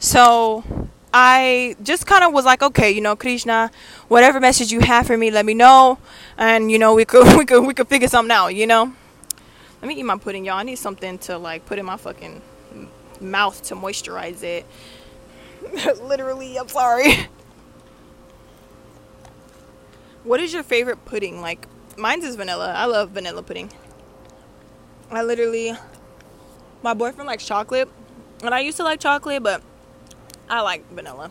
So 0.00 0.64
I 1.14 1.76
just 1.80 2.06
kind 2.06 2.24
of 2.24 2.32
was 2.32 2.44
like, 2.44 2.60
okay, 2.60 2.90
you 2.90 3.02
know, 3.02 3.14
Krishna, 3.14 3.70
whatever 4.08 4.40
message 4.40 4.72
you 4.72 4.80
have 4.80 5.06
for 5.06 5.16
me, 5.16 5.30
let 5.30 5.46
me 5.46 5.54
know, 5.54 5.98
and 6.36 6.72
you 6.72 6.78
know, 6.80 6.92
we 6.94 7.04
could 7.04 7.36
we 7.38 7.44
could 7.44 7.64
we 7.64 7.72
could 7.72 7.86
figure 7.86 8.08
something 8.08 8.32
out, 8.32 8.48
you 8.48 8.66
know. 8.66 8.92
Let 9.80 9.86
me 9.86 9.94
eat 9.94 10.02
my 10.02 10.18
pudding, 10.18 10.44
y'all. 10.44 10.56
I 10.56 10.64
need 10.64 10.76
something 10.76 11.18
to 11.18 11.38
like 11.38 11.66
put 11.66 11.78
in 11.78 11.86
my 11.86 11.96
fucking 11.96 12.42
mouth 13.20 13.62
to 13.62 13.76
moisturize 13.76 14.42
it. 14.42 14.66
Literally, 16.02 16.58
I'm 16.58 16.68
sorry. 16.68 17.28
what 20.24 20.40
is 20.40 20.52
your 20.52 20.62
favorite 20.62 21.04
pudding? 21.04 21.40
Like, 21.40 21.66
mine's 21.96 22.24
is 22.24 22.36
vanilla. 22.36 22.72
I 22.74 22.86
love 22.86 23.10
vanilla 23.10 23.42
pudding. 23.42 23.70
I 25.10 25.22
literally, 25.22 25.72
my 26.82 26.94
boyfriend 26.94 27.26
likes 27.26 27.46
chocolate, 27.46 27.88
and 28.42 28.54
I 28.54 28.60
used 28.60 28.76
to 28.76 28.84
like 28.84 29.00
chocolate, 29.00 29.42
but 29.42 29.62
I 30.50 30.60
like 30.60 30.88
vanilla. 30.90 31.30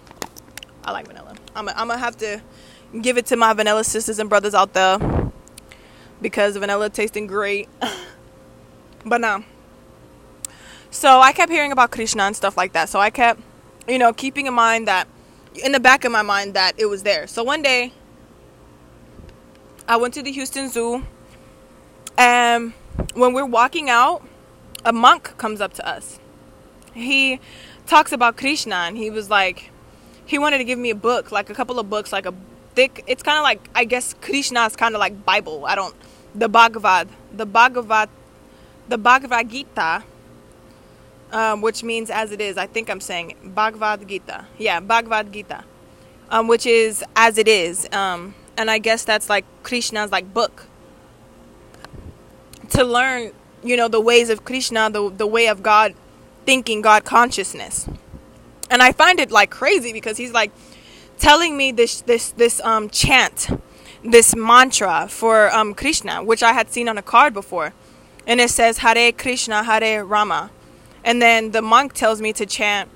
I 0.84 0.92
like 0.92 1.08
vanilla. 1.08 1.36
I'm 1.56 1.66
gonna 1.66 1.98
have 1.98 2.18
to 2.18 2.42
give 3.02 3.18
it 3.18 3.26
to 3.28 3.36
my 3.36 3.54
vanilla 3.54 3.84
sisters 3.84 4.20
and 4.20 4.30
brothers 4.30 4.54
out 4.54 4.74
there 4.74 4.98
because 6.22 6.58
vanilla 6.58 6.90
tasting 6.90 7.28
great. 7.28 7.70
but 9.06 9.22
now, 9.22 9.44
so 10.90 11.20
I 11.20 11.34
kept 11.34 11.52
hearing 11.52 11.72
about 11.72 11.92
Krishna 11.92 12.24
and 12.24 12.36
stuff 12.36 12.58
like 12.58 12.74
that. 12.74 12.90
So 12.90 13.00
I 13.00 13.10
kept, 13.10 13.42
you 13.88 13.98
know, 13.98 14.14
keeping 14.14 14.48
in 14.48 14.54
mind 14.54 14.88
that 14.88 15.08
in 15.64 15.72
the 15.72 15.80
back 15.80 16.06
of 16.06 16.12
my 16.12 16.22
mind 16.22 16.54
that 16.54 16.74
it 16.78 16.86
was 16.86 17.04
there. 17.04 17.28
So 17.28 17.44
one 17.44 17.62
day, 17.62 17.94
I 19.88 19.98
went 19.98 20.14
to 20.16 20.22
the 20.22 20.32
Houston 20.32 20.70
Zoo, 20.70 21.04
and 22.18 22.74
when 23.14 23.34
we're 23.34 23.46
walking 23.46 23.90
out, 23.90 24.22
a 24.84 24.94
monk 24.94 25.38
comes 25.38 25.62
up 25.62 25.74
to 25.74 25.88
us. 25.88 26.20
He 26.94 27.40
talks 27.86 28.12
about 28.12 28.38
Krishna, 28.38 28.76
and 28.76 28.98
he 28.98 29.10
was 29.10 29.30
like, 29.30 29.72
he 30.26 30.38
wanted 30.38 30.58
to 30.58 30.64
give 30.66 30.78
me 30.78 30.90
a 30.90 30.96
book, 30.96 31.32
like 31.32 31.50
a 31.50 31.54
couple 31.54 31.80
of 31.80 31.90
books, 31.90 32.12
like 32.12 32.26
a 32.26 32.34
thick. 32.76 33.04
It's 33.08 33.24
kind 33.24 33.38
of 33.38 33.44
like 33.44 33.70
I 33.74 33.86
guess 33.86 34.14
Krishna 34.22 34.66
is 34.66 34.76
kind 34.76 34.94
of 34.94 35.00
like 35.00 35.26
Bible. 35.26 35.66
I 35.66 35.76
don't 35.76 35.96
the 36.36 36.50
Bhagavad, 36.50 37.10
the 37.34 37.46
Bhagavad, 37.46 38.10
the 38.88 38.98
Bhagavad 38.98 39.50
Gita, 39.50 40.04
um, 41.32 41.62
which 41.62 41.84
means 41.84 42.10
as 42.10 42.32
it 42.32 42.42
is. 42.42 42.58
I 42.58 42.68
think 42.68 42.90
I'm 42.90 43.02
saying 43.02 43.36
Bhagavad 43.44 44.08
Gita. 44.08 44.46
Yeah, 44.58 44.80
Bhagavad 44.80 45.32
Gita, 45.32 45.64
um, 46.30 46.48
which 46.48 46.66
is 46.66 47.04
as 47.16 47.38
it 47.38 47.48
is. 47.48 47.88
Um, 47.92 48.36
and 48.58 48.72
I 48.72 48.80
guess 48.80 49.04
that's 49.04 49.30
like 49.30 49.46
Krishna's 49.64 50.12
like 50.12 50.34
book 50.34 50.66
to 52.70 52.84
learn, 52.84 53.32
you 53.64 53.78
know, 53.78 53.88
the 53.88 54.02
ways 54.02 54.30
of 54.30 54.44
Krishna, 54.44 54.90
the 54.90 55.10
the 55.10 55.28
way 55.28 55.48
of 55.48 55.64
God 55.64 55.94
thinking 56.46 56.82
God 56.82 57.04
consciousness. 57.04 57.88
And 58.70 58.82
I 58.82 58.92
find 58.92 59.20
it 59.20 59.32
like 59.32 59.50
crazy 59.50 59.94
because 59.94 60.18
he's 60.18 60.32
like 60.32 60.52
telling 61.18 61.56
me 61.58 61.72
this 61.72 62.02
this 62.02 62.32
this 62.32 62.60
um 62.62 62.90
chant, 62.90 63.48
this 64.04 64.36
mantra 64.36 65.08
for 65.10 65.54
um 65.54 65.74
Krishna, 65.74 66.24
which 66.24 66.44
I 66.44 66.54
had 66.54 66.70
seen 66.70 66.90
on 66.90 66.98
a 66.98 67.02
card 67.02 67.34
before. 67.34 67.74
And 68.26 68.42
it 68.42 68.50
says 68.50 68.80
Hare 68.80 69.12
Krishna 69.12 69.64
Hare 69.64 70.04
Rama. 70.04 70.52
And 71.08 71.22
then 71.22 71.52
the 71.52 71.62
monk 71.62 71.94
tells 71.94 72.20
me 72.22 72.34
to 72.34 72.46
chant 72.46 72.90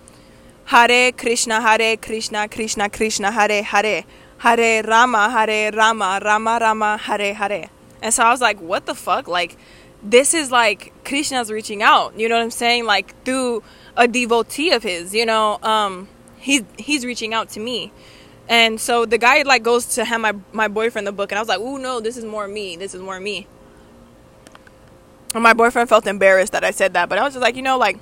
Hare 0.66 1.14
Krishna 1.14 1.62
Hare 1.62 1.96
Krishna 1.96 2.50
Krishna 2.50 2.90
Krishna 2.90 3.32
Hare 3.32 3.64
Hare 3.64 4.04
Hare 4.40 4.84
Rama 4.84 5.30
Hare 5.30 5.72
Rama 5.72 6.20
Rama 6.22 6.58
Rama 6.60 6.98
Hare 6.98 7.34
Hare. 7.34 7.70
And 8.02 8.14
so 8.14 8.24
I 8.24 8.32
was 8.32 8.42
like, 8.42 8.60
what 8.60 8.86
the 8.86 8.96
fuck? 8.96 9.30
Like 9.30 9.58
this 10.04 10.34
is 10.34 10.52
like 10.52 10.92
Krishna's 11.06 11.50
reaching 11.50 11.82
out. 11.82 12.20
You 12.20 12.28
know 12.28 12.36
what 12.36 12.44
I'm 12.44 12.52
saying? 12.52 12.86
Like 12.86 13.16
through 13.24 13.64
a 13.96 14.10
devotee 14.10 14.72
of 14.72 14.84
his. 14.84 15.16
You 15.16 15.26
know, 15.26 15.58
um, 15.64 16.10
he's 16.38 16.64
he's 16.78 17.06
reaching 17.06 17.34
out 17.34 17.48
to 17.52 17.62
me. 17.62 17.94
And 18.50 18.82
so 18.82 19.06
the 19.06 19.18
guy 19.18 19.44
like 19.44 19.64
goes 19.64 19.86
to 19.96 20.04
hand 20.04 20.22
my 20.22 20.34
my 20.52 20.68
boyfriend 20.68 21.08
the 21.08 21.14
book, 21.14 21.32
and 21.32 21.40
I 21.40 21.42
was 21.42 21.48
like, 21.48 21.62
"Oh 21.62 21.78
no, 21.78 22.02
this 22.02 22.18
is 22.18 22.26
more 22.26 22.46
me. 22.46 22.76
This 22.76 22.94
is 22.94 23.02
more 23.02 23.22
me." 23.22 23.48
And 25.34 25.44
my 25.44 25.54
boyfriend 25.54 25.88
felt 25.90 26.08
embarrassed 26.08 26.52
that 26.52 26.64
I 26.64 26.72
said 26.72 26.94
that, 26.94 27.08
but 27.10 27.18
I 27.18 27.24
was 27.24 27.34
just 27.34 27.42
like, 27.42 27.56
you 27.56 27.62
know, 27.62 27.78
like, 27.78 27.98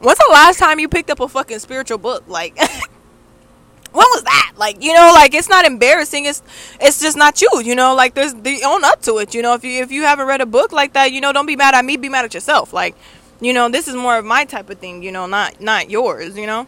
when's 0.00 0.18
the 0.18 0.28
last 0.30 0.58
time 0.58 0.78
you 0.78 0.88
picked 0.88 1.10
up 1.10 1.20
a 1.20 1.28
fucking 1.28 1.60
spiritual 1.60 1.98
book? 1.98 2.24
Like, 2.26 2.56
when 3.92 4.06
was 4.14 4.22
that? 4.24 4.52
Like, 4.56 4.82
you 4.82 4.92
know, 4.92 5.12
like 5.14 5.34
it's 5.34 5.48
not 5.48 5.64
embarrassing. 5.64 6.26
It's 6.26 6.42
it's 6.80 7.00
just 7.00 7.16
not 7.16 7.40
you. 7.40 7.48
You 7.62 7.74
know, 7.74 7.94
like 7.94 8.14
there's 8.14 8.34
the 8.34 8.62
own 8.64 8.84
up 8.84 9.02
to 9.02 9.18
it. 9.18 9.34
You 9.34 9.42
know, 9.42 9.54
if 9.54 9.64
you 9.64 9.82
if 9.82 9.90
you 9.90 10.02
haven't 10.02 10.26
read 10.26 10.40
a 10.40 10.46
book 10.46 10.72
like 10.72 10.92
that, 10.94 11.12
you 11.12 11.20
know, 11.20 11.32
don't 11.32 11.46
be 11.46 11.56
mad 11.56 11.74
at 11.74 11.84
me. 11.84 11.96
Be 11.96 12.08
mad 12.08 12.24
at 12.24 12.34
yourself. 12.34 12.72
Like, 12.72 12.94
you 13.40 13.52
know, 13.52 13.68
this 13.68 13.88
is 13.88 13.94
more 13.94 14.16
of 14.18 14.24
my 14.24 14.44
type 14.44 14.70
of 14.70 14.78
thing. 14.78 15.02
You 15.02 15.12
know, 15.12 15.26
not 15.26 15.60
not 15.60 15.90
yours. 15.90 16.36
You 16.36 16.46
know, 16.46 16.66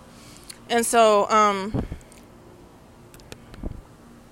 and 0.68 0.84
so 0.84 1.28
um, 1.30 1.86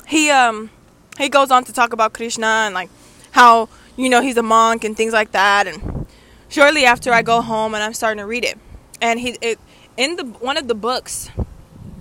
he 0.06 0.30
um 0.30 0.70
he 1.18 1.28
goes 1.28 1.50
on 1.50 1.64
to 1.64 1.72
talk 1.72 1.92
about 1.92 2.12
Krishna 2.12 2.46
and 2.46 2.74
like 2.74 2.90
how 3.32 3.68
you 4.02 4.10
know 4.10 4.20
he's 4.20 4.36
a 4.36 4.42
monk 4.42 4.84
and 4.84 4.96
things 4.96 5.12
like 5.12 5.32
that. 5.32 5.66
And 5.66 6.06
shortly 6.48 6.84
after, 6.84 7.12
I 7.12 7.22
go 7.22 7.40
home 7.40 7.74
and 7.74 7.82
I'm 7.82 7.94
starting 7.94 8.18
to 8.18 8.26
read 8.26 8.44
it, 8.44 8.58
and 9.00 9.20
he 9.20 9.38
it 9.40 9.58
in 9.96 10.16
the 10.16 10.24
one 10.24 10.56
of 10.56 10.68
the 10.68 10.74
books 10.74 11.30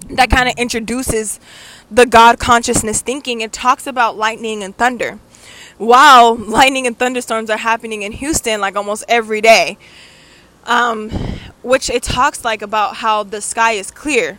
that 0.09 0.29
kind 0.29 0.49
of 0.49 0.55
introduces 0.57 1.39
the 1.89 2.05
God 2.05 2.39
consciousness 2.39 3.01
thinking. 3.01 3.41
It 3.41 3.53
talks 3.53 3.87
about 3.87 4.17
lightning 4.17 4.63
and 4.63 4.75
thunder. 4.75 5.19
Wow, 5.77 6.33
lightning 6.33 6.85
and 6.87 6.97
thunderstorms 6.97 7.49
are 7.49 7.57
happening 7.57 8.01
in 8.01 8.11
Houston 8.13 8.61
like 8.61 8.75
almost 8.75 9.03
every 9.07 9.41
day. 9.41 9.77
Um, 10.65 11.09
which 11.63 11.89
it 11.89 12.03
talks 12.03 12.45
like 12.45 12.61
about 12.61 12.97
how 12.97 13.23
the 13.23 13.41
sky 13.41 13.73
is 13.73 13.89
clear. 13.91 14.37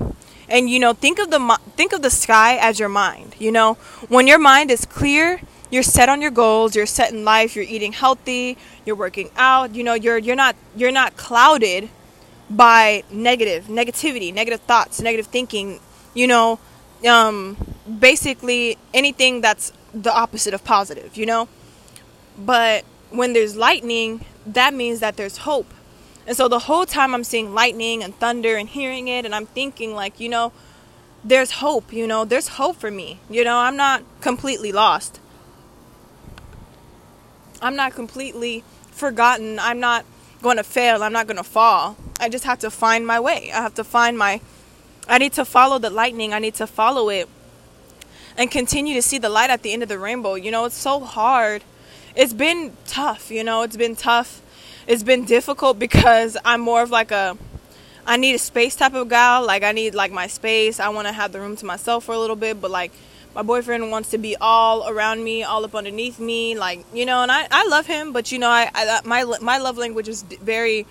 And 0.48 0.68
you 0.68 0.78
know, 0.78 0.92
think 0.92 1.18
of 1.18 1.30
the 1.30 1.58
think 1.76 1.92
of 1.92 2.02
the 2.02 2.10
sky 2.10 2.56
as 2.56 2.78
your 2.78 2.88
mind. 2.88 3.34
You 3.38 3.52
know, 3.52 3.74
when 4.08 4.26
your 4.26 4.38
mind 4.38 4.70
is 4.70 4.84
clear, 4.84 5.40
you're 5.72 5.82
set 5.82 6.08
on 6.08 6.20
your 6.20 6.30
goals, 6.30 6.76
you're 6.76 6.86
set 6.86 7.12
in 7.12 7.24
life, 7.24 7.56
you're 7.56 7.64
eating 7.64 7.92
healthy, 7.92 8.58
you're 8.84 8.94
working 8.94 9.30
out, 9.36 9.74
you 9.74 9.82
know, 9.82 9.94
you're 9.94 10.18
you're 10.18 10.36
not 10.36 10.54
you're 10.76 10.92
not 10.92 11.16
clouded 11.16 11.88
by 12.50 13.02
negative 13.10 13.64
negativity 13.64 14.32
negative 14.32 14.60
thoughts 14.60 15.00
negative 15.00 15.26
thinking 15.26 15.80
you 16.12 16.26
know 16.26 16.58
um, 17.08 17.56
basically 17.98 18.76
anything 18.92 19.40
that's 19.40 19.72
the 19.94 20.12
opposite 20.12 20.54
of 20.54 20.62
positive 20.62 21.16
you 21.16 21.26
know? 21.26 21.48
But 22.38 22.84
when 23.10 23.32
there's 23.32 23.56
lightning 23.56 24.24
that 24.46 24.74
means 24.74 25.00
that 25.00 25.16
there's 25.16 25.38
hope. 25.38 25.72
And 26.26 26.36
so 26.36 26.46
the 26.46 26.60
whole 26.60 26.84
time 26.84 27.14
i'm 27.14 27.24
seeing 27.24 27.54
lightning 27.54 28.02
and 28.02 28.14
thunder 28.14 28.56
and 28.56 28.68
hearing 28.68 29.08
it 29.08 29.24
and 29.24 29.34
i'm 29.34 29.46
thinking 29.46 29.94
like 29.94 30.20
you 30.20 30.28
know 30.28 30.52
there's 31.24 31.52
hope 31.52 31.92
you 31.92 32.06
know 32.06 32.24
there's 32.24 32.48
hope 32.48 32.76
for 32.76 32.90
me 32.90 33.18
you 33.30 33.44
know? 33.44 33.58
I'm 33.58 33.76
not 33.76 34.02
completely 34.20 34.72
lost 34.72 35.20
i'm 37.62 37.76
not 37.76 37.94
completely 37.94 38.62
forgotten 38.90 39.58
i'm 39.58 39.80
not 39.80 40.04
going 40.42 40.56
to 40.56 40.64
fail. 40.64 41.02
I'm 41.02 41.12
not 41.12 41.26
going 41.26 41.38
to 41.38 41.44
fall. 41.44 41.96
I 42.20 42.28
just 42.28 42.44
have 42.44 42.58
to 42.58 42.70
find 42.70 43.06
my 43.06 43.20
way. 43.20 43.50
I 43.52 43.62
have 43.62 43.74
to 43.74 43.84
find 43.84 44.18
my. 44.18 44.40
I 45.08 45.18
need 45.18 45.32
to 45.34 45.44
follow 45.44 45.78
the 45.78 45.90
lightning. 45.90 46.34
I 46.34 46.38
need 46.38 46.54
to 46.54 46.66
follow 46.66 47.08
it 47.08 47.28
and 48.36 48.50
continue 48.50 48.94
to 48.94 49.02
see 49.02 49.18
the 49.18 49.28
light 49.28 49.50
at 49.50 49.62
the 49.62 49.72
end 49.72 49.82
of 49.82 49.88
the 49.88 49.98
rainbow. 49.98 50.34
You 50.34 50.50
know, 50.50 50.64
it's 50.64 50.76
so 50.76 51.00
hard. 51.00 51.62
It's 52.14 52.32
been 52.32 52.76
tough, 52.86 53.30
you 53.30 53.42
know, 53.42 53.62
it's 53.62 53.76
been 53.76 53.96
tough. 53.96 54.42
It's 54.86 55.02
been 55.02 55.24
difficult 55.24 55.78
because 55.78 56.36
I'm 56.44 56.60
more 56.60 56.82
of 56.82 56.90
like 56.90 57.10
a 57.10 57.38
I 58.04 58.16
need 58.16 58.34
a 58.34 58.38
space 58.38 58.74
type 58.74 58.94
of 58.94 59.08
gal. 59.08 59.46
Like 59.46 59.62
I 59.62 59.72
need 59.72 59.94
like 59.94 60.12
my 60.12 60.26
space. 60.26 60.80
I 60.80 60.88
want 60.88 61.06
to 61.06 61.12
have 61.12 61.32
the 61.32 61.40
room 61.40 61.56
to 61.56 61.64
myself 61.64 62.04
for 62.04 62.12
a 62.12 62.18
little 62.18 62.36
bit, 62.36 62.60
but 62.60 62.70
like 62.70 62.92
my 63.34 63.42
boyfriend 63.42 63.90
wants 63.90 64.10
to 64.10 64.18
be 64.18 64.36
all 64.40 64.88
around 64.88 65.24
me, 65.24 65.42
all 65.42 65.64
up 65.64 65.74
underneath 65.74 66.18
me, 66.18 66.56
like 66.56 66.84
you 66.92 67.06
know. 67.06 67.22
And 67.22 67.32
I, 67.32 67.46
I 67.50 67.66
love 67.66 67.86
him, 67.86 68.12
but 68.12 68.30
you 68.30 68.38
know, 68.38 68.48
I, 68.48 68.70
I 68.74 69.00
my 69.04 69.24
my 69.40 69.58
love 69.58 69.78
language 69.78 70.08
is 70.08 70.22
very 70.22 70.86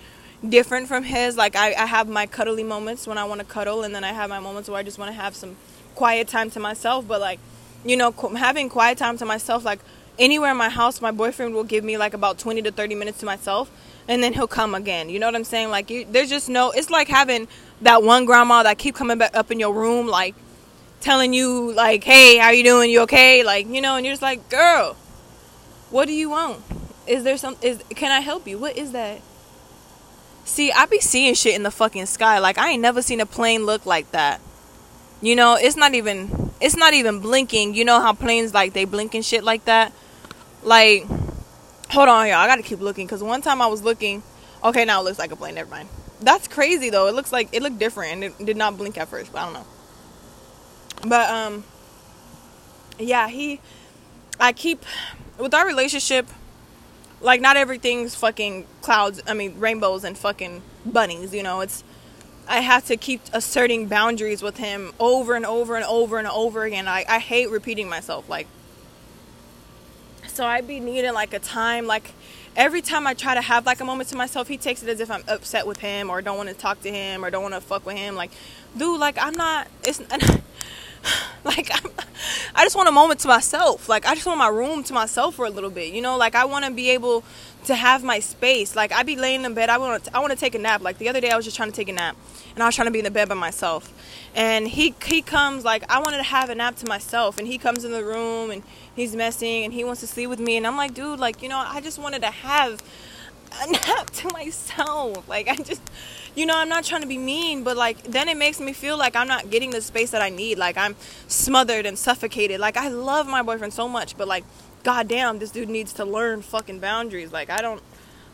different 0.46 0.88
from 0.88 1.04
his. 1.04 1.36
Like 1.36 1.54
I, 1.56 1.74
I 1.74 1.86
have 1.86 2.08
my 2.08 2.26
cuddly 2.26 2.64
moments 2.64 3.06
when 3.06 3.18
I 3.18 3.24
want 3.24 3.40
to 3.40 3.46
cuddle, 3.46 3.82
and 3.84 3.94
then 3.94 4.04
I 4.04 4.12
have 4.12 4.28
my 4.28 4.40
moments 4.40 4.68
where 4.68 4.78
I 4.78 4.82
just 4.82 4.98
want 4.98 5.10
to 5.10 5.14
have 5.14 5.36
some 5.36 5.56
quiet 5.94 6.28
time 6.28 6.50
to 6.50 6.60
myself. 6.60 7.06
But 7.06 7.20
like, 7.20 7.38
you 7.84 7.96
know, 7.96 8.12
having 8.36 8.68
quiet 8.68 8.98
time 8.98 9.16
to 9.18 9.24
myself, 9.24 9.64
like 9.64 9.80
anywhere 10.18 10.50
in 10.50 10.56
my 10.56 10.68
house, 10.68 11.00
my 11.00 11.12
boyfriend 11.12 11.54
will 11.54 11.64
give 11.64 11.84
me 11.84 11.96
like 11.96 12.14
about 12.14 12.38
twenty 12.38 12.62
to 12.62 12.72
thirty 12.72 12.96
minutes 12.96 13.18
to 13.20 13.26
myself, 13.26 13.70
and 14.08 14.22
then 14.22 14.32
he'll 14.32 14.48
come 14.48 14.74
again. 14.74 15.08
You 15.10 15.20
know 15.20 15.26
what 15.26 15.36
I'm 15.36 15.44
saying? 15.44 15.70
Like, 15.70 15.90
you, 15.90 16.06
there's 16.10 16.28
just 16.28 16.48
no. 16.48 16.72
It's 16.72 16.90
like 16.90 17.06
having 17.06 17.46
that 17.82 18.02
one 18.02 18.24
grandma 18.24 18.64
that 18.64 18.78
keep 18.78 18.96
coming 18.96 19.18
back 19.18 19.36
up 19.36 19.50
in 19.52 19.60
your 19.60 19.72
room, 19.72 20.08
like 20.08 20.34
telling 21.02 21.32
you 21.32 21.72
like, 21.72 22.04
"Hey, 22.04 22.38
how 22.38 22.50
you 22.50 22.64
doing? 22.64 22.90
You 22.90 23.02
okay?" 23.02 23.44
Like, 23.44 23.68
you 23.68 23.80
know, 23.80 23.96
and 23.96 24.06
you're 24.06 24.12
just 24.12 24.22
like, 24.22 24.48
"Girl, 24.48 24.96
what 25.90 26.06
do 26.06 26.12
you 26.12 26.30
want? 26.30 26.60
Is 27.06 27.24
there 27.24 27.36
some 27.36 27.56
is 27.60 27.82
can 27.90 28.10
I 28.10 28.20
help 28.20 28.48
you? 28.48 28.58
What 28.58 28.76
is 28.76 28.92
that?" 28.92 29.20
See, 30.44 30.72
I 30.72 30.86
be 30.86 31.00
seeing 31.00 31.34
shit 31.34 31.54
in 31.54 31.62
the 31.62 31.70
fucking 31.70 32.06
sky. 32.06 32.38
Like 32.38 32.58
I 32.58 32.70
ain't 32.70 32.82
never 32.82 33.02
seen 33.02 33.20
a 33.20 33.26
plane 33.26 33.64
look 33.64 33.86
like 33.86 34.10
that. 34.12 34.40
You 35.20 35.36
know, 35.36 35.54
it's 35.54 35.76
not 35.76 35.94
even 35.94 36.50
it's 36.60 36.76
not 36.76 36.94
even 36.94 37.20
blinking. 37.20 37.74
You 37.74 37.84
know 37.84 38.00
how 38.00 38.12
planes 38.12 38.52
like 38.54 38.72
they 38.72 38.84
blink 38.84 39.14
and 39.14 39.24
shit 39.24 39.44
like 39.44 39.64
that? 39.66 39.92
Like 40.62 41.06
hold 41.90 42.08
on 42.08 42.26
y'all, 42.26 42.36
I 42.36 42.46
gotta 42.46 42.62
keep 42.62 42.80
looking 42.80 43.06
because 43.06 43.22
one 43.22 43.42
time 43.42 43.60
I 43.60 43.66
was 43.66 43.82
looking 43.82 44.22
okay 44.64 44.84
now 44.84 45.00
it 45.00 45.04
looks 45.04 45.18
like 45.18 45.30
a 45.30 45.36
plane, 45.36 45.54
never 45.54 45.70
mind. 45.70 45.88
That's 46.20 46.48
crazy 46.48 46.90
though. 46.90 47.06
It 47.06 47.14
looks 47.14 47.32
like 47.32 47.48
it 47.52 47.62
looked 47.62 47.78
different 47.78 48.12
and 48.12 48.24
it 48.24 48.46
did 48.46 48.56
not 48.56 48.76
blink 48.76 48.96
at 48.96 49.08
first, 49.08 49.32
but 49.32 49.40
I 49.40 49.44
don't 49.44 49.54
know. 49.54 49.66
But 51.00 51.30
um 51.30 51.64
yeah, 52.98 53.28
he 53.28 53.60
I 54.38 54.52
keep 54.52 54.84
with 55.38 55.54
our 55.54 55.66
relationship 55.66 56.26
like 57.20 57.40
not 57.40 57.56
everything's 57.56 58.14
fucking 58.14 58.66
clouds, 58.80 59.20
I 59.26 59.34
mean 59.34 59.58
rainbows 59.58 60.04
and 60.04 60.18
fucking 60.18 60.62
bunnies, 60.84 61.32
you 61.32 61.42
know. 61.42 61.60
It's 61.60 61.84
I 62.48 62.60
have 62.60 62.86
to 62.86 62.96
keep 62.96 63.20
asserting 63.32 63.86
boundaries 63.86 64.42
with 64.42 64.56
him 64.56 64.92
over 64.98 65.34
and 65.34 65.46
over 65.46 65.76
and 65.76 65.84
over 65.84 66.18
and 66.18 66.26
over 66.26 66.64
again. 66.64 66.88
I, 66.88 67.04
I 67.08 67.18
hate 67.18 67.50
repeating 67.50 67.88
myself. 67.88 68.28
Like, 68.28 68.48
so 70.26 70.44
I'd 70.44 70.66
be 70.66 70.80
needing 70.80 71.14
like 71.14 71.32
a 71.32 71.38
time. 71.38 71.86
Like, 71.86 72.12
every 72.56 72.82
time 72.82 73.06
I 73.06 73.14
try 73.14 73.34
to 73.34 73.40
have 73.40 73.64
like 73.64 73.80
a 73.80 73.84
moment 73.84 74.08
to 74.10 74.16
myself, 74.16 74.48
he 74.48 74.56
takes 74.56 74.82
it 74.82 74.88
as 74.88 74.98
if 74.98 75.10
I'm 75.10 75.22
upset 75.28 75.66
with 75.66 75.78
him 75.78 76.10
or 76.10 76.20
don't 76.20 76.36
want 76.36 76.48
to 76.48 76.54
talk 76.54 76.82
to 76.82 76.90
him 76.90 77.24
or 77.24 77.30
don't 77.30 77.42
want 77.42 77.54
to 77.54 77.60
fuck 77.60 77.86
with 77.86 77.96
him. 77.96 78.16
Like, 78.16 78.32
dude, 78.76 78.98
like 78.98 79.16
I'm 79.18 79.34
not. 79.34 79.68
It's 79.84 80.00
like 81.44 81.68
I'm, 81.72 81.90
I 82.54 82.64
just 82.64 82.76
want 82.76 82.88
a 82.88 82.92
moment 82.92 83.20
to 83.20 83.28
myself. 83.28 83.88
Like 83.88 84.06
I 84.06 84.14
just 84.14 84.26
want 84.26 84.38
my 84.38 84.48
room 84.48 84.82
to 84.84 84.92
myself 84.92 85.34
for 85.34 85.46
a 85.46 85.50
little 85.50 85.70
bit. 85.70 85.92
You 85.92 86.02
know, 86.02 86.16
like 86.16 86.34
I 86.34 86.44
want 86.44 86.64
to 86.64 86.70
be 86.70 86.90
able 86.90 87.24
to 87.64 87.74
have 87.74 88.02
my 88.02 88.20
space. 88.20 88.76
Like 88.76 88.92
I 88.92 89.02
be 89.02 89.16
laying 89.16 89.36
in 89.36 89.42
the 89.42 89.50
bed. 89.50 89.70
I 89.70 89.78
want 89.78 90.04
to. 90.04 90.16
I 90.16 90.20
want 90.20 90.32
to 90.32 90.38
take 90.38 90.54
a 90.54 90.58
nap. 90.58 90.82
Like 90.82 90.98
the 90.98 91.08
other 91.08 91.20
day, 91.20 91.30
I 91.30 91.36
was 91.36 91.44
just 91.44 91.56
trying 91.56 91.70
to 91.70 91.76
take 91.76 91.88
a 91.88 91.92
nap, 91.92 92.16
and 92.54 92.62
I 92.62 92.66
was 92.66 92.74
trying 92.74 92.86
to 92.86 92.92
be 92.92 92.98
in 92.98 93.04
the 93.04 93.10
bed 93.10 93.28
by 93.28 93.34
myself. 93.34 93.92
And 94.34 94.68
he 94.68 94.94
he 95.04 95.22
comes 95.22 95.64
like 95.64 95.84
I 95.90 96.00
wanted 96.00 96.18
to 96.18 96.24
have 96.24 96.50
a 96.50 96.54
nap 96.54 96.76
to 96.76 96.86
myself, 96.86 97.38
and 97.38 97.46
he 97.46 97.58
comes 97.58 97.84
in 97.84 97.92
the 97.92 98.04
room 98.04 98.50
and 98.50 98.62
he's 98.94 99.14
messing 99.16 99.64
and 99.64 99.72
he 99.72 99.84
wants 99.84 100.00
to 100.00 100.06
sleep 100.06 100.28
with 100.28 100.40
me, 100.40 100.56
and 100.56 100.66
I'm 100.66 100.76
like, 100.76 100.94
dude, 100.94 101.18
like 101.18 101.42
you 101.42 101.48
know, 101.48 101.58
I 101.58 101.80
just 101.80 101.98
wanted 101.98 102.22
to 102.22 102.30
have 102.30 102.82
a 103.60 103.70
nap 103.70 104.10
to 104.10 104.28
myself. 104.32 105.28
Like 105.28 105.48
I 105.48 105.56
just 105.56 105.82
you 106.34 106.46
know, 106.46 106.56
I'm 106.56 106.68
not 106.68 106.84
trying 106.84 107.02
to 107.02 107.06
be 107.06 107.18
mean, 107.18 107.62
but 107.62 107.76
like 107.76 108.02
then 108.04 108.28
it 108.28 108.36
makes 108.36 108.60
me 108.60 108.72
feel 108.72 108.96
like 108.96 109.16
I'm 109.16 109.28
not 109.28 109.50
getting 109.50 109.70
the 109.70 109.80
space 109.80 110.10
that 110.10 110.22
I 110.22 110.30
need. 110.30 110.58
Like 110.58 110.76
I'm 110.76 110.96
smothered 111.28 111.86
and 111.86 111.98
suffocated. 111.98 112.60
Like 112.60 112.76
I 112.76 112.88
love 112.88 113.26
my 113.26 113.42
boyfriend 113.42 113.72
so 113.72 113.88
much, 113.88 114.16
but 114.16 114.28
like 114.28 114.44
goddamn, 114.82 115.38
this 115.38 115.50
dude 115.50 115.68
needs 115.68 115.92
to 115.94 116.04
learn 116.04 116.42
fucking 116.42 116.78
boundaries. 116.80 117.32
Like 117.32 117.50
I 117.50 117.60
don't 117.60 117.82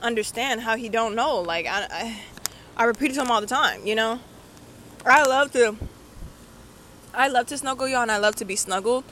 understand 0.00 0.60
how 0.60 0.76
he 0.76 0.88
don't 0.88 1.14
know. 1.14 1.40
Like 1.40 1.66
I 1.66 1.86
I, 1.90 2.20
I 2.76 2.84
repeat 2.84 3.10
it 3.10 3.14
to 3.14 3.22
him 3.22 3.30
all 3.30 3.40
the 3.40 3.46
time, 3.46 3.86
you 3.86 3.94
know? 3.94 4.20
I 5.04 5.24
love 5.24 5.52
to 5.52 5.76
I 7.14 7.28
love 7.28 7.46
to 7.48 7.58
snuggle 7.58 7.88
y'all 7.88 8.02
and 8.02 8.12
I 8.12 8.18
love 8.18 8.36
to 8.36 8.44
be 8.44 8.54
snuggled. 8.54 9.04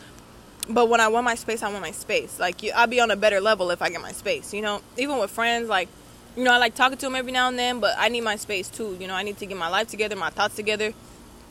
But 0.68 0.88
when 0.88 1.00
I 1.00 1.08
want 1.08 1.24
my 1.24 1.36
space, 1.36 1.62
I 1.62 1.70
want 1.70 1.82
my 1.82 1.92
space. 1.92 2.40
Like 2.40 2.62
you, 2.62 2.72
I'll 2.74 2.88
be 2.88 3.00
on 3.00 3.10
a 3.10 3.16
better 3.16 3.40
level 3.40 3.70
if 3.70 3.80
I 3.82 3.88
get 3.88 4.00
my 4.00 4.12
space. 4.12 4.52
You 4.52 4.62
know, 4.62 4.82
even 4.96 5.18
with 5.18 5.30
friends, 5.30 5.68
like 5.68 5.88
you 6.36 6.44
know, 6.44 6.52
I 6.52 6.58
like 6.58 6.74
talking 6.74 6.98
to 6.98 7.06
them 7.06 7.14
every 7.14 7.32
now 7.32 7.48
and 7.48 7.58
then, 7.58 7.80
but 7.80 7.94
I 7.98 8.08
need 8.08 8.20
my 8.20 8.36
space 8.36 8.68
too. 8.68 8.96
You 9.00 9.06
know, 9.06 9.14
I 9.14 9.22
need 9.22 9.38
to 9.38 9.46
get 9.46 9.56
my 9.56 9.68
life 9.68 9.88
together, 9.88 10.16
my 10.16 10.30
thoughts 10.30 10.56
together 10.56 10.92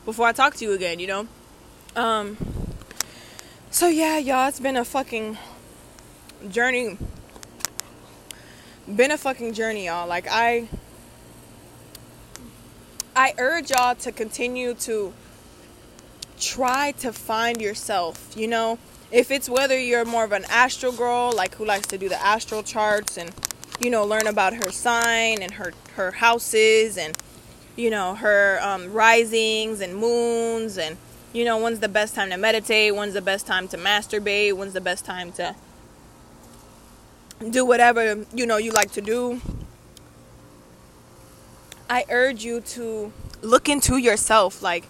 before 0.06 0.28
I 0.28 0.32
talk 0.32 0.56
to 0.56 0.66
you 0.66 0.74
again, 0.74 1.00
you 1.00 1.08
know? 1.08 1.28
Um 1.96 2.38
So 3.72 3.88
yeah, 3.88 4.18
y'all, 4.18 4.48
it's 4.48 4.60
been 4.60 4.78
a 4.78 4.86
fucking 4.86 5.38
journey. 6.50 6.98
Been 8.94 9.12
a 9.12 9.18
fucking 9.18 9.54
journey, 9.54 9.88
y'all. 9.88 10.08
Like 10.08 10.28
I 10.30 10.68
I 13.16 13.34
urge 13.38 13.72
y'all 13.72 13.96
to 13.96 14.12
continue 14.12 14.74
to 14.74 15.14
try 16.40 16.92
to 17.00 17.14
find 17.14 17.62
yourself, 17.62 18.36
you 18.36 18.48
know? 18.48 18.78
If 19.12 19.32
it's 19.32 19.48
whether 19.48 19.80
you're 19.80 20.06
more 20.06 20.24
of 20.24 20.32
an 20.32 20.46
astral 20.50 20.92
girl, 20.92 21.32
like 21.34 21.56
who 21.56 21.66
likes 21.66 21.88
to 21.88 21.98
do 21.98 22.10
the 22.10 22.22
astral 22.22 22.64
charts 22.64 23.18
and 23.18 23.32
you 23.80 23.90
know, 23.90 24.06
learn 24.06 24.28
about 24.28 24.54
her 24.54 24.72
sign 24.72 25.42
and 25.42 25.54
her 25.54 25.74
her 25.96 26.12
houses 26.12 26.98
and 26.98 27.18
you 27.76 27.90
know 27.90 28.16
her 28.16 28.60
um, 28.62 28.92
risings 28.92 29.82
and 29.82 29.96
moons 29.96 30.78
and 30.78 30.98
you 31.34 31.44
know 31.44 31.58
when's 31.58 31.80
the 31.80 31.90
best 31.90 32.16
time 32.16 32.30
to 32.30 32.38
meditate, 32.38 32.96
when's 32.96 33.14
the 33.14 33.22
best 33.22 33.46
time 33.46 33.68
to 33.70 33.78
masturbate, 33.78 34.54
when's 34.54 34.74
the 34.74 34.82
best 34.82 35.06
time 35.06 35.32
to 35.34 35.56
do 37.50 37.66
whatever 37.66 38.26
you 38.34 38.46
know 38.46 38.58
you 38.58 38.72
like 38.72 38.92
to 38.92 39.02
do. 39.02 39.42
I 41.90 42.06
urge 42.10 42.44
you 42.44 42.62
to 42.62 43.12
look 43.42 43.70
into 43.70 43.98
yourself. 43.98 44.62
Like 44.62 44.86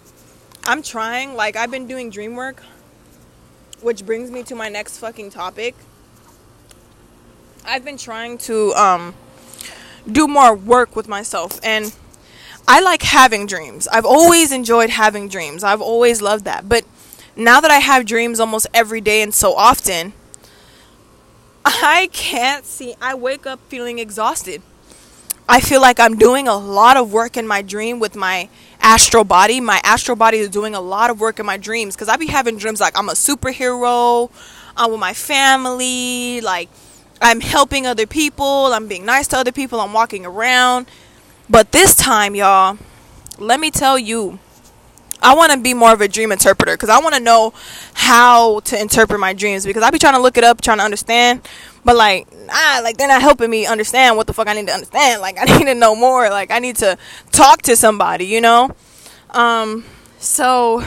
I'm 0.65 0.84
trying. 0.84 1.34
Like 1.36 1.56
I've 1.56 1.71
been 1.71 1.88
doing 1.88 2.12
dream 2.12 2.36
work, 2.36 2.62
which 3.81 4.05
brings 4.05 4.31
me 4.31 4.43
to 4.43 4.55
my 4.55 4.69
next 4.69 4.97
fucking 4.99 5.29
topic 5.29 5.75
I've 7.67 7.83
been 7.83 7.97
trying 7.97 8.38
to 8.39 8.73
um, 8.75 9.15
do 10.09 10.27
more 10.27 10.55
work 10.55 10.95
with 10.95 11.07
myself 11.07 11.59
and 11.63 11.95
I 12.67 12.79
like 12.79 13.01
having 13.01 13.47
dreams. 13.47 13.88
I've 13.88 14.05
always 14.05 14.51
enjoyed 14.51 14.91
having 14.91 15.29
dreams. 15.29 15.63
I've 15.63 15.81
always 15.81 16.21
loved 16.21 16.45
that. 16.45 16.69
But 16.69 16.85
now 17.35 17.59
that 17.61 17.71
I 17.71 17.79
have 17.79 18.05
dreams 18.05 18.39
almost 18.39 18.67
every 18.73 19.01
day 19.01 19.21
and 19.21 19.33
so 19.33 19.53
often, 19.53 20.13
I 21.63 22.09
can't 22.11 22.65
see. 22.65 22.95
I 23.01 23.15
wake 23.15 23.45
up 23.45 23.59
feeling 23.67 23.99
exhausted. 23.99 24.61
I 25.47 25.59
feel 25.59 25.81
like 25.81 25.99
I'm 25.99 26.17
doing 26.17 26.47
a 26.47 26.55
lot 26.55 26.97
of 26.97 27.11
work 27.11 27.38
in 27.38 27.47
my 27.47 27.61
dream 27.61 27.99
with 27.99 28.15
my 28.15 28.49
astral 28.86 29.24
body. 29.24 29.60
My 29.60 29.82
astral 29.84 30.15
body 30.15 30.38
is 30.38 30.48
doing 30.48 30.76
a 30.76 30.80
lot 30.80 31.10
of 31.10 31.19
work 31.19 31.39
in 31.39 31.45
my 31.45 31.58
dreams 31.58 31.95
because 31.95 32.08
I 32.08 32.17
be 32.17 32.28
having 32.28 32.58
dreams 32.58 32.80
like 32.80 32.98
I'm 32.98 33.10
a 33.10 33.13
superhero, 33.13 34.30
I'm 34.78 34.91
with 34.91 35.00
my 35.00 35.13
family, 35.13 36.39
like 36.41 36.69
I'm 37.19 37.41
helping 37.41 37.88
other 37.88 38.06
people, 38.06 38.67
I'm 38.71 38.88
being 38.88 39.04
nice 39.04 39.28
to 39.30 39.38
other 39.38 39.52
people, 39.52 39.82
I'm 39.82 39.91
walking 39.91 40.24
around. 40.24 40.86
But 41.50 41.71
this 41.71 41.95
time, 41.95 42.36
y'all, 42.36 42.78
let 43.39 43.60
me 43.60 43.71
tell 43.71 43.98
you, 43.98 44.38
I 45.19 45.34
want 45.34 45.52
to 45.52 45.60
be 45.60 45.74
more 45.74 45.91
of 45.91 46.02
a 46.02 46.08
dream 46.08 46.32
interpreter 46.32 46.74
because 46.74 46.89
I 46.89 47.00
want 47.00 47.15
to 47.15 47.21
know 47.21 47.54
how 47.93 48.60
to 48.62 48.80
interpret 48.80 49.19
my 49.19 49.34
dreams 49.34 49.65
because 49.65 49.82
I 49.82 49.89
be 49.89 49.98
trying 49.98 50.13
to 50.13 50.21
look 50.21 50.38
it 50.38 50.43
up, 50.43 50.62
trying 50.62 50.78
to 50.78 50.84
understand, 50.84 51.41
but 51.86 51.95
like, 51.95 52.28
ah, 52.50 52.82
like 52.84 52.98
they're 52.98 53.08
not 53.08 53.21
helping 53.21 53.50
me 53.50 53.67
understand 53.67 54.17
what 54.17 54.28
the 54.28 54.34
fuck 54.34 54.48
I 54.48 54.54
need 54.54 54.67
to 54.67 54.74
understand. 54.74 55.21
Like, 55.21 55.38
I 55.39 55.45
need 55.45 55.65
to 55.65 55.76
know 55.76 55.95
more. 55.95 56.30
Like, 56.30 56.52
I 56.52 56.60
need 56.60 56.76
to 56.78 56.98
talk 57.32 57.62
to 57.63 57.76
somebody, 57.76 58.26
you 58.26 58.41
know? 58.41 58.76
Um, 59.30 59.86
so 60.17 60.84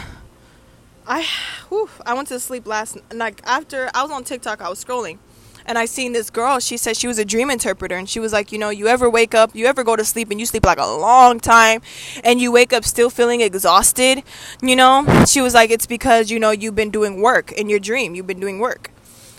I, 1.06 1.24
whew, 1.68 1.88
I 2.04 2.14
went 2.14 2.28
to 2.28 2.40
sleep 2.40 2.66
last, 2.66 2.98
like, 3.14 3.40
after 3.44 3.88
I 3.94 4.02
was 4.02 4.10
on 4.10 4.24
TikTok, 4.24 4.60
I 4.60 4.68
was 4.68 4.84
scrolling 4.84 5.18
and 5.64 5.78
I 5.78 5.84
seen 5.84 6.12
this 6.12 6.30
girl. 6.30 6.58
She 6.60 6.78
said 6.78 6.96
she 6.96 7.06
was 7.06 7.18
a 7.18 7.26
dream 7.26 7.50
interpreter, 7.50 7.94
and 7.94 8.08
she 8.08 8.18
was 8.18 8.32
like, 8.32 8.50
you 8.50 8.58
know, 8.58 8.70
you 8.70 8.88
ever 8.88 9.08
wake 9.08 9.34
up, 9.34 9.54
you 9.54 9.66
ever 9.66 9.84
go 9.84 9.96
to 9.96 10.04
sleep, 10.04 10.30
and 10.30 10.40
you 10.40 10.46
sleep 10.46 10.64
like 10.64 10.78
a 10.78 10.86
long 10.86 11.38
time, 11.38 11.82
and 12.24 12.40
you 12.40 12.50
wake 12.50 12.72
up 12.72 12.84
still 12.84 13.10
feeling 13.10 13.42
exhausted. 13.42 14.22
You 14.62 14.74
know, 14.74 15.24
she 15.26 15.42
was 15.42 15.52
like, 15.52 15.70
it's 15.70 15.84
because 15.84 16.30
you 16.30 16.40
know 16.40 16.50
you've 16.52 16.74
been 16.74 16.90
doing 16.90 17.20
work 17.20 17.52
in 17.52 17.68
your 17.68 17.78
dream. 17.78 18.14
You've 18.14 18.26
been 18.26 18.40
doing 18.40 18.58
work, 18.58 18.90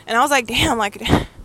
and 0.06 0.16
I 0.16 0.22
was 0.22 0.30
like, 0.30 0.46
damn, 0.46 0.78
like. 0.78 1.02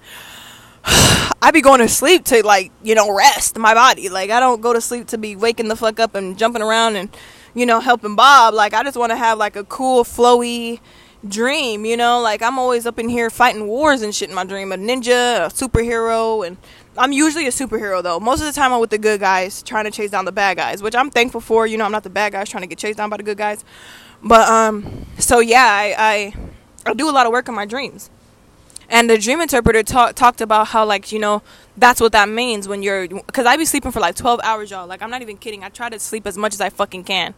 I 0.86 1.50
be 1.52 1.60
going 1.60 1.80
to 1.80 1.88
sleep 1.88 2.24
to 2.26 2.44
like, 2.44 2.72
you 2.82 2.94
know, 2.94 3.14
rest 3.14 3.56
my 3.58 3.74
body. 3.74 4.08
Like 4.08 4.30
I 4.30 4.40
don't 4.40 4.60
go 4.60 4.72
to 4.72 4.80
sleep 4.80 5.08
to 5.08 5.18
be 5.18 5.36
waking 5.36 5.68
the 5.68 5.76
fuck 5.76 5.98
up 6.00 6.14
and 6.14 6.38
jumping 6.38 6.62
around 6.62 6.96
and, 6.96 7.14
you 7.54 7.66
know, 7.66 7.80
helping 7.80 8.16
Bob. 8.16 8.54
Like 8.54 8.74
I 8.74 8.82
just 8.82 8.96
want 8.96 9.10
to 9.10 9.16
have 9.16 9.38
like 9.38 9.56
a 9.56 9.64
cool, 9.64 10.04
flowy, 10.04 10.80
dream, 11.26 11.84
you 11.84 11.96
know? 11.96 12.20
Like 12.20 12.42
I'm 12.42 12.58
always 12.58 12.86
up 12.86 12.98
in 12.98 13.08
here 13.08 13.30
fighting 13.30 13.66
wars 13.66 14.02
and 14.02 14.14
shit 14.14 14.28
in 14.28 14.34
my 14.34 14.44
dream. 14.44 14.72
A 14.72 14.76
ninja, 14.76 15.46
a 15.46 15.50
superhero, 15.50 16.46
and 16.46 16.56
I'm 16.96 17.12
usually 17.12 17.46
a 17.46 17.50
superhero 17.50 18.02
though. 18.02 18.20
Most 18.20 18.40
of 18.40 18.46
the 18.46 18.52
time 18.52 18.72
I'm 18.72 18.80
with 18.80 18.90
the 18.90 18.98
good 18.98 19.20
guys 19.20 19.62
trying 19.62 19.84
to 19.84 19.90
chase 19.90 20.10
down 20.10 20.24
the 20.24 20.32
bad 20.32 20.56
guys, 20.56 20.82
which 20.82 20.94
I'm 20.94 21.10
thankful 21.10 21.40
for. 21.40 21.66
You 21.66 21.78
know, 21.78 21.84
I'm 21.84 21.92
not 21.92 22.04
the 22.04 22.10
bad 22.10 22.32
guys 22.32 22.48
trying 22.48 22.62
to 22.62 22.66
get 22.68 22.78
chased 22.78 22.98
down 22.98 23.10
by 23.10 23.16
the 23.16 23.22
good 23.22 23.38
guys. 23.38 23.64
But 24.22 24.48
um 24.48 25.06
so 25.18 25.40
yeah, 25.40 25.66
I 25.66 25.94
I, 26.86 26.90
I 26.90 26.94
do 26.94 27.08
a 27.08 27.12
lot 27.12 27.26
of 27.26 27.32
work 27.32 27.48
in 27.48 27.54
my 27.54 27.66
dreams. 27.66 28.10
And 28.88 29.08
the 29.08 29.18
dream 29.18 29.40
interpreter 29.40 29.82
talk, 29.82 30.14
talked 30.14 30.40
about 30.40 30.68
how 30.68 30.84
like, 30.84 31.12
you 31.12 31.18
know, 31.18 31.42
that's 31.76 32.00
what 32.00 32.12
that 32.12 32.28
means 32.28 32.68
when 32.68 32.82
you're 32.82 33.08
cuz 33.08 33.46
I 33.46 33.56
be 33.56 33.64
sleeping 33.64 33.90
for 33.92 34.00
like 34.00 34.14
12 34.14 34.40
hours, 34.44 34.70
y'all. 34.70 34.86
Like 34.86 35.02
I'm 35.02 35.10
not 35.10 35.22
even 35.22 35.36
kidding. 35.36 35.64
I 35.64 35.68
try 35.68 35.88
to 35.88 35.98
sleep 35.98 36.26
as 36.26 36.36
much 36.36 36.54
as 36.54 36.60
I 36.60 36.70
fucking 36.70 37.04
can 37.04 37.34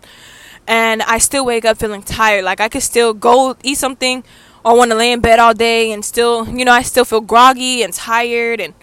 and 0.67 1.03
I 1.03 1.19
still 1.19 1.45
wake 1.45 1.65
up 1.65 1.79
feeling 1.79 2.03
tired. 2.03 2.45
Like 2.45 2.61
I 2.61 2.69
could 2.69 2.83
still 2.83 3.15
go 3.15 3.57
eat 3.63 3.79
something 3.79 4.25
or 4.65 4.77
want 4.77 4.91
to 4.91 4.97
lay 4.97 5.13
in 5.13 5.21
bed 5.21 5.39
all 5.39 5.55
day 5.55 5.93
and 5.93 6.05
still, 6.05 6.49
you 6.49 6.65
know, 6.65 6.73
I 6.73 6.83
still 6.83 7.05
feel 7.05 7.21
groggy 7.21 7.83
and 7.83 7.93
tired 7.93 8.61
and 8.61 8.75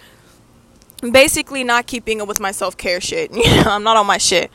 basically 1.12 1.64
not 1.64 1.88
keeping 1.88 2.22
up 2.22 2.28
with 2.28 2.40
my 2.40 2.52
self 2.52 2.78
care 2.78 3.02
shit. 3.02 3.32
You 3.36 3.64
know, 3.64 3.72
I'm 3.72 3.84
not 3.84 3.98
on 3.98 4.06
my 4.06 4.18
shit. 4.18 4.52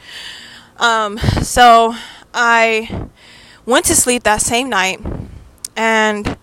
Um, 0.79 1.19
so 1.43 1.95
I 2.33 3.09
went 3.67 3.85
to 3.87 3.95
sleep 3.95 4.23
that 4.23 4.41
same 4.41 4.71
night, 4.71 5.01
and 5.77 6.39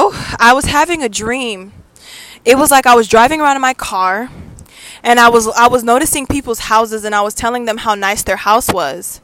oh, 0.00 0.36
I 0.38 0.54
was 0.54 0.64
having 0.64 1.02
a 1.02 1.08
dream. 1.08 1.72
It 2.44 2.56
was 2.56 2.70
like 2.70 2.86
I 2.86 2.94
was 2.94 3.06
driving 3.06 3.40
around 3.40 3.56
in 3.56 3.62
my 3.62 3.74
car 3.74 4.30
and 5.02 5.20
I 5.20 5.28
was 5.28 5.46
I 5.48 5.68
was 5.68 5.84
noticing 5.84 6.26
people's 6.26 6.60
houses 6.60 7.04
and 7.04 7.14
I 7.14 7.20
was 7.20 7.34
telling 7.34 7.66
them 7.66 7.78
how 7.78 7.94
nice 7.94 8.22
their 8.22 8.36
house 8.36 8.72
was. 8.72 9.20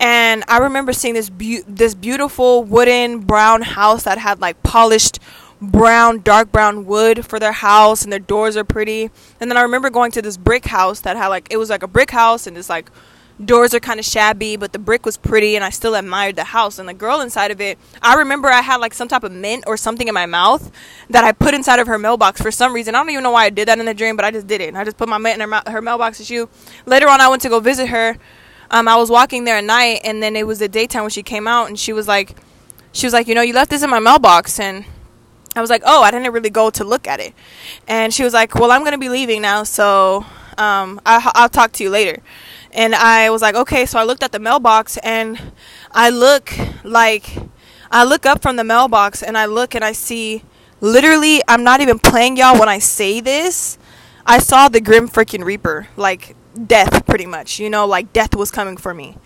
And 0.00 0.42
I 0.48 0.58
remember 0.58 0.92
seeing 0.92 1.14
this 1.14 1.28
be- 1.28 1.62
this 1.66 1.94
beautiful 1.94 2.64
wooden 2.64 3.20
brown 3.20 3.62
house 3.62 4.04
that 4.04 4.18
had 4.18 4.40
like 4.40 4.62
polished 4.62 5.18
brown 5.60 6.20
dark 6.20 6.52
brown 6.52 6.84
wood 6.84 7.24
for 7.24 7.38
their 7.38 7.52
house 7.52 8.02
and 8.02 8.12
their 8.12 8.18
doors 8.18 8.56
are 8.56 8.64
pretty. 8.64 9.10
And 9.38 9.50
then 9.50 9.58
I 9.58 9.62
remember 9.62 9.90
going 9.90 10.12
to 10.12 10.22
this 10.22 10.38
brick 10.38 10.64
house 10.66 11.00
that 11.00 11.16
had 11.16 11.28
like 11.28 11.48
it 11.50 11.58
was 11.58 11.68
like 11.68 11.82
a 11.82 11.88
brick 11.88 12.10
house 12.10 12.46
and 12.46 12.56
it's 12.56 12.70
like 12.70 12.90
doors 13.44 13.74
are 13.74 13.80
kind 13.80 14.00
of 14.00 14.06
shabby, 14.06 14.56
but 14.56 14.72
the 14.72 14.78
brick 14.78 15.04
was 15.04 15.16
pretty, 15.16 15.56
and 15.56 15.64
I 15.64 15.70
still 15.70 15.94
admired 15.94 16.36
the 16.36 16.44
house. 16.44 16.78
And 16.78 16.88
the 16.88 16.94
girl 16.94 17.20
inside 17.20 17.50
of 17.50 17.60
it, 17.60 17.78
I 18.00 18.14
remember 18.14 18.48
I 18.48 18.62
had 18.62 18.76
like 18.76 18.94
some 18.94 19.08
type 19.08 19.24
of 19.24 19.32
mint 19.32 19.64
or 19.66 19.76
something 19.76 20.08
in 20.08 20.14
my 20.14 20.26
mouth 20.26 20.70
that 21.10 21.24
I 21.24 21.32
put 21.32 21.54
inside 21.54 21.78
of 21.78 21.86
her 21.86 21.98
mailbox 21.98 22.40
for 22.40 22.50
some 22.50 22.72
reason. 22.72 22.94
I 22.94 22.98
don't 22.98 23.10
even 23.10 23.22
know 23.22 23.30
why 23.30 23.44
I 23.44 23.50
did 23.50 23.68
that 23.68 23.78
in 23.78 23.86
the 23.86 23.94
dream, 23.94 24.16
but 24.16 24.24
I 24.24 24.30
just 24.30 24.46
did 24.46 24.60
it. 24.60 24.68
And 24.68 24.78
I 24.78 24.84
just 24.84 24.96
put 24.96 25.08
my 25.08 25.18
mint 25.18 25.40
in 25.40 25.50
her, 25.50 25.62
her 25.66 25.82
mailbox 25.82 26.20
issue. 26.20 26.46
Later 26.86 27.08
on, 27.08 27.20
I 27.20 27.28
went 27.28 27.42
to 27.42 27.48
go 27.48 27.60
visit 27.60 27.88
her. 27.88 28.16
Um, 28.70 28.88
I 28.88 28.96
was 28.96 29.10
walking 29.10 29.44
there 29.44 29.58
at 29.58 29.64
night, 29.64 30.00
and 30.02 30.22
then 30.22 30.34
it 30.34 30.46
was 30.46 30.58
the 30.58 30.68
daytime 30.68 31.02
when 31.02 31.10
she 31.10 31.22
came 31.22 31.46
out, 31.46 31.68
and 31.68 31.78
she 31.78 31.92
was 31.92 32.08
like, 32.08 32.36
she 32.92 33.06
was 33.06 33.12
like, 33.12 33.28
you 33.28 33.34
know, 33.34 33.42
you 33.42 33.52
left 33.52 33.70
this 33.70 33.82
in 33.82 33.90
my 33.90 34.00
mailbox, 34.00 34.58
and 34.58 34.84
I 35.54 35.60
was 35.60 35.70
like, 35.70 35.82
oh, 35.86 36.02
I 36.02 36.10
didn't 36.10 36.32
really 36.32 36.50
go 36.50 36.70
to 36.70 36.84
look 36.84 37.06
at 37.06 37.20
it. 37.20 37.32
And 37.86 38.12
she 38.12 38.24
was 38.24 38.34
like, 38.34 38.54
well, 38.54 38.72
I'm 38.72 38.82
gonna 38.82 38.98
be 38.98 39.08
leaving 39.08 39.42
now, 39.42 39.62
so 39.62 40.26
um, 40.58 41.00
I, 41.06 41.30
I'll 41.34 41.48
talk 41.48 41.72
to 41.72 41.84
you 41.84 41.90
later. 41.90 42.22
And 42.76 42.94
I 42.94 43.30
was 43.30 43.40
like, 43.40 43.54
okay. 43.54 43.86
So 43.86 43.98
I 43.98 44.04
looked 44.04 44.22
at 44.22 44.32
the 44.32 44.38
mailbox 44.38 44.98
and 44.98 45.40
I 45.90 46.10
look 46.10 46.52
like, 46.84 47.34
I 47.90 48.04
look 48.04 48.26
up 48.26 48.42
from 48.42 48.56
the 48.56 48.64
mailbox 48.64 49.22
and 49.22 49.36
I 49.36 49.46
look 49.46 49.74
and 49.74 49.82
I 49.82 49.92
see 49.92 50.44
literally, 50.82 51.40
I'm 51.48 51.64
not 51.64 51.80
even 51.80 51.98
playing 51.98 52.36
y'all 52.36 52.58
when 52.60 52.68
I 52.68 52.78
say 52.78 53.20
this. 53.20 53.78
I 54.26 54.38
saw 54.38 54.68
the 54.68 54.80
Grim 54.80 55.08
freaking 55.08 55.42
Reaper, 55.42 55.88
like 55.96 56.36
death 56.66 57.06
pretty 57.06 57.26
much, 57.26 57.58
you 57.58 57.70
know, 57.70 57.86
like 57.86 58.12
death 58.12 58.36
was 58.36 58.50
coming 58.50 58.76
for 58.76 58.92
me. 58.92 59.16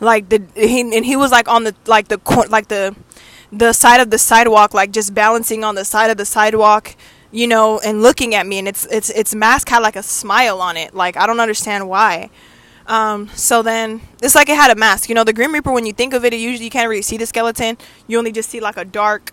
Like 0.00 0.28
the 0.28 0.42
he 0.54 0.80
and 0.80 1.06
he 1.06 1.16
was 1.16 1.30
like 1.30 1.48
on 1.48 1.64
the 1.64 1.74
like 1.86 2.08
the 2.08 2.20
like 2.50 2.68
the 2.68 2.94
the 3.52 3.72
side 3.72 4.00
of 4.00 4.10
the 4.10 4.18
sidewalk 4.18 4.74
like 4.74 4.90
just 4.90 5.14
balancing 5.14 5.64
on 5.64 5.74
the 5.74 5.84
side 5.84 6.10
of 6.10 6.16
the 6.16 6.24
sidewalk 6.24 6.94
you 7.30 7.46
know 7.46 7.78
and 7.80 8.02
looking 8.02 8.34
at 8.34 8.46
me 8.46 8.58
and 8.58 8.68
it's 8.68 8.84
it's 8.86 9.08
its 9.10 9.34
mask 9.34 9.68
had 9.68 9.78
like 9.78 9.96
a 9.96 10.02
smile 10.02 10.60
on 10.60 10.76
it 10.76 10.94
like 10.94 11.16
i 11.16 11.26
don't 11.26 11.40
understand 11.40 11.88
why 11.88 12.28
um, 12.86 13.28
so 13.28 13.62
then 13.62 14.00
it's 14.22 14.34
like 14.34 14.48
it 14.48 14.56
had 14.56 14.70
a 14.70 14.74
mask. 14.74 15.08
You 15.08 15.14
know, 15.14 15.24
the 15.24 15.32
Grim 15.32 15.52
Reaper. 15.52 15.72
When 15.72 15.86
you 15.86 15.92
think 15.92 16.14
of 16.14 16.24
it, 16.24 16.32
it 16.32 16.38
usually 16.38 16.64
you 16.64 16.70
can't 16.70 16.88
really 16.88 17.02
see 17.02 17.16
the 17.16 17.26
skeleton. 17.26 17.76
You 18.06 18.18
only 18.18 18.32
just 18.32 18.50
see 18.50 18.60
like 18.60 18.76
a 18.76 18.84
dark, 18.84 19.32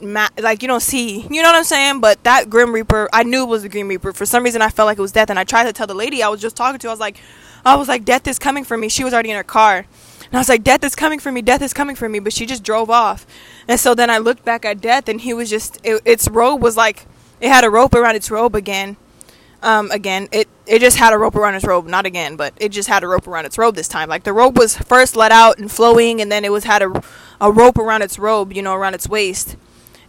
ma- 0.00 0.28
like 0.38 0.62
you 0.62 0.68
don't 0.68 0.82
see. 0.82 1.22
You 1.22 1.42
know 1.42 1.48
what 1.48 1.56
I'm 1.56 1.64
saying? 1.64 2.00
But 2.00 2.22
that 2.24 2.48
Grim 2.48 2.72
Reaper, 2.72 3.08
I 3.12 3.22
knew 3.22 3.42
it 3.42 3.48
was 3.48 3.62
the 3.62 3.68
Grim 3.68 3.88
Reaper. 3.88 4.12
For 4.12 4.26
some 4.26 4.44
reason, 4.44 4.62
I 4.62 4.70
felt 4.70 4.86
like 4.86 4.98
it 4.98 5.02
was 5.02 5.12
death, 5.12 5.30
and 5.30 5.38
I 5.38 5.44
tried 5.44 5.64
to 5.64 5.72
tell 5.72 5.86
the 5.86 5.94
lady 5.94 6.22
I 6.22 6.28
was 6.28 6.40
just 6.40 6.56
talking 6.56 6.78
to. 6.78 6.88
I 6.88 6.90
was 6.90 7.00
like, 7.00 7.20
I 7.64 7.74
was 7.74 7.88
like, 7.88 8.04
death 8.04 8.26
is 8.28 8.38
coming 8.38 8.64
for 8.64 8.76
me. 8.76 8.88
She 8.88 9.04
was 9.04 9.12
already 9.12 9.30
in 9.30 9.36
her 9.36 9.44
car. 9.44 9.86
And 10.26 10.34
I 10.34 10.38
was 10.38 10.48
like, 10.48 10.64
Death 10.64 10.82
is 10.82 10.96
coming 10.96 11.20
for 11.20 11.30
me, 11.30 11.40
Death 11.40 11.62
is 11.62 11.72
coming 11.72 11.94
for 11.94 12.08
me. 12.08 12.18
But 12.18 12.32
she 12.32 12.46
just 12.46 12.64
drove 12.64 12.90
off. 12.90 13.26
And 13.68 13.78
so 13.78 13.94
then 13.94 14.10
I 14.10 14.18
looked 14.18 14.44
back 14.44 14.64
at 14.64 14.80
Death, 14.80 15.08
and 15.08 15.20
he 15.20 15.32
was 15.32 15.48
just, 15.48 15.78
it, 15.84 16.02
its 16.04 16.28
robe 16.28 16.62
was 16.62 16.76
like, 16.76 17.06
it 17.40 17.48
had 17.48 17.64
a 17.64 17.70
rope 17.70 17.94
around 17.94 18.16
its 18.16 18.30
robe 18.30 18.54
again 18.54 18.96
um, 19.62 19.90
again, 19.90 20.28
it 20.32 20.48
it 20.66 20.80
just 20.80 20.96
had 20.96 21.12
a 21.12 21.18
rope 21.18 21.36
around 21.36 21.54
its 21.54 21.64
robe, 21.64 21.86
not 21.86 22.06
again, 22.06 22.36
but 22.36 22.52
it 22.56 22.70
just 22.70 22.88
had 22.88 23.02
a 23.02 23.08
rope 23.08 23.26
around 23.26 23.46
its 23.46 23.58
robe 23.58 23.74
this 23.74 23.88
time. 23.88 24.08
Like 24.08 24.24
the 24.24 24.32
robe 24.32 24.58
was 24.58 24.76
first 24.76 25.16
let 25.16 25.32
out 25.32 25.58
and 25.58 25.70
flowing, 25.70 26.20
and 26.20 26.30
then 26.30 26.44
it 26.44 26.52
was 26.52 26.64
had 26.64 26.82
a 26.82 27.02
a 27.40 27.50
rope 27.50 27.78
around 27.78 28.02
its 28.02 28.18
robe, 28.18 28.52
you 28.52 28.62
know, 28.62 28.74
around 28.74 28.94
its 28.94 29.08
waist. 29.08 29.56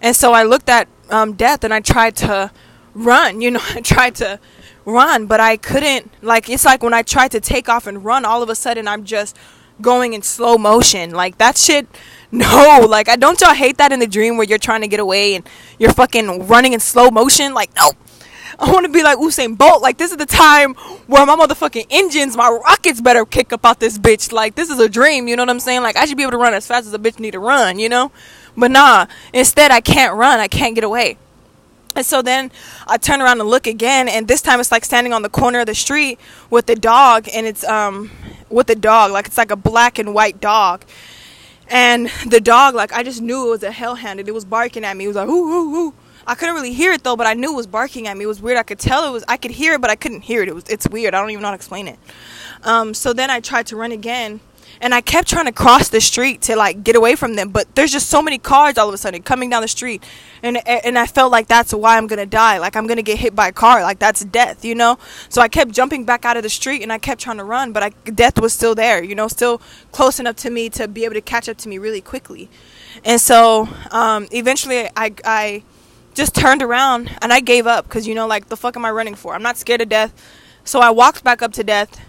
And 0.01 0.15
so 0.15 0.33
I 0.33 0.43
looked 0.43 0.69
at 0.69 0.87
um, 1.09 1.33
death 1.33 1.63
and 1.63 1.73
I 1.73 1.79
tried 1.79 2.15
to 2.17 2.51
run, 2.93 3.41
you 3.41 3.51
know, 3.51 3.61
I 3.69 3.81
tried 3.81 4.15
to 4.15 4.39
run, 4.85 5.27
but 5.27 5.39
I 5.39 5.57
couldn't. 5.57 6.11
Like 6.21 6.49
it's 6.49 6.65
like 6.65 6.83
when 6.83 6.93
I 6.93 7.03
tried 7.03 7.31
to 7.31 7.39
take 7.39 7.69
off 7.69 7.87
and 7.87 8.03
run, 8.03 8.25
all 8.25 8.41
of 8.41 8.49
a 8.49 8.55
sudden 8.55 8.87
I'm 8.87 9.03
just 9.03 9.35
going 9.81 10.13
in 10.13 10.21
slow 10.21 10.57
motion. 10.57 11.11
Like 11.11 11.37
that 11.37 11.57
shit. 11.57 11.87
No, 12.29 12.85
like 12.89 13.07
I 13.07 13.15
don't 13.15 13.39
y'all 13.39 13.53
hate 13.53 13.77
that 13.77 13.93
in 13.93 14.01
the 14.01 14.05
dream 14.05 14.35
where 14.35 14.45
you're 14.45 14.57
trying 14.57 14.81
to 14.81 14.87
get 14.89 14.99
away 14.99 15.35
and 15.35 15.47
you're 15.79 15.93
fucking 15.93 16.45
running 16.47 16.73
in 16.73 16.81
slow 16.81 17.09
motion. 17.09 17.53
Like 17.53 17.73
no, 17.73 17.93
I 18.59 18.71
want 18.71 18.85
to 18.85 18.91
be 18.91 19.03
like 19.03 19.19
Usain 19.19 19.57
Bolt. 19.57 19.81
Like 19.81 19.97
this 19.97 20.11
is 20.11 20.17
the 20.17 20.25
time 20.25 20.73
where 21.05 21.25
my 21.25 21.35
motherfucking 21.35 21.87
engines, 21.89 22.35
my 22.35 22.49
rockets 22.49 23.01
better 23.01 23.23
kick 23.25 23.53
up 23.53 23.65
out 23.65 23.79
this 23.79 23.99
bitch. 23.99 24.31
Like 24.31 24.55
this 24.55 24.69
is 24.69 24.79
a 24.79 24.89
dream. 24.89 25.27
You 25.27 25.35
know 25.35 25.43
what 25.43 25.49
I'm 25.49 25.59
saying? 25.59 25.83
Like 25.83 25.95
I 25.95 26.05
should 26.05 26.17
be 26.17 26.23
able 26.23 26.31
to 26.31 26.37
run 26.37 26.53
as 26.53 26.65
fast 26.65 26.87
as 26.87 26.93
a 26.93 26.99
bitch 26.99 27.19
need 27.19 27.31
to 27.31 27.39
run. 27.39 27.77
You 27.77 27.89
know, 27.89 28.11
but 28.55 28.71
nah. 28.71 29.05
Instead, 29.33 29.71
I 29.71 29.81
can't 29.81 30.15
run. 30.15 30.39
I 30.39 30.47
can't 30.47 30.73
get 30.73 30.83
away. 30.83 31.17
And 31.95 32.05
so 32.05 32.21
then 32.21 32.51
I 32.87 32.97
turn 32.97 33.21
around 33.21 33.41
and 33.41 33.49
look 33.49 33.65
again, 33.65 34.07
and 34.07 34.27
this 34.27 34.43
time 34.43 34.59
it's 34.59 34.71
like 34.71 34.85
standing 34.85 35.13
on 35.13 35.23
the 35.23 35.29
corner 35.29 35.61
of 35.61 35.65
the 35.65 35.73
street 35.73 36.19
with 36.51 36.67
the 36.67 36.75
dog, 36.75 37.27
and 37.33 37.47
it's 37.47 37.63
um 37.63 38.11
with 38.49 38.67
the 38.67 38.75
dog, 38.75 39.11
like 39.11 39.27
it's 39.27 39.37
like 39.37 39.51
a 39.51 39.55
black 39.55 39.97
and 39.97 40.13
white 40.13 40.39
dog. 40.39 40.83
And 41.69 42.09
the 42.25 42.39
dog, 42.39 42.75
like 42.75 42.93
I 42.93 43.03
just 43.03 43.21
knew 43.21 43.47
it 43.47 43.49
was 43.49 43.63
a 43.63 43.71
hellhound, 43.71 44.19
and 44.19 44.29
it 44.29 44.31
was 44.31 44.45
barking 44.45 44.85
at 44.85 44.95
me. 44.95 45.05
It 45.05 45.07
was 45.07 45.17
like 45.17 45.27
ooh 45.27 45.31
ooh 45.31 45.75
ooh 45.75 45.93
I 46.27 46.35
couldn't 46.35 46.55
really 46.55 46.73
hear 46.73 46.91
it 46.91 47.03
though, 47.03 47.15
but 47.15 47.25
I 47.25 47.33
knew 47.33 47.53
it 47.53 47.55
was 47.55 47.67
barking 47.67 48.07
at 48.07 48.17
me. 48.17 48.25
It 48.25 48.27
was 48.27 48.41
weird. 48.41 48.57
I 48.57 48.63
could 48.63 48.79
tell 48.79 49.07
it 49.07 49.11
was. 49.11 49.23
I 49.29 49.37
could 49.37 49.51
hear 49.51 49.73
it, 49.75 49.81
but 49.81 49.89
I 49.89 49.95
couldn't 49.95 50.21
hear 50.21 50.43
it. 50.43 50.49
It 50.49 50.55
was. 50.55 50.65
It's 50.67 50.87
weird. 50.89 51.15
I 51.15 51.21
don't 51.21 51.31
even 51.31 51.41
know 51.41 51.47
how 51.47 51.53
to 51.53 51.55
explain 51.55 51.87
it. 51.87 51.97
Um, 52.63 52.93
so 52.93 53.13
then 53.13 53.29
I 53.29 53.39
tried 53.39 53.67
to 53.67 53.77
run 53.77 53.93
again, 53.93 54.41
and 54.81 54.93
I 54.93 54.99
kept 54.99 55.29
trying 55.29 55.45
to 55.45 55.53
cross 55.53 55.87
the 55.87 56.01
street 56.01 56.41
to 56.43 56.57
like 56.57 56.83
get 56.83 56.97
away 56.97 57.15
from 57.15 57.35
them. 57.35 57.49
But 57.49 57.73
there's 57.75 57.93
just 57.93 58.09
so 58.09 58.21
many 58.21 58.37
cars 58.37 58.77
all 58.77 58.89
of 58.89 58.93
a 58.93 58.97
sudden 58.97 59.23
coming 59.23 59.49
down 59.49 59.61
the 59.61 59.69
street, 59.69 60.03
and 60.43 60.57
and 60.67 60.99
I 60.99 61.05
felt 61.05 61.31
like 61.31 61.47
that's 61.47 61.73
why 61.73 61.97
I'm 61.97 62.07
gonna 62.07 62.25
die. 62.25 62.57
Like 62.57 62.75
I'm 62.75 62.87
gonna 62.87 63.01
get 63.03 63.19
hit 63.19 63.33
by 63.33 63.47
a 63.47 63.53
car. 63.53 63.81
Like 63.81 63.99
that's 63.99 64.25
death, 64.25 64.65
you 64.65 64.75
know. 64.75 64.97
So 65.29 65.41
I 65.41 65.47
kept 65.47 65.71
jumping 65.71 66.03
back 66.03 66.25
out 66.25 66.35
of 66.35 66.43
the 66.43 66.49
street, 66.49 66.81
and 66.83 66.91
I 66.91 66.97
kept 66.97 67.21
trying 67.21 67.37
to 67.37 67.45
run, 67.45 67.71
but 67.71 67.83
I, 67.83 67.89
death 68.11 68.37
was 68.37 68.53
still 68.53 68.75
there, 68.75 69.01
you 69.01 69.15
know, 69.15 69.29
still 69.29 69.61
close 69.93 70.19
enough 70.19 70.35
to 70.37 70.49
me 70.49 70.69
to 70.71 70.89
be 70.89 71.05
able 71.05 71.15
to 71.15 71.21
catch 71.21 71.47
up 71.47 71.55
to 71.59 71.69
me 71.69 71.77
really 71.77 72.01
quickly. 72.01 72.49
And 73.05 73.21
so 73.21 73.69
um, 73.91 74.27
eventually, 74.31 74.89
I 74.97 75.13
I 75.23 75.63
just 76.17 76.35
turned 76.35 76.63
around 76.63 77.15
and 77.21 77.31
I 77.31 77.39
gave 77.39 77.67
up 77.67 77.85
because 77.85 78.07
you 78.07 78.15
know, 78.15 78.27
like, 78.27 78.49
the 78.49 78.57
fuck 78.57 78.75
am 78.75 78.83
I 78.83 78.91
running 78.91 79.15
for? 79.15 79.33
I'm 79.33 79.43
not 79.43 79.55
scared 79.55 79.81
of 79.81 79.87
death. 79.87 80.13
So 80.63 80.81
I 80.81 80.89
walked 80.89 81.23
back 81.23 81.41
up 81.41 81.53
to 81.53 81.63
death 81.63 82.01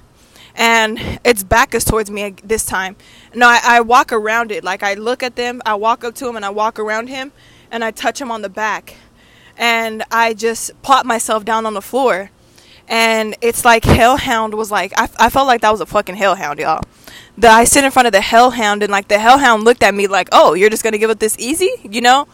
and 0.56 1.20
its 1.22 1.44
back 1.44 1.74
is 1.74 1.84
towards 1.84 2.10
me 2.10 2.34
this 2.42 2.66
time. 2.66 2.96
No, 3.34 3.46
I, 3.46 3.60
I 3.62 3.80
walk 3.82 4.12
around 4.12 4.50
it. 4.50 4.64
Like, 4.64 4.82
I 4.82 4.94
look 4.94 5.22
at 5.22 5.36
them, 5.36 5.62
I 5.64 5.74
walk 5.74 6.02
up 6.02 6.14
to 6.16 6.28
him 6.28 6.34
and 6.34 6.44
I 6.44 6.50
walk 6.50 6.80
around 6.80 7.08
him 7.08 7.30
and 7.70 7.84
I 7.84 7.92
touch 7.92 8.20
him 8.20 8.32
on 8.32 8.42
the 8.42 8.48
back. 8.48 8.96
And 9.56 10.02
I 10.10 10.34
just 10.34 10.80
plop 10.82 11.04
myself 11.04 11.44
down 11.44 11.66
on 11.66 11.74
the 11.74 11.82
floor. 11.82 12.30
And 12.88 13.36
it's 13.42 13.64
like 13.64 13.84
Hellhound 13.84 14.54
was 14.54 14.70
like, 14.70 14.92
I, 14.96 15.08
I 15.18 15.28
felt 15.28 15.46
like 15.46 15.60
that 15.60 15.70
was 15.70 15.82
a 15.82 15.86
fucking 15.86 16.16
Hellhound, 16.16 16.58
y'all. 16.58 16.80
That 17.36 17.50
I 17.50 17.64
sit 17.64 17.84
in 17.84 17.90
front 17.90 18.06
of 18.06 18.12
the 18.12 18.22
Hellhound 18.22 18.82
and 18.82 18.90
like 18.90 19.08
the 19.08 19.18
Hellhound 19.18 19.64
looked 19.64 19.82
at 19.82 19.94
me 19.94 20.06
like, 20.06 20.28
oh, 20.32 20.54
you're 20.54 20.70
just 20.70 20.82
gonna 20.82 20.98
give 20.98 21.10
up 21.10 21.18
this 21.18 21.36
easy, 21.38 21.70
you 21.84 22.00
know? 22.00 22.26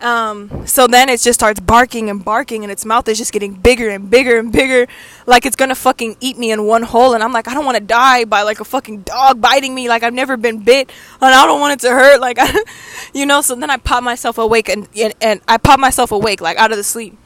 Um, 0.00 0.66
so 0.66 0.86
then 0.86 1.08
it 1.08 1.20
just 1.20 1.38
starts 1.38 1.60
barking 1.60 2.08
and 2.08 2.24
barking, 2.24 2.62
and 2.62 2.72
its 2.72 2.84
mouth 2.84 3.06
is 3.08 3.18
just 3.18 3.32
getting 3.32 3.52
bigger 3.52 3.88
and 3.88 4.08
bigger 4.08 4.38
and 4.38 4.50
bigger, 4.50 4.86
like 5.26 5.44
it's 5.44 5.56
gonna 5.56 5.74
fucking 5.74 6.16
eat 6.20 6.38
me 6.38 6.50
in 6.50 6.64
one 6.64 6.82
hole. 6.82 7.14
And 7.14 7.22
I'm 7.22 7.32
like, 7.32 7.48
I 7.48 7.54
don't 7.54 7.64
want 7.64 7.76
to 7.76 7.84
die 7.84 8.24
by 8.24 8.42
like 8.42 8.60
a 8.60 8.64
fucking 8.64 9.02
dog 9.02 9.40
biting 9.40 9.74
me. 9.74 9.88
Like 9.88 10.02
I've 10.02 10.14
never 10.14 10.36
been 10.36 10.60
bit, 10.62 10.90
and 11.20 11.34
I 11.34 11.46
don't 11.46 11.60
want 11.60 11.74
it 11.74 11.86
to 11.86 11.90
hurt. 11.90 12.20
Like, 12.20 12.38
I, 12.40 12.64
you 13.14 13.26
know. 13.26 13.42
So 13.42 13.54
then 13.54 13.70
I 13.70 13.76
pop 13.76 14.02
myself 14.02 14.38
awake, 14.38 14.68
and, 14.68 14.88
and 14.96 15.14
and 15.20 15.40
I 15.46 15.58
pop 15.58 15.78
myself 15.78 16.12
awake, 16.12 16.40
like 16.40 16.56
out 16.56 16.70
of 16.70 16.78
the 16.78 16.84
sleep. 16.84 17.19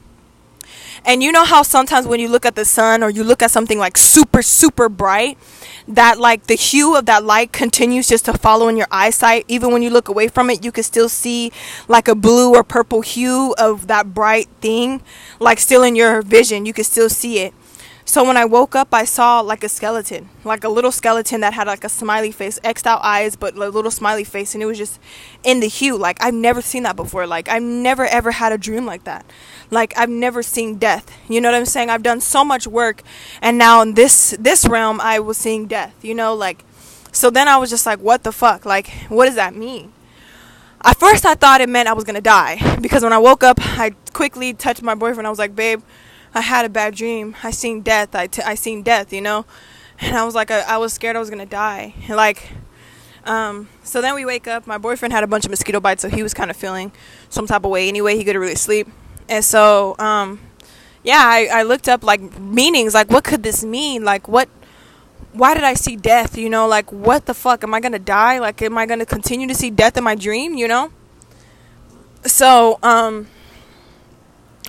And 1.07 1.22
you 1.22 1.32
know 1.32 1.44
how 1.44 1.62
sometimes 1.62 2.07
when 2.07 2.18
you 2.18 2.28
look 2.28 2.46
at 2.46 2.55
the 2.55 2.64
sun 2.64 3.02
or 3.02 3.11
you 3.11 3.24
look 3.24 3.42
at 3.42 3.50
something 3.50 3.78
like 3.78 3.98
super 3.98 4.42
super 4.42 4.88
bright, 4.88 5.36
that 5.86 6.18
like 6.18 6.46
the 6.46 6.55
hue 6.55 6.96
of 6.96 7.05
that 7.07 7.24
light 7.24 7.52
continues 7.52 8.09
just 8.09 8.24
to 8.24 8.32
follow 8.32 8.68
in 8.68 8.76
your 8.76 8.86
eyesight. 8.90 9.44
Even 9.48 9.70
when 9.70 9.82
you 9.82 9.90
look 9.90 10.09
away 10.09 10.28
from 10.28 10.48
it 10.48 10.64
you 10.64 10.72
can 10.72 10.82
still 10.82 11.09
see 11.09 11.52
like 11.88 12.09
a 12.09 12.14
blue 12.14 12.55
or 12.55 12.64
purple 12.64 13.02
hue 13.02 13.55
of 13.59 13.86
that 13.86 14.14
bright 14.14 14.48
thing 14.61 15.02
like 15.40 15.59
still 15.59 15.82
in 15.82 15.94
your 15.94 16.22
vision. 16.22 16.64
You 16.64 16.72
can 16.72 16.84
still 16.84 17.11
see 17.11 17.40
it 17.40 17.52
so 18.14 18.22
when 18.22 18.36
I 18.36 18.44
woke 18.44 18.76
up, 18.76 18.94
I 18.94 19.06
saw 19.06 19.40
like 19.40 19.64
a 19.64 19.68
skeleton, 19.68 20.28
like 20.44 20.62
a 20.62 20.68
little 20.68 20.92
skeleton 20.92 21.40
that 21.40 21.52
had 21.52 21.66
like 21.66 21.82
a 21.82 21.88
smiley 21.88 22.30
face, 22.30 22.60
xed 22.60 22.86
out 22.86 23.00
eyes, 23.02 23.34
but 23.34 23.56
a 23.56 23.68
little 23.68 23.90
smiley 23.90 24.22
face, 24.22 24.54
and 24.54 24.62
it 24.62 24.66
was 24.66 24.78
just 24.78 25.00
in 25.42 25.58
the 25.58 25.66
hue. 25.66 25.96
Like 25.96 26.22
I've 26.22 26.32
never 26.32 26.62
seen 26.62 26.84
that 26.84 26.94
before. 26.94 27.26
Like 27.26 27.48
I've 27.48 27.64
never 27.64 28.06
ever 28.06 28.30
had 28.30 28.52
a 28.52 28.56
dream 28.56 28.86
like 28.86 29.02
that. 29.02 29.26
Like 29.68 29.98
I've 29.98 30.10
never 30.10 30.44
seen 30.44 30.78
death. 30.78 31.10
You 31.28 31.40
know 31.40 31.50
what 31.50 31.56
I'm 31.56 31.66
saying? 31.66 31.90
I've 31.90 32.04
done 32.04 32.20
so 32.20 32.44
much 32.44 32.68
work, 32.68 33.02
and 33.42 33.58
now 33.58 33.82
in 33.82 33.94
this 33.94 34.36
this 34.38 34.64
realm, 34.64 35.00
I 35.00 35.18
was 35.18 35.36
seeing 35.36 35.66
death. 35.66 35.96
You 36.04 36.14
know, 36.14 36.34
like 36.34 36.64
so 37.10 37.30
then 37.30 37.48
I 37.48 37.56
was 37.56 37.68
just 37.68 37.84
like, 37.84 37.98
what 37.98 38.22
the 38.22 38.30
fuck? 38.30 38.64
Like 38.64 38.90
what 39.08 39.26
does 39.26 39.34
that 39.34 39.56
mean? 39.56 39.92
At 40.84 41.00
first, 41.00 41.26
I 41.26 41.34
thought 41.34 41.60
it 41.60 41.68
meant 41.68 41.88
I 41.88 41.94
was 41.94 42.04
gonna 42.04 42.20
die 42.20 42.78
because 42.80 43.02
when 43.02 43.12
I 43.12 43.18
woke 43.18 43.42
up, 43.42 43.58
I 43.60 43.90
quickly 44.12 44.54
touched 44.54 44.82
my 44.82 44.94
boyfriend. 44.94 45.26
I 45.26 45.30
was 45.30 45.40
like, 45.40 45.56
babe 45.56 45.82
I 46.35 46.41
had 46.41 46.64
a 46.64 46.68
bad 46.68 46.95
dream. 46.95 47.37
I 47.43 47.51
seen 47.53 47.82
death. 47.82 48.14
I, 48.14 48.26
t- 48.26 48.43
I 48.43 48.55
seen 48.57 48.82
death, 48.82 49.12
you 49.12 49.20
know? 49.20 49.47
And 50.01 50.16
I 50.16 50.24
was 50.24 50.35
like, 50.35 50.51
I, 50.51 50.61
I 50.62 50.76
was 50.78 50.93
scared 50.93 51.14
I 51.16 51.20
was 51.20 51.30
going 51.30 51.39
to 51.39 51.47
die. 51.47 51.95
And 52.09 52.16
like, 52.16 52.51
Um, 53.24 53.68
so 53.82 54.01
then 54.03 54.14
we 54.14 54.24
wake 54.26 54.47
up. 54.47 54.66
My 54.66 54.76
boyfriend 54.76 55.14
had 55.14 55.24
a 55.24 55.26
bunch 55.26 55.45
of 55.47 55.51
mosquito 55.51 55.80
bites, 55.80 56.03
so 56.03 56.09
he 56.11 56.22
was 56.22 56.35
kind 56.35 56.51
of 56.51 56.57
feeling 56.57 56.93
some 57.30 57.47
type 57.47 57.64
of 57.64 57.70
way 57.70 57.89
anyway. 57.89 58.16
He 58.16 58.24
couldn't 58.24 58.41
really 58.41 58.55
sleep. 58.55 58.87
And 59.30 59.43
so, 59.43 59.97
um, 59.99 60.41
yeah, 61.03 61.22
I, 61.24 61.49
I 61.51 61.62
looked 61.62 61.89
up 61.89 62.05
like 62.05 62.20
meanings, 62.39 62.93
like 62.93 63.11
what 63.11 63.24
could 63.24 63.43
this 63.43 63.64
mean? 63.64 64.05
Like 64.05 64.28
what 64.28 64.49
why 65.32 65.55
did 65.55 65.64
I 65.64 65.74
see 65.74 65.97
death? 65.97 66.37
You 66.37 66.51
know, 66.51 66.66
like 66.68 66.93
what 66.93 67.24
the 67.26 67.35
fuck? 67.35 67.64
Am 67.64 67.72
I 67.72 67.80
gonna 67.80 67.99
die? 67.99 68.39
Like 68.41 68.61
am 68.62 68.76
I 68.76 68.85
gonna 68.87 69.07
continue 69.07 69.49
to 69.49 69.55
see 69.55 69.70
death 69.70 69.97
in 69.97 70.05
my 70.05 70.14
dream, 70.14 70.55
you 70.55 70.68
know? 70.68 70.91
So, 72.26 72.78
um 72.82 73.26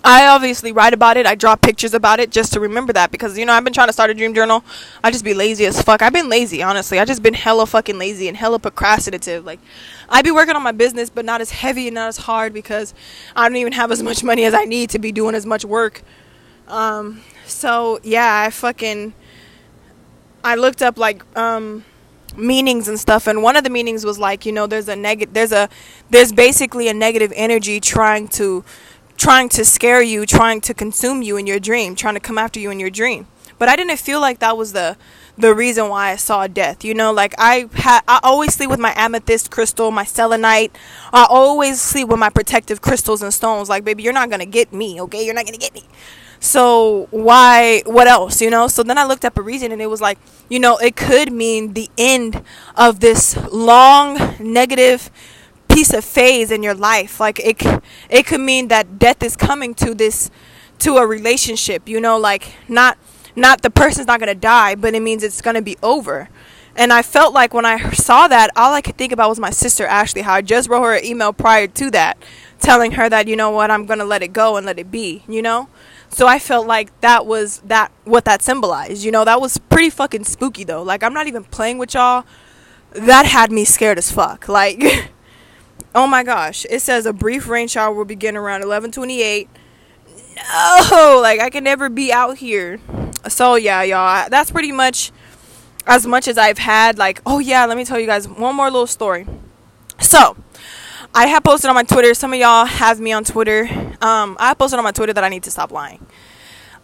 I 0.07 0.27
obviously 0.27 0.71
write 0.71 0.93
about 0.93 1.17
it. 1.17 1.25
I 1.25 1.33
draw 1.33 1.55
pictures 1.55 1.95
about 1.95 2.19
it 2.19 2.29
just 2.29 2.53
to 2.53 2.59
remember 2.59 2.93
that 2.93 3.09
because 3.09 3.39
you 3.39 3.43
know 3.43 3.53
I've 3.53 3.63
been 3.63 3.73
trying 3.73 3.87
to 3.87 3.93
start 3.93 4.11
a 4.11 4.13
dream 4.13 4.35
journal. 4.35 4.63
I 5.03 5.09
just 5.09 5.25
be 5.25 5.33
lazy 5.33 5.65
as 5.65 5.81
fuck. 5.81 6.03
I've 6.03 6.13
been 6.13 6.29
lazy, 6.29 6.61
honestly. 6.61 6.99
I 6.99 7.05
just 7.05 7.23
been 7.23 7.33
hella 7.33 7.65
fucking 7.65 7.97
lazy 7.97 8.27
and 8.27 8.37
hella 8.37 8.59
procrastinative. 8.59 9.45
Like 9.45 9.59
I 10.07 10.21
be 10.21 10.29
working 10.29 10.55
on 10.55 10.61
my 10.61 10.73
business, 10.73 11.09
but 11.09 11.25
not 11.25 11.41
as 11.41 11.49
heavy 11.49 11.87
and 11.87 11.95
not 11.95 12.09
as 12.09 12.17
hard 12.17 12.53
because 12.53 12.93
I 13.35 13.49
don't 13.49 13.55
even 13.57 13.73
have 13.73 13.91
as 13.91 14.03
much 14.03 14.23
money 14.23 14.45
as 14.45 14.53
I 14.53 14.65
need 14.65 14.91
to 14.91 14.99
be 14.99 15.11
doing 15.11 15.33
as 15.33 15.45
much 15.45 15.65
work. 15.65 16.03
Um, 16.67 17.21
so 17.47 17.99
yeah, 18.03 18.43
I 18.45 18.51
fucking 18.51 19.11
I 20.43 20.53
looked 20.53 20.83
up 20.83 20.99
like 20.99 21.25
um 21.35 21.83
meanings 22.37 22.87
and 22.87 22.99
stuff 22.99 23.27
and 23.27 23.41
one 23.41 23.55
of 23.55 23.63
the 23.63 23.69
meanings 23.69 24.05
was 24.05 24.19
like 24.19 24.45
you 24.45 24.51
know 24.51 24.67
there's 24.67 24.89
a 24.89 24.95
negative 24.95 25.33
there's 25.33 25.53
a 25.53 25.69
there's 26.09 26.33
basically 26.33 26.89
a 26.89 26.93
negative 26.93 27.31
energy 27.33 27.79
trying 27.79 28.27
to 28.27 28.63
trying 29.17 29.49
to 29.49 29.65
scare 29.65 30.01
you, 30.01 30.25
trying 30.25 30.61
to 30.61 30.73
consume 30.73 31.21
you 31.21 31.37
in 31.37 31.47
your 31.47 31.59
dream, 31.59 31.95
trying 31.95 32.15
to 32.15 32.19
come 32.19 32.37
after 32.37 32.59
you 32.59 32.69
in 32.71 32.79
your 32.79 32.89
dream. 32.89 33.27
But 33.57 33.69
I 33.69 33.75
didn't 33.75 33.97
feel 33.97 34.19
like 34.19 34.39
that 34.39 34.57
was 34.57 34.73
the 34.73 34.97
the 35.37 35.53
reason 35.53 35.89
why 35.89 36.11
I 36.11 36.15
saw 36.15 36.47
death. 36.47 36.83
You 36.83 36.93
know, 36.93 37.11
like 37.11 37.33
I 37.37 37.69
had 37.73 38.01
I 38.07 38.19
always 38.23 38.53
sleep 38.53 38.69
with 38.69 38.79
my 38.79 38.93
amethyst 38.95 39.51
crystal, 39.51 39.91
my 39.91 40.03
selenite. 40.03 40.75
I 41.13 41.25
always 41.29 41.81
sleep 41.81 42.07
with 42.09 42.19
my 42.19 42.29
protective 42.29 42.81
crystals 42.81 43.21
and 43.21 43.33
stones. 43.33 43.69
Like, 43.69 43.83
baby, 43.83 44.03
you're 44.03 44.13
not 44.13 44.29
gonna 44.29 44.45
get 44.45 44.73
me, 44.73 45.01
okay? 45.01 45.25
You're 45.25 45.33
not 45.33 45.45
gonna 45.45 45.57
get 45.57 45.73
me. 45.73 45.83
So 46.39 47.07
why 47.11 47.81
what 47.85 48.07
else, 48.07 48.41
you 48.41 48.49
know? 48.49 48.67
So 48.67 48.83
then 48.83 48.97
I 48.97 49.05
looked 49.05 49.25
up 49.25 49.37
a 49.37 49.41
reason 49.41 49.71
and 49.71 49.81
it 49.81 49.87
was 49.87 50.01
like, 50.01 50.19
you 50.49 50.59
know, 50.59 50.77
it 50.77 50.95
could 50.95 51.31
mean 51.31 51.73
the 51.73 51.89
end 51.97 52.43
of 52.75 52.99
this 52.99 53.37
long 53.51 54.35
negative 54.39 55.09
piece 55.75 55.93
of 55.93 56.05
phase 56.05 56.51
in 56.51 56.63
your 56.63 56.73
life. 56.73 57.19
Like 57.19 57.37
it, 57.39 57.61
it 58.09 58.25
could 58.25 58.39
mean 58.39 58.69
that 58.69 58.97
death 58.97 59.21
is 59.21 59.35
coming 59.35 59.73
to 59.75 59.93
this, 59.93 60.31
to 60.79 60.95
a 60.95 61.05
relationship. 61.05 61.89
You 61.89 61.99
know, 61.99 62.17
like 62.17 62.53
not, 62.69 62.97
not 63.35 63.61
the 63.61 63.69
person's 63.69 64.07
not 64.07 64.21
gonna 64.21 64.35
die, 64.35 64.75
but 64.75 64.93
it 64.93 65.01
means 65.01 65.21
it's 65.21 65.41
gonna 65.41 65.61
be 65.61 65.77
over. 65.83 66.29
And 66.77 66.93
I 66.93 67.01
felt 67.01 67.33
like 67.33 67.53
when 67.53 67.65
I 67.65 67.91
saw 67.91 68.27
that, 68.29 68.51
all 68.55 68.73
I 68.73 68.81
could 68.81 68.97
think 68.97 69.11
about 69.11 69.27
was 69.27 69.39
my 69.39 69.49
sister 69.49 69.85
Ashley. 69.85 70.21
How 70.21 70.35
I 70.35 70.41
just 70.41 70.69
wrote 70.69 70.83
her 70.83 70.95
an 70.95 71.03
email 71.03 71.33
prior 71.33 71.67
to 71.67 71.91
that, 71.91 72.17
telling 72.59 72.91
her 72.91 73.09
that 73.09 73.27
you 73.27 73.35
know 73.35 73.49
what, 73.49 73.69
I'm 73.69 73.85
gonna 73.85 74.05
let 74.05 74.23
it 74.23 74.31
go 74.31 74.55
and 74.55 74.65
let 74.65 74.79
it 74.79 74.89
be. 74.89 75.23
You 75.27 75.41
know. 75.41 75.67
So 76.07 76.27
I 76.27 76.39
felt 76.39 76.67
like 76.67 76.97
that 77.01 77.25
was 77.25 77.59
that 77.65 77.91
what 78.05 78.23
that 78.23 78.41
symbolized. 78.41 79.03
You 79.03 79.11
know, 79.11 79.25
that 79.25 79.41
was 79.41 79.57
pretty 79.57 79.89
fucking 79.89 80.23
spooky 80.23 80.63
though. 80.63 80.83
Like 80.83 81.03
I'm 81.03 81.13
not 81.13 81.27
even 81.27 81.43
playing 81.43 81.79
with 81.79 81.93
y'all. 81.93 82.23
That 82.91 83.25
had 83.25 83.51
me 83.51 83.65
scared 83.65 83.97
as 83.97 84.09
fuck. 84.09 84.47
Like 84.47 85.11
Oh 85.95 86.05
my 86.05 86.23
gosh. 86.23 86.65
It 86.69 86.81
says 86.81 87.05
a 87.05 87.13
brief 87.13 87.47
rain 87.47 87.69
shower 87.69 87.93
will 87.93 88.05
begin 88.05 88.35
around 88.35 88.63
11:28. 88.63 89.47
No, 90.35 91.19
like 91.21 91.39
I 91.39 91.49
can 91.49 91.63
never 91.63 91.89
be 91.89 92.11
out 92.11 92.37
here. 92.37 92.79
So 93.29 93.55
yeah, 93.55 93.81
y'all. 93.81 94.29
That's 94.29 94.51
pretty 94.51 94.73
much 94.73 95.11
as 95.87 96.05
much 96.05 96.27
as 96.27 96.37
I've 96.37 96.57
had 96.57 96.97
like, 96.97 97.21
oh 97.25 97.39
yeah, 97.39 97.65
let 97.65 97.77
me 97.77 97.85
tell 97.85 97.97
you 97.97 98.07
guys 98.07 98.27
one 98.27 98.55
more 98.55 98.69
little 98.69 98.87
story. 98.87 99.25
So, 99.99 100.35
I 101.13 101.27
have 101.27 101.43
posted 101.43 101.69
on 101.69 101.75
my 101.75 101.83
Twitter. 101.83 102.13
Some 102.13 102.33
of 102.33 102.39
y'all 102.39 102.65
have 102.65 102.99
me 102.99 103.13
on 103.13 103.23
Twitter. 103.23 103.65
Um, 104.01 104.35
I 104.37 104.53
posted 104.53 104.77
on 104.77 104.83
my 104.83 104.91
Twitter 104.91 105.13
that 105.13 105.23
I 105.23 105.29
need 105.29 105.43
to 105.43 105.51
stop 105.51 105.71
lying 105.71 106.05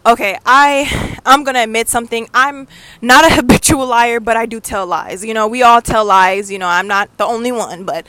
okay 0.04 0.36
i 0.44 1.20
i'm 1.24 1.44
gonna 1.44 1.60
admit 1.62 1.88
something. 1.88 2.28
I'm 2.34 2.66
not 3.00 3.24
a 3.30 3.34
habitual 3.38 3.86
liar 3.86 4.20
but 4.20 4.36
i 4.36 4.46
do 4.46 4.60
tell 4.60 4.86
lies. 4.86 5.24
You 5.24 5.34
know 5.34 5.46
we 5.46 5.62
all 5.62 5.80
tell 5.80 6.04
lies. 6.04 6.50
You 6.50 6.58
know 6.58 6.66
i'm 6.68 6.86
not 6.86 7.16
the 7.18 7.24
only 7.24 7.52
one 7.52 7.84
but 7.84 8.06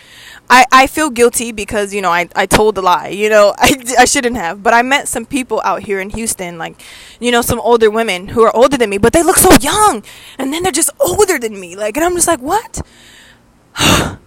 i 0.50 0.66
i 0.72 0.88
feel 0.88 1.10
guilty 1.10 1.52
because 1.52 1.94
you 1.94 2.02
know 2.02 2.10
i, 2.10 2.28
I 2.36 2.46
told 2.46 2.78
a 2.78 2.82
lie. 2.82 3.10
You 3.10 3.30
know 3.30 3.54
I, 3.60 3.84
I 4.00 4.06
shouldn't 4.06 4.36
have 4.38 4.64
but 4.64 4.74
i 4.74 4.82
met 4.82 5.08
some 5.08 5.26
people 5.26 5.62
out 5.64 5.84
here 5.84 6.00
in 6.00 6.10
houston 6.10 6.58
like 6.58 6.82
you 7.20 7.32
know 7.32 7.42
some 7.42 7.60
older 7.60 7.90
women 7.90 8.30
who 8.30 8.42
are 8.42 8.56
older 8.56 8.78
than 8.78 8.90
me 8.90 8.98
but 8.98 9.14
they 9.14 9.24
look 9.24 9.38
so 9.38 9.52
young 9.62 10.04
and 10.38 10.52
then 10.52 10.64
they're 10.64 10.72
just 10.72 10.92
older 11.00 11.38
than 11.38 11.60
me. 11.60 11.76
Like 11.76 11.96
and 11.98 12.06
i'm 12.06 12.16
just 12.16 12.28
like 12.28 12.42
what? 12.42 12.82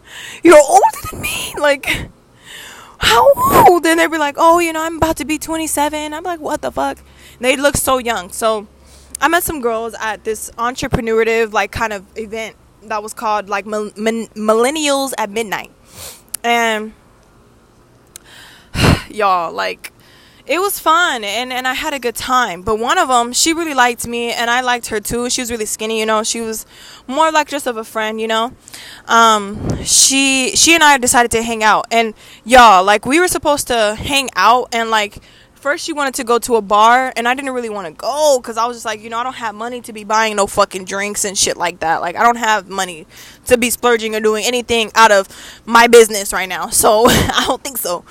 You're 0.42 0.58
older 0.58 0.98
than 1.10 1.20
me? 1.20 1.54
Like 1.58 2.10
how 2.98 3.28
old 3.68 3.84
and 3.86 4.00
they'd 4.00 4.10
be 4.10 4.18
like 4.18 4.36
oh 4.38 4.58
you 4.58 4.72
know 4.72 4.82
i'm 4.82 4.96
about 4.96 5.16
to 5.16 5.24
be 5.24 5.38
27 5.38 6.14
i'm 6.14 6.24
like 6.24 6.40
what 6.40 6.62
the 6.62 6.70
fuck 6.70 6.98
they 7.40 7.56
look 7.56 7.76
so 7.76 7.98
young. 7.98 8.30
So 8.30 8.66
I 9.20 9.28
met 9.28 9.42
some 9.42 9.60
girls 9.60 9.94
at 10.00 10.24
this 10.24 10.50
entrepreneurial 10.52 11.52
like 11.52 11.72
kind 11.72 11.92
of 11.92 12.04
event 12.16 12.56
that 12.82 13.02
was 13.02 13.14
called 13.14 13.48
like 13.48 13.64
Millennials 13.64 15.12
at 15.18 15.30
Midnight. 15.30 15.70
And 16.44 16.94
y'all 19.10 19.52
like 19.52 19.92
it 20.46 20.60
was 20.60 20.78
fun 20.78 21.24
and, 21.24 21.52
and 21.52 21.66
I 21.66 21.74
had 21.74 21.92
a 21.92 21.98
good 21.98 22.14
time. 22.14 22.62
But 22.62 22.78
one 22.78 22.98
of 22.98 23.08
them, 23.08 23.32
she 23.32 23.52
really 23.52 23.74
liked 23.74 24.06
me 24.06 24.32
and 24.32 24.48
I 24.48 24.60
liked 24.60 24.86
her 24.88 25.00
too. 25.00 25.28
She 25.28 25.40
was 25.40 25.50
really 25.50 25.66
skinny, 25.66 25.98
you 25.98 26.06
know. 26.06 26.22
She 26.22 26.40
was 26.40 26.66
more 27.06 27.32
like 27.32 27.48
just 27.48 27.66
of 27.66 27.76
a 27.76 27.84
friend, 27.84 28.20
you 28.20 28.28
know. 28.28 28.52
Um, 29.06 29.82
she 29.82 30.52
she 30.54 30.74
and 30.74 30.84
I 30.84 30.98
decided 30.98 31.30
to 31.32 31.42
hang 31.42 31.62
out 31.62 31.86
and 31.90 32.14
y'all 32.44 32.84
like 32.84 33.06
we 33.06 33.18
were 33.18 33.28
supposed 33.28 33.66
to 33.68 33.96
hang 33.96 34.28
out 34.36 34.68
and 34.72 34.90
like 34.90 35.18
first 35.66 35.84
she 35.84 35.92
wanted 35.92 36.14
to 36.14 36.22
go 36.22 36.38
to 36.38 36.54
a 36.54 36.62
bar 36.62 37.12
and 37.16 37.26
I 37.26 37.34
didn't 37.34 37.50
really 37.50 37.68
want 37.68 37.88
to 37.88 37.92
go 37.92 38.38
because 38.40 38.56
I 38.56 38.66
was 38.66 38.76
just 38.76 38.86
like, 38.86 39.00
you 39.00 39.10
know, 39.10 39.18
I 39.18 39.24
don't 39.24 39.34
have 39.34 39.52
money 39.52 39.80
to 39.80 39.92
be 39.92 40.04
buying 40.04 40.36
no 40.36 40.46
fucking 40.46 40.84
drinks 40.84 41.24
and 41.24 41.36
shit 41.36 41.56
like 41.56 41.80
that. 41.80 42.00
Like 42.00 42.14
I 42.14 42.22
don't 42.22 42.36
have 42.36 42.68
money 42.68 43.04
to 43.46 43.58
be 43.58 43.70
splurging 43.70 44.14
or 44.14 44.20
doing 44.20 44.44
anything 44.44 44.92
out 44.94 45.10
of 45.10 45.26
my 45.66 45.88
business 45.88 46.32
right 46.32 46.48
now. 46.48 46.68
So 46.68 47.06
I 47.08 47.46
don't 47.48 47.64
think 47.64 47.78
so. 47.78 48.04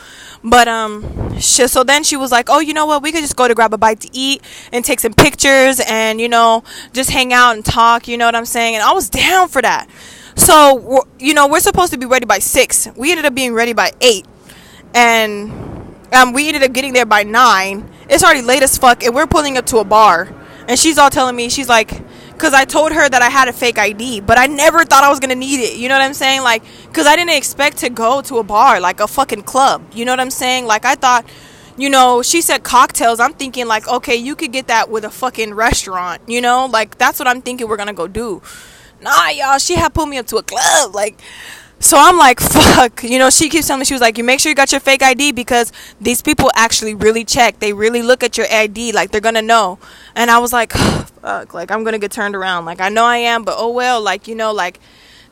But 0.43 0.68
um 0.68 1.39
she, 1.39 1.66
so 1.70 1.86
then 1.86 2.03
she 2.03 2.18
was 2.18 2.30
like, 2.30 2.49
"Oh, 2.49 2.60
you 2.60 2.74
know 2.74 2.88
what? 2.88 3.01
We 3.01 3.14
could 3.14 3.22
just 3.22 3.38
go 3.38 3.47
to 3.47 3.56
grab 3.56 3.74
a 3.74 3.78
bite 3.78 4.01
to 4.01 4.10
eat 4.12 4.41
and 4.74 4.84
take 4.84 4.99
some 4.99 5.14
pictures 5.14 5.80
and, 5.88 6.20
you 6.20 6.28
know, 6.28 6.62
just 6.91 7.10
hang 7.10 7.32
out 7.32 7.56
and 7.56 7.64
talk, 7.64 8.10
you 8.10 8.18
know 8.18 8.26
what 8.26 8.36
I'm 8.36 8.45
saying?" 8.45 8.76
And 8.76 8.84
I 8.84 8.91
was 8.91 9.10
down 9.10 9.47
for 9.47 9.62
that. 9.62 9.88
So, 10.36 11.06
you 11.20 11.34
know, 11.34 11.47
we're 11.47 11.62
supposed 11.62 11.93
to 11.93 11.97
be 11.97 12.06
ready 12.06 12.26
by 12.26 12.39
6. 12.39 12.89
We 12.97 13.12
ended 13.12 13.26
up 13.26 13.34
being 13.34 13.53
ready 13.53 13.72
by 13.72 13.93
8. 14.01 14.26
And 14.93 15.64
um, 16.14 16.34
we 16.34 16.47
ended 16.47 16.64
up 16.64 16.74
getting 16.74 16.93
there 16.93 17.06
by 17.06 17.24
nine. 17.24 17.89
It's 18.10 18.24
already 18.24 18.41
late 18.41 18.64
as 18.64 18.78
fuck, 18.78 19.03
and 19.03 19.16
we're 19.16 19.28
pulling 19.28 19.58
up 19.58 19.66
to 19.68 19.78
a 19.78 19.84
bar. 19.84 20.30
And 20.68 20.80
she's 20.80 20.97
all 20.97 21.10
telling 21.10 21.36
me, 21.36 21.49
she's 21.49 21.70
like, 21.70 21.89
because 22.32 22.53
I 22.53 22.66
told 22.66 22.91
her 22.91 23.08
that 23.08 23.22
I 23.22 23.30
had 23.30 23.47
a 23.47 23.53
fake 23.53 23.78
ID, 23.78 24.22
but 24.22 24.38
I 24.38 24.47
never 24.47 24.84
thought 24.84 25.03
I 25.03 25.10
was 25.10 25.20
gonna 25.20 25.36
need 25.36 25.60
it. 25.60 25.78
You 25.78 25.89
know 25.89 25.95
what 25.95 26.03
I'm 26.03 26.14
saying? 26.14 26.41
Like, 26.41 26.64
because 26.88 27.08
I 27.08 27.16
didn't 27.16 27.38
expect 27.38 27.78
to 27.78 27.89
go 27.89 28.22
to 28.24 28.39
a 28.39 28.43
bar, 28.43 28.80
like 28.80 28.99
a 28.99 29.08
fucking 29.08 29.43
club. 29.43 29.84
You 29.93 30.06
know 30.06 30.12
what 30.12 30.20
I'm 30.20 30.32
saying? 30.32 30.66
Like, 30.66 30.86
I 30.86 30.95
thought, 30.95 31.26
you 31.78 31.89
know, 31.89 32.22
she 32.22 32.41
said 32.41 32.64
cocktails. 32.64 33.20
I'm 33.20 33.34
thinking, 33.34 33.68
like, 33.68 33.88
okay, 33.88 34.16
you 34.16 34.36
could 34.36 34.51
get 34.51 34.68
that 34.68 34.89
with 34.89 35.06
a 35.06 35.10
fucking 35.10 35.53
restaurant. 35.53 36.22
You 36.28 36.41
know, 36.41 36.66
like, 36.66 36.97
that's 36.97 37.20
what 37.20 37.28
I'm 37.28 37.41
thinking 37.41 37.68
we're 37.68 37.78
gonna 37.78 37.93
go 37.93 38.08
do. 38.08 38.41
Nah, 39.01 39.30
y'all, 39.30 39.58
she 39.60 39.76
had 39.76 39.93
pulled 39.93 40.10
me 40.10 40.18
up 40.18 40.28
to 40.28 40.38
a 40.38 40.43
club. 40.43 40.95
Like, 40.95 41.22
so 41.80 41.98
I'm 42.00 42.18
like, 42.18 42.40
fuck. 42.76 43.04
You 43.04 43.20
know, 43.20 43.30
she 43.30 43.50
keeps 43.50 43.68
telling 43.68 43.80
me, 43.80 43.86
she 43.86 43.94
was 43.94 44.02
like, 44.02 44.18
you 44.18 44.24
make 44.24 44.40
sure 44.40 44.50
you 44.50 44.56
got 44.56 44.72
your 44.72 44.82
fake 44.82 45.04
ID 45.04 45.32
because 45.32 45.72
these 46.00 46.22
people 46.22 46.52
actually 46.56 46.94
really 46.94 47.24
check. 47.24 47.60
They 47.60 47.74
really 47.74 48.02
look 48.02 48.24
at 48.24 48.38
your 48.38 48.48
ID. 48.52 48.92
Like, 48.92 49.12
they're 49.12 49.22
going 49.22 49.36
to 49.36 49.42
know. 49.42 49.80
And 50.16 50.32
I 50.32 50.40
was 50.40 50.54
like, 50.54 50.74
fuck. 51.22 51.54
Like, 51.54 51.72
I'm 51.72 51.84
going 51.84 51.94
to 51.94 52.00
get 52.00 52.12
turned 52.12 52.36
around. 52.36 52.66
Like, 52.66 52.82
I 52.82 52.90
know 52.90 53.06
I 53.06 53.18
am, 53.18 53.44
but 53.44 53.56
oh 53.58 53.70
well. 53.70 54.02
Like, 54.02 54.28
you 54.28 54.36
know, 54.36 54.52
like, 54.52 54.80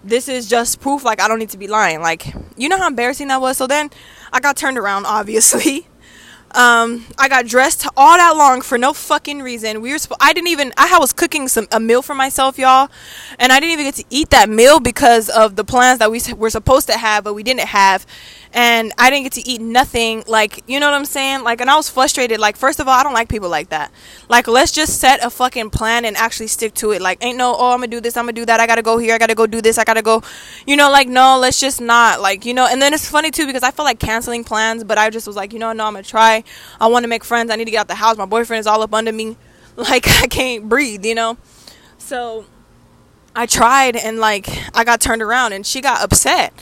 this 0.04 0.28
is 0.28 0.48
just 0.48 0.82
proof. 0.82 1.04
Like, 1.04 1.22
I 1.22 1.28
don't 1.28 1.40
need 1.40 1.52
to 1.52 1.58
be 1.58 1.68
lying. 1.68 2.02
Like, 2.02 2.34
you 2.58 2.70
know 2.70 2.78
how 2.78 2.88
embarrassing 2.88 3.30
that 3.30 3.42
was? 3.42 3.58
So 3.58 3.68
then 3.68 3.90
I 4.32 4.40
got 4.40 4.58
turned 4.58 4.78
around, 4.78 5.06
obviously. 5.06 5.88
Um, 6.54 7.06
I 7.18 7.30
got 7.30 7.48
dressed 7.48 7.88
all 7.98 8.16
that 8.16 8.36
long 8.38 8.62
for 8.62 8.78
no 8.78 8.94
fucking 8.94 9.42
reason. 9.42 9.82
We 9.82 9.92
were 9.92 9.98
sp- 9.98 10.22
I 10.22 10.34
didn't 10.34 10.50
even 10.50 10.72
I 10.78 10.98
was 11.00 11.12
cooking 11.12 11.48
some 11.48 11.68
a 11.72 11.80
meal 11.80 12.04
for 12.04 12.14
myself, 12.14 12.60
y'all, 12.60 12.90
and 13.40 13.52
I 13.52 13.60
didn't 13.60 13.74
even 13.74 13.86
get 13.86 13.96
to 13.96 14.06
eat 14.12 14.30
that 14.30 14.50
meal 14.50 14.80
because 14.80 15.30
of 15.30 15.56
the 15.56 15.64
plans 15.64 15.98
that 15.98 16.12
we 16.12 16.22
were 16.38 16.52
supposed 16.52 16.88
to 16.90 16.98
have, 16.98 17.24
but 17.24 17.34
we 17.34 17.42
didn't 17.42 17.62
have 17.62 18.06
and 18.54 18.94
I 19.00 19.10
didn't 19.10 19.24
get 19.24 19.34
to 19.34 19.50
eat 19.50 19.62
nothing. 19.62 20.24
Like, 20.28 20.64
you 20.68 20.80
know 20.80 20.88
what 20.88 20.94
I'm 20.94 21.06
saying? 21.06 21.44
Like, 21.44 21.60
and 21.60 21.70
I 21.70 21.76
was 21.76 21.90
frustrated. 21.90 22.40
Like, 22.40 22.56
first 22.56 22.80
of 22.80 22.88
all, 22.88 22.94
I 22.94 23.02
don't 23.02 23.14
like 23.14 23.28
people 23.28 23.50
like 23.50 23.70
that. 23.70 23.92
Like, 24.30 24.48
let's 24.48 24.72
just 24.72 25.00
set 25.00 25.24
a 25.24 25.30
fucking 25.32 25.72
plan 25.72 26.06
and 26.06 26.16
actually 26.16 26.48
stick 26.48 26.76
to 26.76 26.92
it. 26.92 27.02
Like, 27.02 27.24
ain't 27.24 27.38
no, 27.38 27.56
oh, 27.58 27.72
I'm 27.72 27.80
gonna 27.80 27.88
do 27.88 28.00
this, 28.00 28.16
I'm 28.16 28.26
gonna 28.26 28.34
do 28.34 28.46
that, 28.46 28.60
I 28.60 28.68
gotta 28.68 28.84
go 28.84 28.98
here, 29.00 29.16
I 29.16 29.18
gotta 29.18 29.34
go 29.34 29.48
do 29.48 29.62
this, 29.62 29.80
I 29.80 29.84
gotta 29.84 30.04
go, 30.04 30.22
you 30.68 30.76
know, 30.76 30.92
like, 30.92 31.08
no, 31.08 31.40
let's 31.40 31.60
just 31.60 31.82
not. 31.82 32.22
Like, 32.22 32.46
you 32.46 32.54
know, 32.54 32.68
and 32.68 32.82
then 32.82 32.94
it's 32.94 33.10
funny 33.10 33.32
too 33.32 33.48
because 33.48 33.64
I 33.64 33.72
feel 33.72 33.86
like 33.86 34.00
canceling 34.00 34.44
plans, 34.44 34.84
but 34.84 34.98
I 35.00 35.10
just 35.10 35.26
was 35.26 35.36
like, 35.36 35.52
you 35.52 35.60
know, 35.60 35.74
no, 35.74 35.86
I'm 35.86 35.94
gonna 35.94 36.04
try. 36.04 36.44
I 36.80 36.88
wanna 36.88 37.08
make 37.08 37.24
friends, 37.24 37.50
I 37.50 37.56
need 37.56 37.66
to 37.66 37.72
get 37.72 37.80
out 37.80 37.88
the 37.88 37.96
house. 37.96 38.18
My 38.18 38.26
boyfriend 38.26 38.60
is 38.60 38.68
all 38.68 38.82
up 38.82 38.94
under 38.94 39.12
me. 39.12 39.38
Like, 39.76 40.08
I 40.08 40.28
can't 40.28 40.70
breathe, 40.70 41.04
you 41.04 41.16
know? 41.16 41.36
So, 41.98 42.46
I 43.36 43.48
tried 43.48 43.96
and 43.96 44.20
like 44.20 44.48
I 44.76 44.84
got 44.84 45.02
turned 45.02 45.22
around 45.22 45.54
and 45.54 45.66
she 45.66 45.82
got 45.82 46.04
upset 46.04 46.54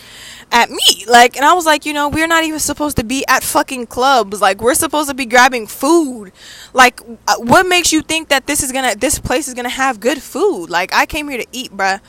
at 0.52 0.70
me. 0.70 1.06
Like, 1.08 1.36
and 1.36 1.45
I 1.45 1.54
was 1.54 1.66
like, 1.66 1.86
you 1.86 1.93
know, 1.93 2.10
we're 2.10 2.28
not 2.28 2.43
even 2.43 2.60
supposed 2.60 2.97
to 2.97 3.04
be 3.04 3.26
at 3.28 3.43
fucking 3.43 3.88
clubs. 3.88 4.41
Like, 4.41 4.62
we're 4.62 4.74
supposed 4.74 5.10
to 5.10 5.16
be 5.16 5.26
grabbing 5.26 5.68
food. 5.68 6.32
Like, 6.74 7.02
uh, 7.28 7.36
what 7.38 7.66
makes 7.66 7.91
you 7.91 8.02
think 8.02 8.30
that 8.30 8.47
this 8.47 8.64
is 8.64 8.72
gonna, 8.72 8.95
this 8.95 9.20
place 9.20 9.47
is 9.47 9.54
gonna 9.54 9.70
have 9.70 9.99
good 9.99 10.22
food? 10.22 10.70
Like, 10.70 10.93
I 10.93 11.06
came 11.06 11.30
here 11.30 11.39
to 11.39 11.47
eat, 11.52 11.72
bruh. 11.72 12.02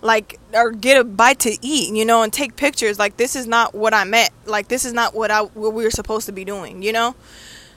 Like, 0.00 0.40
or 0.52 0.72
get 0.72 1.00
a 1.00 1.04
bite 1.04 1.38
to 1.40 1.56
eat, 1.62 1.94
you 1.94 2.04
know, 2.04 2.22
and 2.22 2.32
take 2.32 2.56
pictures. 2.56 2.98
Like, 2.98 3.16
this 3.18 3.36
is 3.36 3.46
not 3.46 3.72
what 3.74 3.94
I 3.94 4.02
meant. 4.04 4.30
Like, 4.46 4.66
this 4.68 4.84
is 4.84 4.92
not 4.92 5.14
what 5.14 5.30
I, 5.30 5.42
what 5.42 5.74
we 5.74 5.84
were 5.84 5.90
supposed 5.90 6.26
to 6.26 6.32
be 6.32 6.44
doing, 6.44 6.82
you 6.82 6.92
know? 6.92 7.14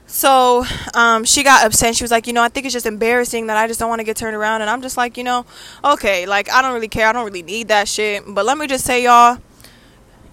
So 0.08 0.66
um, 0.94 1.24
she 1.24 1.44
got 1.44 1.66
upset. 1.66 1.96
She 1.96 2.04
was 2.04 2.12
like, 2.12 2.28
you 2.28 2.34
know, 2.34 2.44
I 2.44 2.50
think 2.50 2.66
it's 2.66 2.74
just 2.74 2.86
embarrassing 2.86 3.48
that 3.48 3.58
I 3.58 3.68
just 3.68 3.80
don't 3.80 3.90
want 3.90 4.00
to 4.00 4.04
get 4.04 4.16
turned 4.16 4.36
around. 4.36 4.62
And 4.62 4.70
I'm 4.70 4.82
just 4.82 4.98
like, 4.98 5.18
you 5.18 5.24
know, 5.24 5.46
okay, 5.84 6.26
like 6.26 6.52
I 6.52 6.62
don't 6.62 6.74
really 6.74 6.88
care. 6.88 7.08
I 7.08 7.12
don't 7.12 7.26
really 7.26 7.44
need 7.44 7.70
that 7.70 7.88
shit. 7.88 8.24
But 8.28 8.46
let 8.46 8.58
me 8.58 8.68
just 8.68 8.86
say, 8.86 9.04
y'all, 9.04 9.40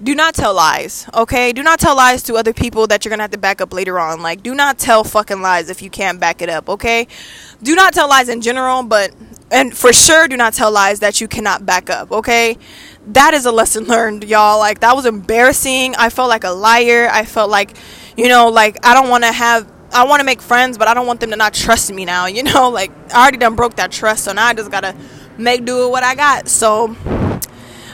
do 0.02 0.14
not 0.16 0.34
tell 0.34 0.54
lies, 0.54 1.06
okay? 1.14 1.52
Do 1.52 1.62
not 1.62 1.78
tell 1.78 1.94
lies 1.94 2.24
to 2.24 2.34
other 2.34 2.52
people 2.52 2.88
that 2.88 3.04
you're 3.04 3.10
gonna 3.10 3.22
have 3.22 3.30
to 3.30 3.38
back 3.38 3.60
up 3.60 3.72
later 3.72 4.00
on. 4.00 4.20
Like, 4.20 4.42
do 4.42 4.54
not 4.54 4.78
tell 4.78 5.04
fucking 5.04 5.40
lies 5.40 5.70
if 5.70 5.80
you 5.80 5.90
can't 5.90 6.18
back 6.18 6.42
it 6.42 6.48
up, 6.48 6.68
okay? 6.68 7.06
Do 7.62 7.76
not 7.76 7.94
tell 7.94 8.08
lies 8.08 8.28
in 8.28 8.40
general, 8.40 8.82
but, 8.82 9.12
and 9.52 9.76
for 9.76 9.92
sure, 9.92 10.26
do 10.26 10.36
not 10.36 10.54
tell 10.54 10.72
lies 10.72 11.00
that 11.00 11.20
you 11.20 11.28
cannot 11.28 11.64
back 11.64 11.88
up, 11.88 12.10
okay? 12.10 12.58
That 13.08 13.32
is 13.34 13.46
a 13.46 13.52
lesson 13.52 13.84
learned, 13.88 14.24
y'all. 14.24 14.58
Like, 14.58 14.80
that 14.80 14.96
was 14.96 15.06
embarrassing. 15.06 15.94
I 15.96 16.10
felt 16.10 16.28
like 16.28 16.42
a 16.42 16.50
liar. 16.50 17.08
I 17.10 17.24
felt 17.24 17.50
like, 17.50 17.76
you 18.16 18.28
know, 18.28 18.48
like, 18.48 18.84
I 18.84 18.94
don't 18.94 19.08
wanna 19.08 19.30
have, 19.30 19.70
I 19.92 20.04
wanna 20.04 20.24
make 20.24 20.42
friends, 20.42 20.78
but 20.78 20.88
I 20.88 20.94
don't 20.94 21.06
want 21.06 21.20
them 21.20 21.30
to 21.30 21.36
not 21.36 21.54
trust 21.54 21.92
me 21.92 22.04
now, 22.04 22.26
you 22.36 22.42
know? 22.42 22.70
Like, 22.70 22.90
I 23.14 23.22
already 23.22 23.38
done 23.38 23.54
broke 23.54 23.76
that 23.76 23.92
trust, 23.92 24.24
so 24.24 24.32
now 24.32 24.46
I 24.46 24.54
just 24.54 24.70
gotta 24.72 24.96
make 25.38 25.64
do 25.64 25.84
with 25.84 25.90
what 25.90 26.02
I 26.02 26.16
got. 26.16 26.48
So, 26.48 26.96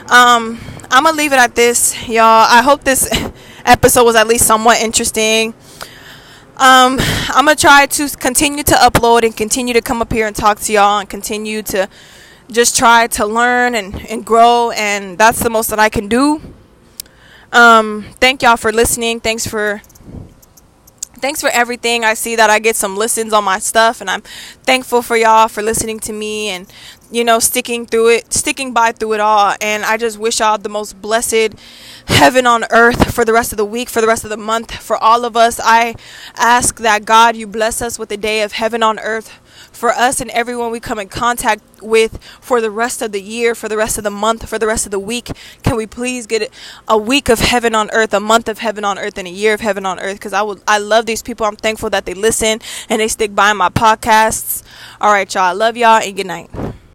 um, 0.09 0.59
I'm 0.91 1.03
gonna 1.03 1.15
leave 1.15 1.33
it 1.33 1.39
at 1.39 1.53
this, 1.53 2.07
y'all. 2.07 2.47
I 2.49 2.63
hope 2.63 2.83
this 2.83 3.07
episode 3.65 4.05
was 4.05 4.15
at 4.15 4.27
least 4.27 4.47
somewhat 4.47 4.81
interesting. 4.81 5.53
Um, 6.57 6.97
I'm 7.29 7.45
gonna 7.45 7.55
try 7.55 7.85
to 7.85 8.09
continue 8.17 8.63
to 8.63 8.73
upload 8.73 9.21
and 9.23 9.37
continue 9.37 9.75
to 9.75 9.81
come 9.81 10.01
up 10.01 10.11
here 10.11 10.25
and 10.25 10.35
talk 10.35 10.59
to 10.61 10.73
y'all 10.73 10.97
and 10.97 11.07
continue 11.07 11.61
to 11.63 11.87
just 12.51 12.75
try 12.75 13.05
to 13.05 13.25
learn 13.25 13.75
and, 13.75 14.03
and 14.09 14.25
grow 14.25 14.71
and 14.71 15.19
that's 15.19 15.43
the 15.43 15.51
most 15.51 15.69
that 15.69 15.77
I 15.77 15.89
can 15.89 16.07
do. 16.07 16.41
Um, 17.51 18.05
thank 18.19 18.41
y'all 18.41 18.57
for 18.57 18.71
listening. 18.71 19.19
Thanks 19.19 19.45
for 19.45 19.83
thanks 21.19 21.39
for 21.39 21.49
everything. 21.49 22.03
I 22.03 22.15
see 22.15 22.35
that 22.35 22.49
I 22.49 22.57
get 22.57 22.75
some 22.75 22.97
listens 22.97 23.31
on 23.31 23.43
my 23.43 23.59
stuff, 23.59 24.01
and 24.01 24.09
I'm 24.09 24.21
thankful 24.63 25.01
for 25.01 25.15
y'all 25.15 25.47
for 25.49 25.61
listening 25.61 25.99
to 26.01 26.13
me 26.13 26.49
and 26.49 26.71
you 27.11 27.23
know 27.23 27.39
sticking 27.39 27.85
through 27.85 28.09
it, 28.09 28.33
sticking 28.33 28.73
by 28.73 28.91
through 28.91 29.13
it 29.13 29.19
all. 29.19 29.55
And 29.61 29.83
I 29.83 29.97
just 29.97 30.17
wish 30.17 30.39
y'all 30.39 30.57
the 30.57 30.69
most 30.69 31.01
blessed 31.01 31.55
heaven 32.05 32.45
on 32.45 32.65
earth 32.71 33.13
for 33.13 33.25
the 33.25 33.33
rest 33.33 33.51
of 33.51 33.57
the 33.57 33.65
week, 33.65 33.89
for 33.89 34.01
the 34.01 34.07
rest 34.07 34.23
of 34.23 34.29
the 34.29 34.37
month, 34.37 34.73
for 34.75 34.97
all 34.97 35.25
of 35.25 35.35
us. 35.37 35.59
I 35.63 35.95
ask 36.35 36.77
that 36.79 37.05
God, 37.05 37.35
you 37.35 37.47
bless 37.47 37.81
us 37.81 37.97
with 37.99 38.11
a 38.11 38.17
day 38.17 38.41
of 38.41 38.53
heaven 38.53 38.83
on 38.83 38.99
earth 38.99 39.39
for 39.71 39.91
us 39.91 40.19
and 40.19 40.29
everyone 40.31 40.71
we 40.71 40.79
come 40.79 40.99
in 40.99 41.07
contact 41.07 41.61
with 41.81 42.21
for 42.41 42.59
the 42.59 42.69
rest 42.71 43.01
of 43.01 43.11
the 43.11 43.21
year, 43.21 43.55
for 43.55 43.69
the 43.69 43.77
rest 43.77 43.97
of 43.97 44.03
the 44.03 44.09
month, 44.09 44.47
for 44.47 44.59
the 44.59 44.67
rest 44.67 44.85
of 44.85 44.91
the 44.91 44.99
week. 44.99 45.31
Can 45.63 45.75
we 45.77 45.87
please 45.87 46.27
get 46.27 46.51
a 46.87 46.97
week 46.97 47.29
of 47.29 47.39
heaven 47.39 47.73
on 47.73 47.89
earth, 47.91 48.13
a 48.13 48.19
month 48.19 48.49
of 48.49 48.59
heaven 48.59 48.83
on 48.83 48.99
earth, 48.99 49.17
and 49.17 49.27
a 49.27 49.31
year 49.31 49.53
of 49.53 49.61
heaven 49.61 49.85
on 49.85 49.99
earth? 49.99 50.15
Because 50.15 50.33
I 50.33 50.41
would, 50.41 50.61
I 50.67 50.77
love 50.79 51.05
these 51.05 51.21
people. 51.21 51.45
I'm 51.45 51.55
thankful 51.55 51.89
that 51.91 52.05
they 52.05 52.13
listen 52.13 52.59
and 52.89 52.99
they 53.01 53.07
stick 53.07 53.33
by 53.33 53.53
my 53.53 53.69
podcasts. 53.69 54.63
All 54.99 55.11
right, 55.11 55.33
y'all. 55.33 55.43
I 55.43 55.53
love 55.53 55.77
y'all 55.77 56.01
and 56.01 56.15
good 56.15 56.27
night. 56.27 56.68